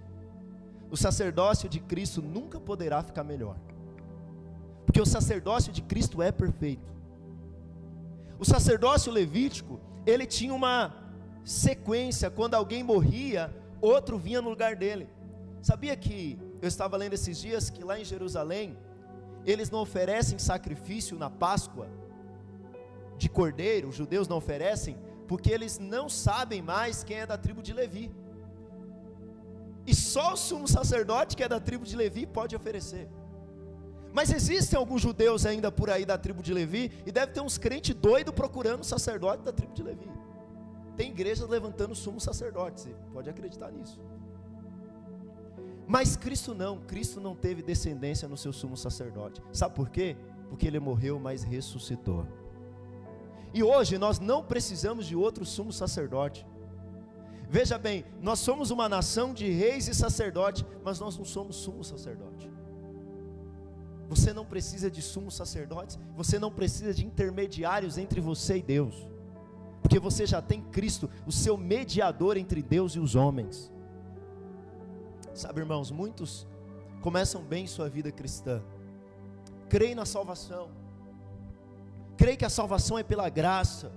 O 0.90 0.96
sacerdócio 0.96 1.68
de 1.68 1.80
Cristo 1.80 2.20
nunca 2.20 2.58
poderá 2.60 3.02
ficar 3.02 3.24
melhor. 3.24 3.56
Porque 4.84 5.00
o 5.00 5.06
sacerdócio 5.06 5.72
de 5.72 5.82
Cristo 5.82 6.20
é 6.20 6.30
perfeito. 6.32 6.92
O 8.38 8.44
sacerdócio 8.44 9.12
levítico, 9.12 9.80
ele 10.04 10.26
tinha 10.26 10.52
uma 10.52 10.94
sequência, 11.44 12.30
quando 12.30 12.54
alguém 12.54 12.82
morria, 12.82 13.54
outro 13.80 14.18
vinha 14.18 14.42
no 14.42 14.50
lugar 14.50 14.76
dele. 14.76 15.08
Sabia 15.62 15.96
que 15.96 16.38
eu 16.60 16.68
estava 16.68 16.96
lendo 16.96 17.12
esses 17.14 17.40
dias 17.40 17.70
que 17.70 17.84
lá 17.84 17.98
em 17.98 18.04
Jerusalém, 18.04 18.76
eles 19.44 19.70
não 19.70 19.80
oferecem 19.80 20.38
sacrifício 20.38 21.18
na 21.18 21.30
Páscoa 21.30 21.88
de 23.16 23.28
cordeiro, 23.28 23.88
os 23.88 23.94
judeus 23.94 24.28
não 24.28 24.36
oferecem, 24.36 24.98
porque 25.28 25.50
eles 25.50 25.78
não 25.78 26.08
sabem 26.08 26.60
mais 26.60 27.04
quem 27.04 27.18
é 27.18 27.26
da 27.26 27.38
tribo 27.38 27.62
de 27.62 27.72
Levi. 27.72 28.10
E 29.86 29.94
só 29.94 30.34
o 30.34 30.36
sumo 30.36 30.68
sacerdote 30.68 31.36
que 31.36 31.42
é 31.42 31.48
da 31.48 31.60
tribo 31.60 31.84
de 31.84 31.96
Levi 31.96 32.26
pode 32.26 32.54
oferecer. 32.54 33.08
Mas 34.12 34.30
existem 34.30 34.78
alguns 34.78 35.00
judeus 35.00 35.46
ainda 35.46 35.72
por 35.72 35.88
aí 35.88 36.04
da 36.04 36.18
tribo 36.18 36.42
de 36.42 36.52
Levi, 36.52 36.92
e 37.06 37.10
deve 37.10 37.32
ter 37.32 37.40
uns 37.40 37.56
crentes 37.56 37.94
doidos 37.94 38.34
procurando 38.34 38.84
sacerdote 38.84 39.42
da 39.42 39.52
tribo 39.52 39.72
de 39.72 39.82
Levi. 39.82 40.10
Tem 40.96 41.10
igrejas 41.10 41.48
levantando 41.48 41.94
sumo 41.94 42.20
sacerdote, 42.20 42.82
você 42.82 42.94
pode 43.12 43.30
acreditar 43.30 43.70
nisso. 43.70 43.98
Mas 45.86 46.16
Cristo 46.16 46.54
não, 46.54 46.78
Cristo 46.80 47.20
não 47.20 47.34
teve 47.34 47.62
descendência 47.62 48.28
no 48.28 48.36
seu 48.36 48.52
sumo 48.52 48.76
sacerdote. 48.76 49.42
Sabe 49.52 49.74
por 49.74 49.90
quê? 49.90 50.16
Porque 50.48 50.66
ele 50.66 50.80
morreu, 50.80 51.18
mas 51.18 51.42
ressuscitou. 51.42 52.26
E 53.54 53.62
hoje 53.62 53.98
nós 53.98 54.18
não 54.18 54.42
precisamos 54.42 55.06
de 55.06 55.14
outro 55.14 55.44
sumo 55.44 55.72
sacerdote. 55.72 56.46
Veja 57.48 57.76
bem, 57.76 58.04
nós 58.20 58.38
somos 58.38 58.70
uma 58.70 58.88
nação 58.88 59.34
de 59.34 59.50
reis 59.50 59.86
e 59.86 59.94
sacerdotes, 59.94 60.64
mas 60.82 60.98
nós 60.98 61.18
não 61.18 61.24
somos 61.24 61.56
sumo 61.56 61.84
sacerdote. 61.84 62.50
Você 64.08 64.32
não 64.32 64.44
precisa 64.44 64.90
de 64.90 65.02
sumos 65.02 65.34
sacerdotes, 65.34 65.98
você 66.16 66.38
não 66.38 66.50
precisa 66.50 66.94
de 66.94 67.04
intermediários 67.04 67.98
entre 67.98 68.20
você 68.20 68.58
e 68.58 68.62
Deus, 68.62 69.06
porque 69.82 69.98
você 69.98 70.26
já 70.26 70.40
tem 70.40 70.62
Cristo, 70.62 71.10
o 71.26 71.32
seu 71.32 71.56
mediador 71.56 72.36
entre 72.36 72.62
Deus 72.62 72.92
e 72.92 72.98
os 72.98 73.14
homens. 73.14 73.70
Sabe, 75.34 75.60
irmãos, 75.60 75.90
muitos 75.90 76.46
começam 77.00 77.42
bem 77.42 77.66
sua 77.66 77.88
vida 77.88 78.12
cristã, 78.12 78.62
creem 79.68 79.94
na 79.94 80.04
salvação, 80.04 80.70
creem 82.16 82.36
que 82.36 82.44
a 82.44 82.50
salvação 82.50 82.98
é 82.98 83.02
pela 83.02 83.28
graça. 83.28 83.90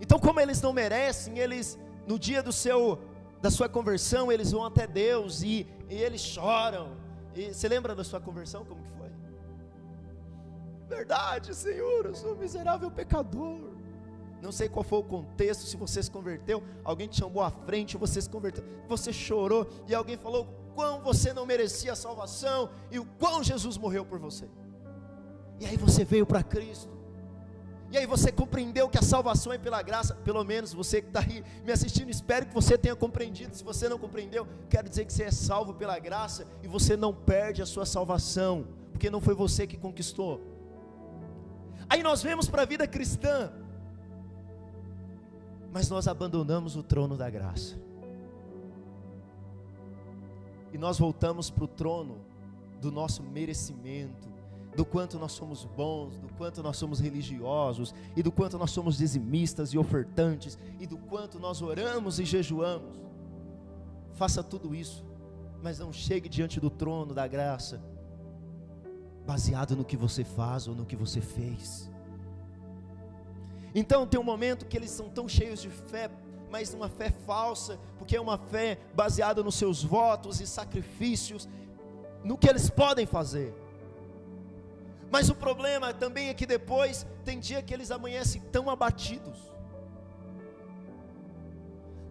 Então, 0.00 0.18
como 0.18 0.40
eles 0.40 0.62
não 0.62 0.72
merecem, 0.72 1.38
eles 1.38 1.78
no 2.06 2.18
dia 2.18 2.42
do 2.42 2.52
seu 2.52 2.98
da 3.42 3.50
sua 3.50 3.68
conversão, 3.68 4.30
eles 4.30 4.52
vão 4.52 4.64
até 4.64 4.86
Deus 4.86 5.42
e, 5.42 5.66
e 5.88 5.94
eles 5.94 6.20
choram. 6.20 6.94
E 7.34 7.54
você 7.54 7.68
lembra 7.68 7.94
da 7.94 8.04
sua 8.04 8.20
conversão 8.20 8.64
como 8.64 8.82
que 8.82 8.90
foi? 8.90 9.10
Verdade, 10.88 11.54
Senhor, 11.54 12.06
eu 12.06 12.14
sou 12.14 12.34
um 12.34 12.36
miserável 12.36 12.90
pecador. 12.90 13.79
Não 14.42 14.52
sei 14.52 14.68
qual 14.68 14.82
foi 14.82 14.98
o 14.98 15.02
contexto, 15.02 15.66
se 15.66 15.76
você 15.76 16.02
se 16.02 16.10
converteu, 16.10 16.62
alguém 16.82 17.08
te 17.08 17.18
chamou 17.18 17.42
à 17.42 17.50
frente, 17.50 17.96
você 17.96 18.20
se 18.20 18.28
converteu, 18.28 18.64
você 18.88 19.12
chorou 19.12 19.68
e 19.86 19.94
alguém 19.94 20.16
falou 20.16 20.46
quão 20.74 21.00
você 21.02 21.32
não 21.32 21.44
merecia 21.44 21.92
a 21.92 21.96
salvação 21.96 22.70
e 22.90 22.98
o 22.98 23.04
quão 23.04 23.44
Jesus 23.44 23.76
morreu 23.76 24.04
por 24.04 24.18
você. 24.18 24.48
E 25.58 25.66
aí 25.66 25.76
você 25.76 26.04
veio 26.04 26.24
para 26.24 26.42
Cristo. 26.42 27.00
E 27.92 27.98
aí 27.98 28.06
você 28.06 28.30
compreendeu 28.30 28.88
que 28.88 28.96
a 28.96 29.02
salvação 29.02 29.52
é 29.52 29.58
pela 29.58 29.82
graça, 29.82 30.14
pelo 30.14 30.44
menos 30.44 30.72
você 30.72 31.02
que 31.02 31.08
está 31.08 31.20
aí 31.20 31.44
me 31.64 31.72
assistindo, 31.72 32.08
espero 32.08 32.46
que 32.46 32.54
você 32.54 32.78
tenha 32.78 32.94
compreendido. 32.94 33.54
Se 33.56 33.64
você 33.64 33.88
não 33.88 33.98
compreendeu, 33.98 34.46
quero 34.68 34.88
dizer 34.88 35.04
que 35.04 35.12
você 35.12 35.24
é 35.24 35.30
salvo 35.30 35.74
pela 35.74 35.98
graça 35.98 36.46
e 36.62 36.68
você 36.68 36.96
não 36.96 37.12
perde 37.12 37.60
a 37.60 37.66
sua 37.66 37.84
salvação, 37.84 38.66
porque 38.92 39.10
não 39.10 39.20
foi 39.20 39.34
você 39.34 39.66
que 39.66 39.76
conquistou. 39.76 40.40
Aí 41.88 42.00
nós 42.04 42.22
vemos 42.22 42.48
para 42.48 42.62
a 42.62 42.64
vida 42.64 42.86
cristã, 42.86 43.52
mas 45.72 45.88
nós 45.88 46.08
abandonamos 46.08 46.76
o 46.76 46.82
trono 46.82 47.16
da 47.16 47.30
graça. 47.30 47.76
E 50.72 50.78
nós 50.78 50.98
voltamos 50.98 51.50
para 51.50 51.64
o 51.64 51.68
trono 51.68 52.18
do 52.80 52.90
nosso 52.90 53.22
merecimento, 53.22 54.28
do 54.74 54.84
quanto 54.84 55.18
nós 55.18 55.32
somos 55.32 55.64
bons, 55.64 56.18
do 56.18 56.28
quanto 56.34 56.62
nós 56.62 56.76
somos 56.76 57.00
religiosos, 57.00 57.94
e 58.16 58.22
do 58.22 58.30
quanto 58.30 58.56
nós 58.56 58.70
somos 58.70 58.96
dizimistas 58.96 59.72
e 59.72 59.78
ofertantes, 59.78 60.58
e 60.78 60.86
do 60.86 60.96
quanto 60.96 61.38
nós 61.38 61.60
oramos 61.60 62.18
e 62.20 62.24
jejuamos. 62.24 62.96
Faça 64.12 64.42
tudo 64.42 64.74
isso, 64.74 65.04
mas 65.62 65.78
não 65.78 65.92
chegue 65.92 66.28
diante 66.28 66.60
do 66.60 66.70
trono 66.70 67.12
da 67.12 67.26
graça, 67.26 67.82
baseado 69.26 69.76
no 69.76 69.84
que 69.84 69.96
você 69.96 70.24
faz 70.24 70.68
ou 70.68 70.74
no 70.74 70.86
que 70.86 70.96
você 70.96 71.20
fez. 71.20 71.89
Então 73.74 74.06
tem 74.06 74.18
um 74.18 74.24
momento 74.24 74.66
que 74.66 74.76
eles 74.76 74.90
são 74.90 75.08
tão 75.08 75.28
cheios 75.28 75.60
de 75.60 75.70
fé, 75.70 76.10
mas 76.50 76.74
uma 76.74 76.88
fé 76.88 77.10
falsa, 77.10 77.78
porque 77.98 78.16
é 78.16 78.20
uma 78.20 78.36
fé 78.36 78.78
baseada 78.94 79.42
nos 79.42 79.54
seus 79.54 79.82
votos 79.82 80.40
e 80.40 80.46
sacrifícios, 80.46 81.48
no 82.24 82.36
que 82.36 82.48
eles 82.48 82.68
podem 82.68 83.06
fazer. 83.06 83.54
Mas 85.10 85.28
o 85.28 85.34
problema 85.34 85.92
também 85.92 86.28
é 86.28 86.34
que 86.34 86.46
depois 86.46 87.06
tem 87.24 87.38
dia 87.38 87.62
que 87.62 87.74
eles 87.74 87.90
amanhecem 87.90 88.40
tão 88.52 88.70
abatidos, 88.70 89.38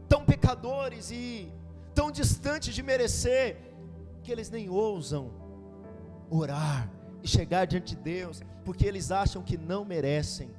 tão 0.07 0.25
pecadores 0.25 1.11
e 1.11 1.51
tão 1.93 2.11
distantes 2.11 2.73
de 2.73 2.81
merecer, 2.81 3.57
que 4.23 4.31
eles 4.31 4.49
nem 4.49 4.69
ousam 4.69 5.31
orar 6.29 6.89
e 7.23 7.27
chegar 7.27 7.65
diante 7.65 7.95
de 7.95 8.01
Deus, 8.01 8.41
porque 8.63 8.85
eles 8.85 9.11
acham 9.11 9.41
que 9.41 9.57
não 9.57 9.83
merecem. 9.83 10.49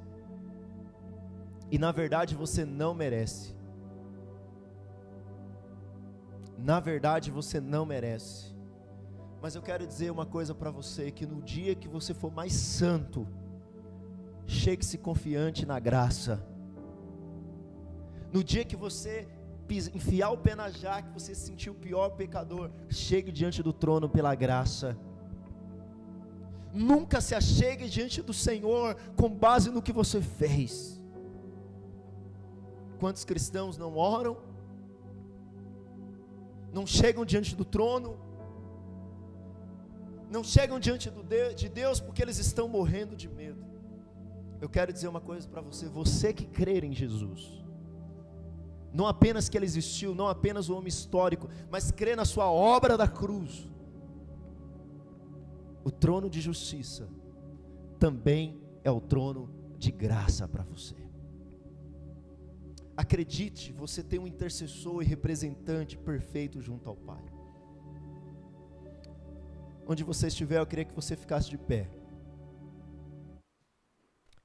E 1.71 1.79
na 1.79 1.91
verdade 1.91 2.35
você 2.35 2.65
não 2.65 2.93
merece. 2.93 3.55
Na 6.57 6.79
verdade 6.79 7.31
você 7.31 7.59
não 7.59 7.85
merece. 7.85 8.53
Mas 9.41 9.55
eu 9.55 9.61
quero 9.61 9.87
dizer 9.87 10.11
uma 10.11 10.25
coisa 10.25 10.53
para 10.53 10.69
você: 10.69 11.09
que 11.09 11.25
no 11.25 11.41
dia 11.41 11.73
que 11.73 11.87
você 11.87 12.13
for 12.13 12.31
mais 12.31 12.53
santo, 12.53 13.27
chegue-se 14.45 14.97
confiante 14.97 15.65
na 15.65 15.79
graça. 15.79 16.45
No 18.31 18.43
dia 18.43 18.65
que 18.65 18.75
você 18.75 19.27
enfiar 19.95 20.31
o 20.31 20.37
pé 20.37 20.53
na 20.53 20.69
jaca, 20.69 21.07
que 21.07 21.13
você 21.13 21.33
se 21.33 21.47
sentir 21.47 21.69
o 21.69 21.73
pior 21.73 22.09
pecador, 22.09 22.69
chegue 22.89 23.31
diante 23.31 23.63
do 23.63 23.71
trono 23.71 24.09
pela 24.09 24.35
graça. 24.35 24.97
Nunca 26.73 27.21
se 27.21 27.33
achegue 27.33 27.89
diante 27.89 28.21
do 28.21 28.33
Senhor 28.33 28.95
com 29.15 29.29
base 29.29 29.69
no 29.71 29.81
que 29.81 29.93
você 29.93 30.21
fez. 30.21 31.00
Quantos 33.01 33.25
cristãos 33.25 33.77
não 33.77 33.97
oram? 33.97 34.37
Não 36.71 36.85
chegam 36.87 37.25
diante 37.25 37.53
do 37.61 37.65
trono? 37.65 38.11
não 40.31 40.43
chegam 40.45 40.79
diante 40.79 41.11
de 41.57 41.67
Deus 41.67 41.99
porque 41.99 42.21
eles 42.21 42.37
estão 42.37 42.67
morrendo 42.67 43.17
de 43.17 43.27
medo. 43.27 43.61
Eu 44.61 44.69
quero 44.69 44.93
dizer 44.93 45.09
uma 45.09 45.19
coisa 45.19 45.47
para 45.47 45.61
você: 45.61 45.89
você 45.89 46.31
que 46.33 46.45
crer 46.45 46.85
em 46.85 46.93
Jesus, 46.93 47.61
não 48.93 49.05
apenas 49.05 49.49
que 49.49 49.57
ele 49.57 49.65
existiu, 49.65 50.15
não 50.15 50.29
apenas 50.29 50.69
o 50.69 50.75
homem 50.77 50.87
histórico, 50.87 51.49
mas 51.69 51.91
crer 51.91 52.15
na 52.15 52.23
sua 52.23 52.49
obra 52.49 52.97
da 52.97 53.09
cruz, 53.09 53.69
o 55.83 55.91
trono 55.91 56.29
de 56.29 56.39
justiça 56.39 57.09
também 57.99 58.61
é 58.83 58.89
o 58.89 59.01
trono 59.01 59.49
de 59.77 59.91
graça 59.91 60.47
para 60.47 60.63
você. 60.63 60.95
Acredite, 63.01 63.73
você 63.73 64.03
tem 64.03 64.19
um 64.19 64.27
intercessor 64.27 65.01
e 65.01 65.05
representante 65.05 65.97
perfeito 65.97 66.61
junto 66.61 66.87
ao 66.87 66.95
Pai. 66.95 67.23
Onde 69.87 70.03
você 70.03 70.27
estiver, 70.27 70.59
eu 70.59 70.67
queria 70.67 70.85
que 70.85 70.93
você 70.93 71.15
ficasse 71.15 71.49
de 71.49 71.57
pé. 71.57 71.89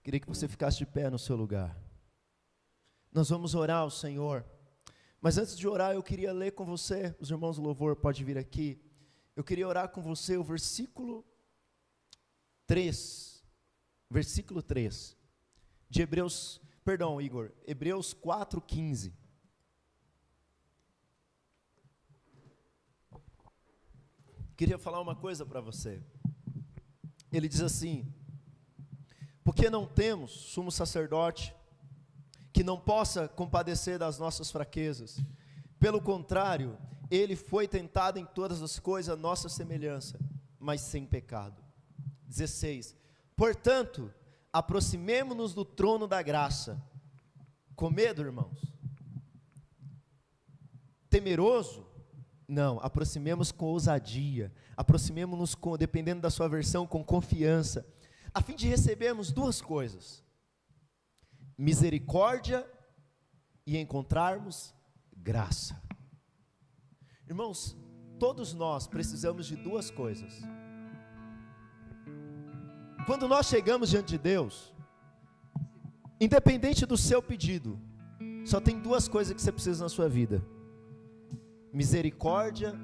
Queria 0.02 0.18
que 0.18 0.26
você 0.26 0.48
ficasse 0.48 0.78
de 0.78 0.86
pé 0.86 1.11
no 1.11 1.18
seu 1.18 1.36
lugar. 1.36 1.78
Nós 3.12 3.28
vamos 3.28 3.54
orar 3.54 3.80
ao 3.80 3.90
Senhor. 3.90 4.42
Mas 5.20 5.36
antes 5.36 5.59
de 5.59 5.68
orar, 5.68 5.92
eu 5.92 6.02
queria 6.02 6.32
ler 6.32 6.52
com 6.52 6.64
você, 6.64 7.14
os 7.20 7.30
irmãos 7.30 7.57
do 7.57 7.62
louvor 7.62 7.94
pode 7.94 8.24
vir 8.24 8.38
aqui. 8.38 8.80
Eu 9.36 9.44
queria 9.44 9.68
orar 9.68 9.90
com 9.90 10.00
você 10.00 10.38
o 10.38 10.42
versículo 10.42 11.22
3. 12.66 13.44
Versículo 14.11 14.62
3 14.62 15.14
de 15.90 16.00
Hebreus, 16.02 16.61
perdão, 16.87 17.20
Igor, 17.20 17.51
Hebreus 17.66 18.14
4:15. 18.14 19.12
queria 24.57 24.78
falar 24.78 25.01
uma 25.01 25.16
coisa 25.16 25.45
para 25.45 25.61
você. 25.61 26.01
Ele 27.32 27.49
diz 27.49 27.61
assim: 27.61 28.11
porque 29.43 29.68
não 29.68 29.84
temos 29.84 30.30
sumo 30.30 30.70
sacerdote 30.70 31.53
que 32.53 32.62
não 32.62 32.78
possa 32.80 33.28
compadecer 33.28 33.99
das 33.99 34.18
nossas 34.18 34.51
fraquezas. 34.51 35.20
Pelo 35.80 36.01
contrário, 36.01 36.78
ele 37.11 37.34
foi 37.34 37.66
tentado 37.66 38.18
em 38.18 38.24
todas 38.24 38.62
as 38.62 38.78
coisas 38.78 39.12
a 39.12 39.20
nossa 39.20 39.49
semelhança, 39.49 40.18
mas 40.59 40.82
sem 40.82 41.05
pecado. 41.05 41.61
16. 42.28 42.97
Portanto, 43.34 44.14
aproximemo-nos 44.59 45.52
do 45.52 45.64
trono 45.64 46.07
da 46.07 46.22
graça. 46.22 46.82
Com 47.74 47.90
medo, 47.90 48.22
irmãos? 48.22 48.59
Temeroso? 51.11 51.86
Não, 52.48 52.78
aproximemos 52.80 53.52
com 53.52 53.66
ousadia, 53.66 54.52
aproximemos-nos 54.76 55.54
com, 55.54 55.76
dependendo 55.76 56.22
da 56.22 56.30
sua 56.30 56.48
versão, 56.48 56.86
com 56.86 57.04
confiança, 57.04 57.86
a 58.32 58.40
fim 58.40 58.54
de 58.54 58.68
recebermos 58.68 59.32
duas 59.32 59.61
coisas: 59.61 60.24
misericórdia 61.59 62.66
e 63.66 63.76
encontrarmos 63.76 64.74
graça. 65.12 65.82
Irmãos, 67.26 67.76
todos 68.18 68.54
nós 68.54 68.86
precisamos 68.86 69.46
de 69.46 69.57
duas 69.57 69.90
coisas. 69.90 70.40
Quando 73.07 73.28
nós 73.28 73.46
chegamos 73.46 73.90
diante 73.90 74.09
de 74.09 74.18
Deus, 74.18 74.74
independente 76.20 76.84
do 76.84 76.96
seu 76.96 77.22
pedido, 77.22 77.80
só 78.44 78.61
tem 78.61 78.80
duas 78.80 79.07
coisas 79.07 79.32
que 79.32 79.40
você 79.40 79.52
precisa 79.52 79.84
na 79.84 79.88
sua 79.88 80.09
vida 80.09 80.42
misericórdia 81.72 82.74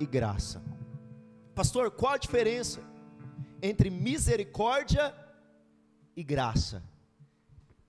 e 0.00 0.04
graça. 0.04 0.60
Pastor, 1.54 1.92
qual 1.92 2.14
a 2.14 2.18
diferença 2.18 2.80
entre 3.62 3.88
misericórdia 3.88 5.14
e 6.16 6.24
graça? 6.24 6.82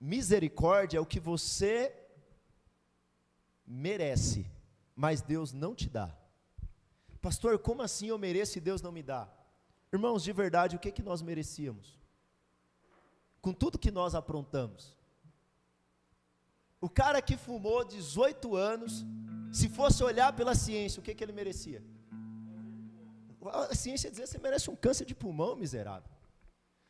Misericórdia 0.00 0.98
é 0.98 1.00
o 1.00 1.06
que 1.06 1.18
você 1.18 1.92
merece, 3.66 4.46
mas 4.94 5.20
Deus 5.20 5.52
não 5.52 5.74
te 5.74 5.88
dá. 5.88 6.16
Pastor, 7.20 7.58
como 7.58 7.82
assim 7.82 8.06
eu 8.06 8.18
mereço 8.18 8.56
e 8.56 8.60
Deus 8.60 8.80
não 8.80 8.92
me 8.92 9.02
dá? 9.02 9.28
Irmãos, 9.96 10.22
de 10.22 10.32
verdade, 10.42 10.76
o 10.76 10.78
que, 10.78 10.90
que 10.96 11.02
nós 11.08 11.22
merecíamos? 11.22 11.86
Com 13.44 13.52
tudo 13.62 13.82
que 13.84 13.90
nós 13.90 14.14
aprontamos. 14.20 14.82
O 16.86 16.90
cara 17.00 17.20
que 17.22 17.36
fumou 17.44 17.78
18 17.82 18.56
anos, 18.72 18.92
se 19.58 19.68
fosse 19.68 20.04
olhar 20.10 20.30
pela 20.38 20.54
ciência, 20.54 21.00
o 21.00 21.04
que, 21.06 21.14
que 21.14 21.24
ele 21.24 21.32
merecia? 21.40 21.80
A 23.72 23.74
ciência 23.74 24.10
dizia 24.10 24.26
você 24.26 24.38
merece 24.46 24.68
um 24.72 24.76
câncer 24.76 25.06
de 25.10 25.14
pulmão, 25.14 25.52
miserável. 25.56 26.10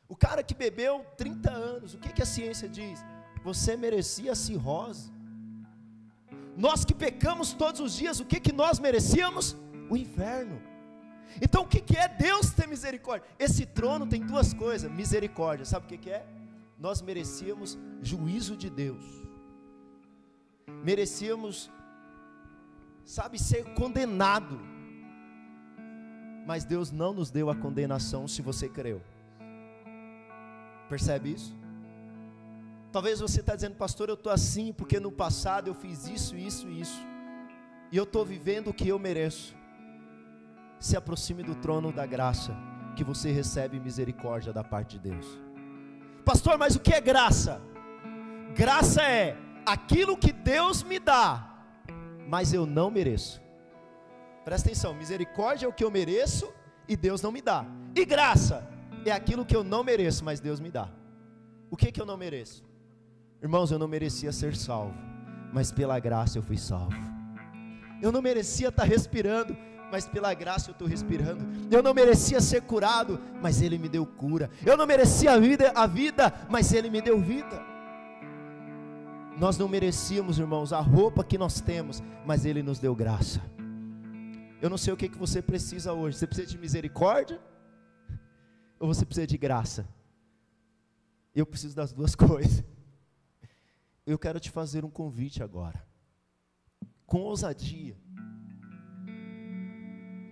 O 0.08 0.16
cara 0.16 0.42
que 0.42 0.54
bebeu 0.64 0.94
30 1.16 1.50
anos, 1.50 1.94
o 1.94 1.98
que, 1.98 2.12
que 2.12 2.22
a 2.22 2.32
ciência 2.36 2.68
diz? 2.68 2.98
Você 3.44 3.76
merecia 3.76 4.34
cirrose. 4.34 5.12
Nós 6.56 6.84
que 6.84 6.94
pecamos 6.94 7.52
todos 7.52 7.80
os 7.86 7.94
dias, 8.00 8.18
o 8.18 8.24
que, 8.24 8.40
que 8.40 8.52
nós 8.62 8.78
merecíamos? 8.78 9.56
O 9.90 9.96
inferno. 9.96 10.58
Então 11.40 11.62
o 11.62 11.66
que, 11.66 11.80
que 11.80 11.96
é 11.96 12.08
Deus 12.08 12.50
ter 12.50 12.66
misericórdia? 12.66 13.28
Esse 13.38 13.66
trono 13.66 14.06
tem 14.06 14.20
duas 14.20 14.54
coisas: 14.54 14.90
misericórdia, 14.90 15.64
sabe 15.64 15.86
o 15.86 15.88
que, 15.88 15.98
que 15.98 16.10
é? 16.10 16.26
Nós 16.78 17.00
merecíamos 17.00 17.78
juízo 18.02 18.56
de 18.56 18.68
Deus, 18.68 19.04
merecíamos, 20.84 21.70
sabe, 23.04 23.38
ser 23.38 23.64
condenado, 23.74 24.60
mas 26.46 26.64
Deus 26.64 26.90
não 26.90 27.12
nos 27.12 27.30
deu 27.30 27.50
a 27.50 27.56
condenação 27.56 28.28
se 28.28 28.42
você 28.42 28.68
creu. 28.68 29.00
Percebe 30.88 31.32
isso? 31.32 31.54
Talvez 32.92 33.20
você 33.20 33.40
está 33.40 33.54
dizendo, 33.54 33.74
pastor, 33.74 34.08
eu 34.08 34.14
estou 34.14 34.32
assim 34.32 34.72
porque 34.72 35.00
no 35.00 35.10
passado 35.10 35.68
eu 35.68 35.74
fiz 35.74 36.06
isso, 36.06 36.36
isso 36.36 36.68
e 36.68 36.80
isso, 36.80 37.00
e 37.90 37.96
eu 37.96 38.04
estou 38.04 38.24
vivendo 38.24 38.68
o 38.68 38.74
que 38.74 38.88
eu 38.88 38.98
mereço. 38.98 39.54
Se 40.78 40.96
aproxime 40.96 41.42
do 41.42 41.54
trono 41.54 41.92
da 41.92 42.06
graça, 42.06 42.54
que 42.94 43.04
você 43.04 43.30
recebe 43.30 43.78
misericórdia 43.78 44.52
da 44.52 44.64
parte 44.64 44.98
de 44.98 45.10
Deus. 45.10 45.26
Pastor, 46.24 46.58
mas 46.58 46.74
o 46.74 46.80
que 46.80 46.92
é 46.92 47.00
graça? 47.00 47.60
Graça 48.54 49.02
é 49.02 49.36
aquilo 49.64 50.16
que 50.16 50.32
Deus 50.32 50.82
me 50.82 50.98
dá, 50.98 51.62
mas 52.28 52.52
eu 52.52 52.66
não 52.66 52.90
mereço. 52.90 53.40
Presta 54.44 54.68
atenção, 54.68 54.94
misericórdia 54.94 55.66
é 55.66 55.68
o 55.68 55.72
que 55.72 55.84
eu 55.84 55.90
mereço 55.90 56.52
e 56.88 56.96
Deus 56.96 57.20
não 57.20 57.32
me 57.32 57.42
dá. 57.42 57.64
E 57.94 58.04
graça 58.04 58.66
é 59.04 59.10
aquilo 59.10 59.44
que 59.44 59.54
eu 59.54 59.64
não 59.64 59.84
mereço, 59.84 60.24
mas 60.24 60.40
Deus 60.40 60.60
me 60.60 60.70
dá. 60.70 60.88
O 61.70 61.76
que 61.76 61.92
que 61.92 62.00
eu 62.00 62.06
não 62.06 62.16
mereço? 62.16 62.64
Irmãos, 63.42 63.70
eu 63.70 63.78
não 63.78 63.88
merecia 63.88 64.32
ser 64.32 64.56
salvo, 64.56 64.94
mas 65.52 65.70
pela 65.70 65.98
graça 65.98 66.38
eu 66.38 66.42
fui 66.42 66.56
salvo. 66.56 66.96
Eu 68.00 68.10
não 68.10 68.22
merecia 68.22 68.68
estar 68.68 68.84
respirando, 68.84 69.56
mas 69.90 70.06
pela 70.06 70.32
graça 70.34 70.70
eu 70.70 70.72
estou 70.72 70.88
respirando. 70.88 71.44
Eu 71.70 71.82
não 71.82 71.94
merecia 71.94 72.40
ser 72.40 72.62
curado, 72.62 73.20
mas 73.40 73.62
Ele 73.62 73.78
me 73.78 73.88
deu 73.88 74.04
cura. 74.06 74.50
Eu 74.64 74.76
não 74.76 74.86
merecia 74.86 75.32
a 75.32 75.38
vida, 75.38 75.72
a 75.74 75.86
vida, 75.86 76.32
mas 76.48 76.72
Ele 76.72 76.90
me 76.90 77.00
deu 77.00 77.20
vida. 77.20 77.62
Nós 79.38 79.58
não 79.58 79.68
merecíamos, 79.68 80.38
irmãos, 80.38 80.72
a 80.72 80.80
roupa 80.80 81.22
que 81.22 81.36
nós 81.36 81.60
temos, 81.60 82.02
mas 82.24 82.44
Ele 82.44 82.62
nos 82.62 82.78
deu 82.78 82.94
graça. 82.94 83.40
Eu 84.60 84.70
não 84.70 84.78
sei 84.78 84.92
o 84.92 84.96
que, 84.96 85.08
que 85.08 85.18
você 85.18 85.42
precisa 85.42 85.92
hoje. 85.92 86.16
Você 86.16 86.26
precisa 86.26 86.48
de 86.48 86.58
misericórdia? 86.58 87.40
Ou 88.80 88.88
você 88.88 89.04
precisa 89.04 89.26
de 89.26 89.36
graça? 89.36 89.86
Eu 91.34 91.44
preciso 91.44 91.76
das 91.76 91.92
duas 91.92 92.14
coisas. 92.16 92.64
Eu 94.06 94.18
quero 94.18 94.40
te 94.40 94.50
fazer 94.50 94.84
um 94.84 94.90
convite 94.90 95.42
agora, 95.42 95.84
com 97.06 97.22
ousadia 97.22 97.96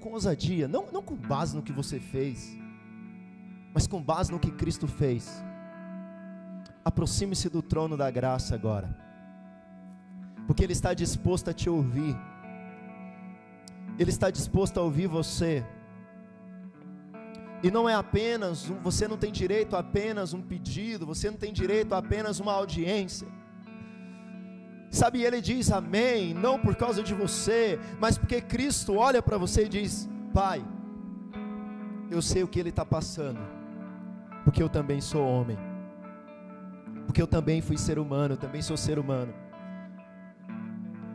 com 0.05 0.13
ousadia, 0.13 0.69
não, 0.69 0.85
não 0.93 1.03
com 1.03 1.15
base 1.15 1.57
no 1.57 1.63
que 1.63 1.73
você 1.73 1.99
fez, 1.99 2.55
mas 3.73 3.87
com 3.87 4.03
base 4.03 4.31
no 4.31 4.39
que 4.39 4.51
Cristo 4.51 4.87
fez. 4.87 5.43
Aproxime-se 6.85 7.49
do 7.49 7.63
trono 7.63 7.97
da 7.97 8.11
graça 8.11 8.55
agora, 8.55 8.95
porque 10.47 10.63
Ele 10.63 10.75
está 10.75 10.93
disposto 10.93 11.49
a 11.49 11.55
te 11.55 11.71
ouvir, 11.71 12.15
Ele 13.99 14.11
está 14.11 14.31
disposto 14.31 14.79
a 14.79 14.83
ouvir 14.83 15.07
você. 15.07 15.65
E 17.63 17.71
não 17.71 17.89
é 17.89 17.95
apenas, 17.95 18.67
você 18.83 19.09
não 19.09 19.17
tem 19.17 19.33
direito 19.33 19.75
a 19.75 19.79
apenas 19.79 20.35
um 20.35 20.43
pedido, 20.43 21.07
você 21.07 21.31
não 21.31 21.39
tem 21.39 21.51
direito 21.51 21.95
a 21.95 21.99
apenas 21.99 22.41
uma 22.41 22.53
audiência. 22.53 23.27
Sabe, 24.95 25.25
ele 25.25 25.41
diz 25.41 25.73
amém, 25.73 26.33
não 26.33 26.57
por 26.57 26.77
causa 26.77 27.03
de 27.03 27.13
você, 27.13 27.81
mas 27.99 28.17
porque 28.17 28.41
Cristo 28.41 28.95
olha 28.95 29.21
para 29.21 29.37
você 29.37 29.65
e 29.65 29.69
diz: 29.69 30.09
Pai, 30.33 30.65
eu 32.09 32.23
sei 32.23 32.45
o 32.45 32.47
que 32.49 32.61
ele 32.61 32.69
está 32.69 32.87
passando, 32.87 33.41
porque 34.45 34.63
eu 34.63 34.69
também 34.69 35.01
sou 35.01 35.27
homem, 35.27 35.59
porque 37.07 37.21
eu 37.21 37.27
também 37.27 37.61
fui 37.61 37.77
ser 37.77 37.99
humano, 37.99 38.35
eu 38.35 38.39
também 38.39 38.63
sou 38.63 38.77
ser 38.77 38.97
humano. 38.97 39.35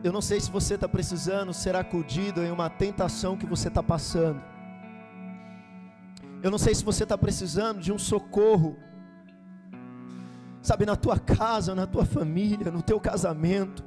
Eu 0.04 0.12
não 0.12 0.20
sei 0.20 0.38
se 0.40 0.50
você 0.50 0.74
está 0.74 0.86
precisando 0.86 1.54
ser 1.54 1.74
acudido 1.74 2.42
em 2.42 2.50
uma 2.50 2.68
tentação 2.68 3.34
que 3.34 3.46
você 3.46 3.68
está 3.68 3.82
passando. 3.82 4.42
Eu 6.42 6.50
não 6.50 6.58
sei 6.58 6.74
se 6.74 6.84
você 6.84 7.04
está 7.04 7.16
precisando 7.16 7.80
de 7.80 7.90
um 7.90 7.98
socorro 7.98 8.76
sabe, 10.62 10.84
na 10.84 10.96
tua 10.96 11.18
casa, 11.18 11.74
na 11.74 11.86
tua 11.86 12.04
família, 12.04 12.70
no 12.70 12.82
teu 12.82 13.00
casamento. 13.00 13.84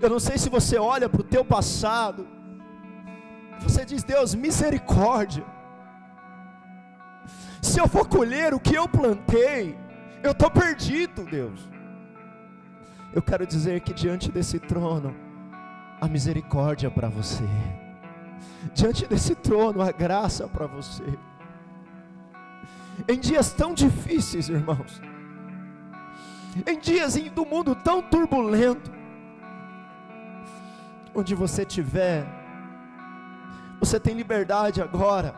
Eu 0.00 0.10
não 0.10 0.20
sei 0.20 0.38
se 0.38 0.48
você 0.48 0.78
olha 0.78 1.08
para 1.08 1.20
o 1.20 1.24
teu 1.24 1.44
passado, 1.44 2.26
você 3.60 3.84
diz, 3.84 4.04
Deus, 4.04 4.34
misericórdia. 4.34 5.44
Se 7.62 7.80
eu 7.80 7.88
for 7.88 8.06
colher 8.06 8.54
o 8.54 8.60
que 8.60 8.74
eu 8.74 8.88
plantei, 8.88 9.76
eu 10.22 10.32
estou 10.32 10.50
perdido, 10.50 11.24
Deus. 11.24 11.68
Eu 13.12 13.22
quero 13.22 13.46
dizer 13.46 13.80
que 13.80 13.94
diante 13.94 14.30
desse 14.30 14.58
trono, 14.58 15.16
a 16.00 16.06
misericórdia 16.06 16.90
para 16.90 17.08
você, 17.08 17.44
diante 18.74 19.06
desse 19.06 19.34
trono, 19.34 19.80
a 19.80 19.90
graça 19.90 20.46
para 20.46 20.66
você 20.66 21.18
em 23.08 23.18
dias 23.18 23.52
tão 23.52 23.74
difíceis, 23.74 24.48
irmãos, 24.48 25.00
em 26.66 26.78
dias 26.78 27.14
do 27.14 27.44
mundo 27.44 27.74
tão 27.74 28.00
turbulento, 28.00 28.90
onde 31.14 31.34
você 31.34 31.62
estiver, 31.62 32.26
você 33.78 34.00
tem 34.00 34.14
liberdade 34.14 34.80
agora 34.80 35.34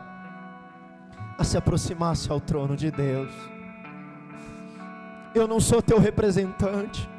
a 1.37 1.43
se 1.43 1.57
aproximar-se 1.57 2.31
ao 2.31 2.39
trono 2.39 2.75
de 2.75 2.91
Deus. 2.91 3.31
Eu 5.33 5.47
não 5.47 5.59
sou 5.59 5.81
teu 5.81 5.99
representante, 5.99 7.09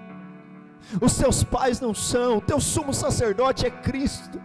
os 1.01 1.17
teus 1.17 1.45
pais 1.45 1.81
não 1.81 1.95
são, 1.95 2.39
o 2.39 2.41
teu 2.41 2.61
sumo 2.61 2.93
sacerdote 2.93 3.67
é 3.67 3.71
Cristo, 3.71 4.41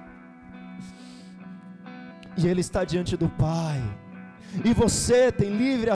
e 2.38 2.48
Ele 2.48 2.62
está 2.62 2.84
diante 2.84 3.16
do 3.16 3.30
Pai 3.30 3.82
e 4.64 4.74
você 4.74 5.32
tem 5.32 5.50
livre 5.50 5.84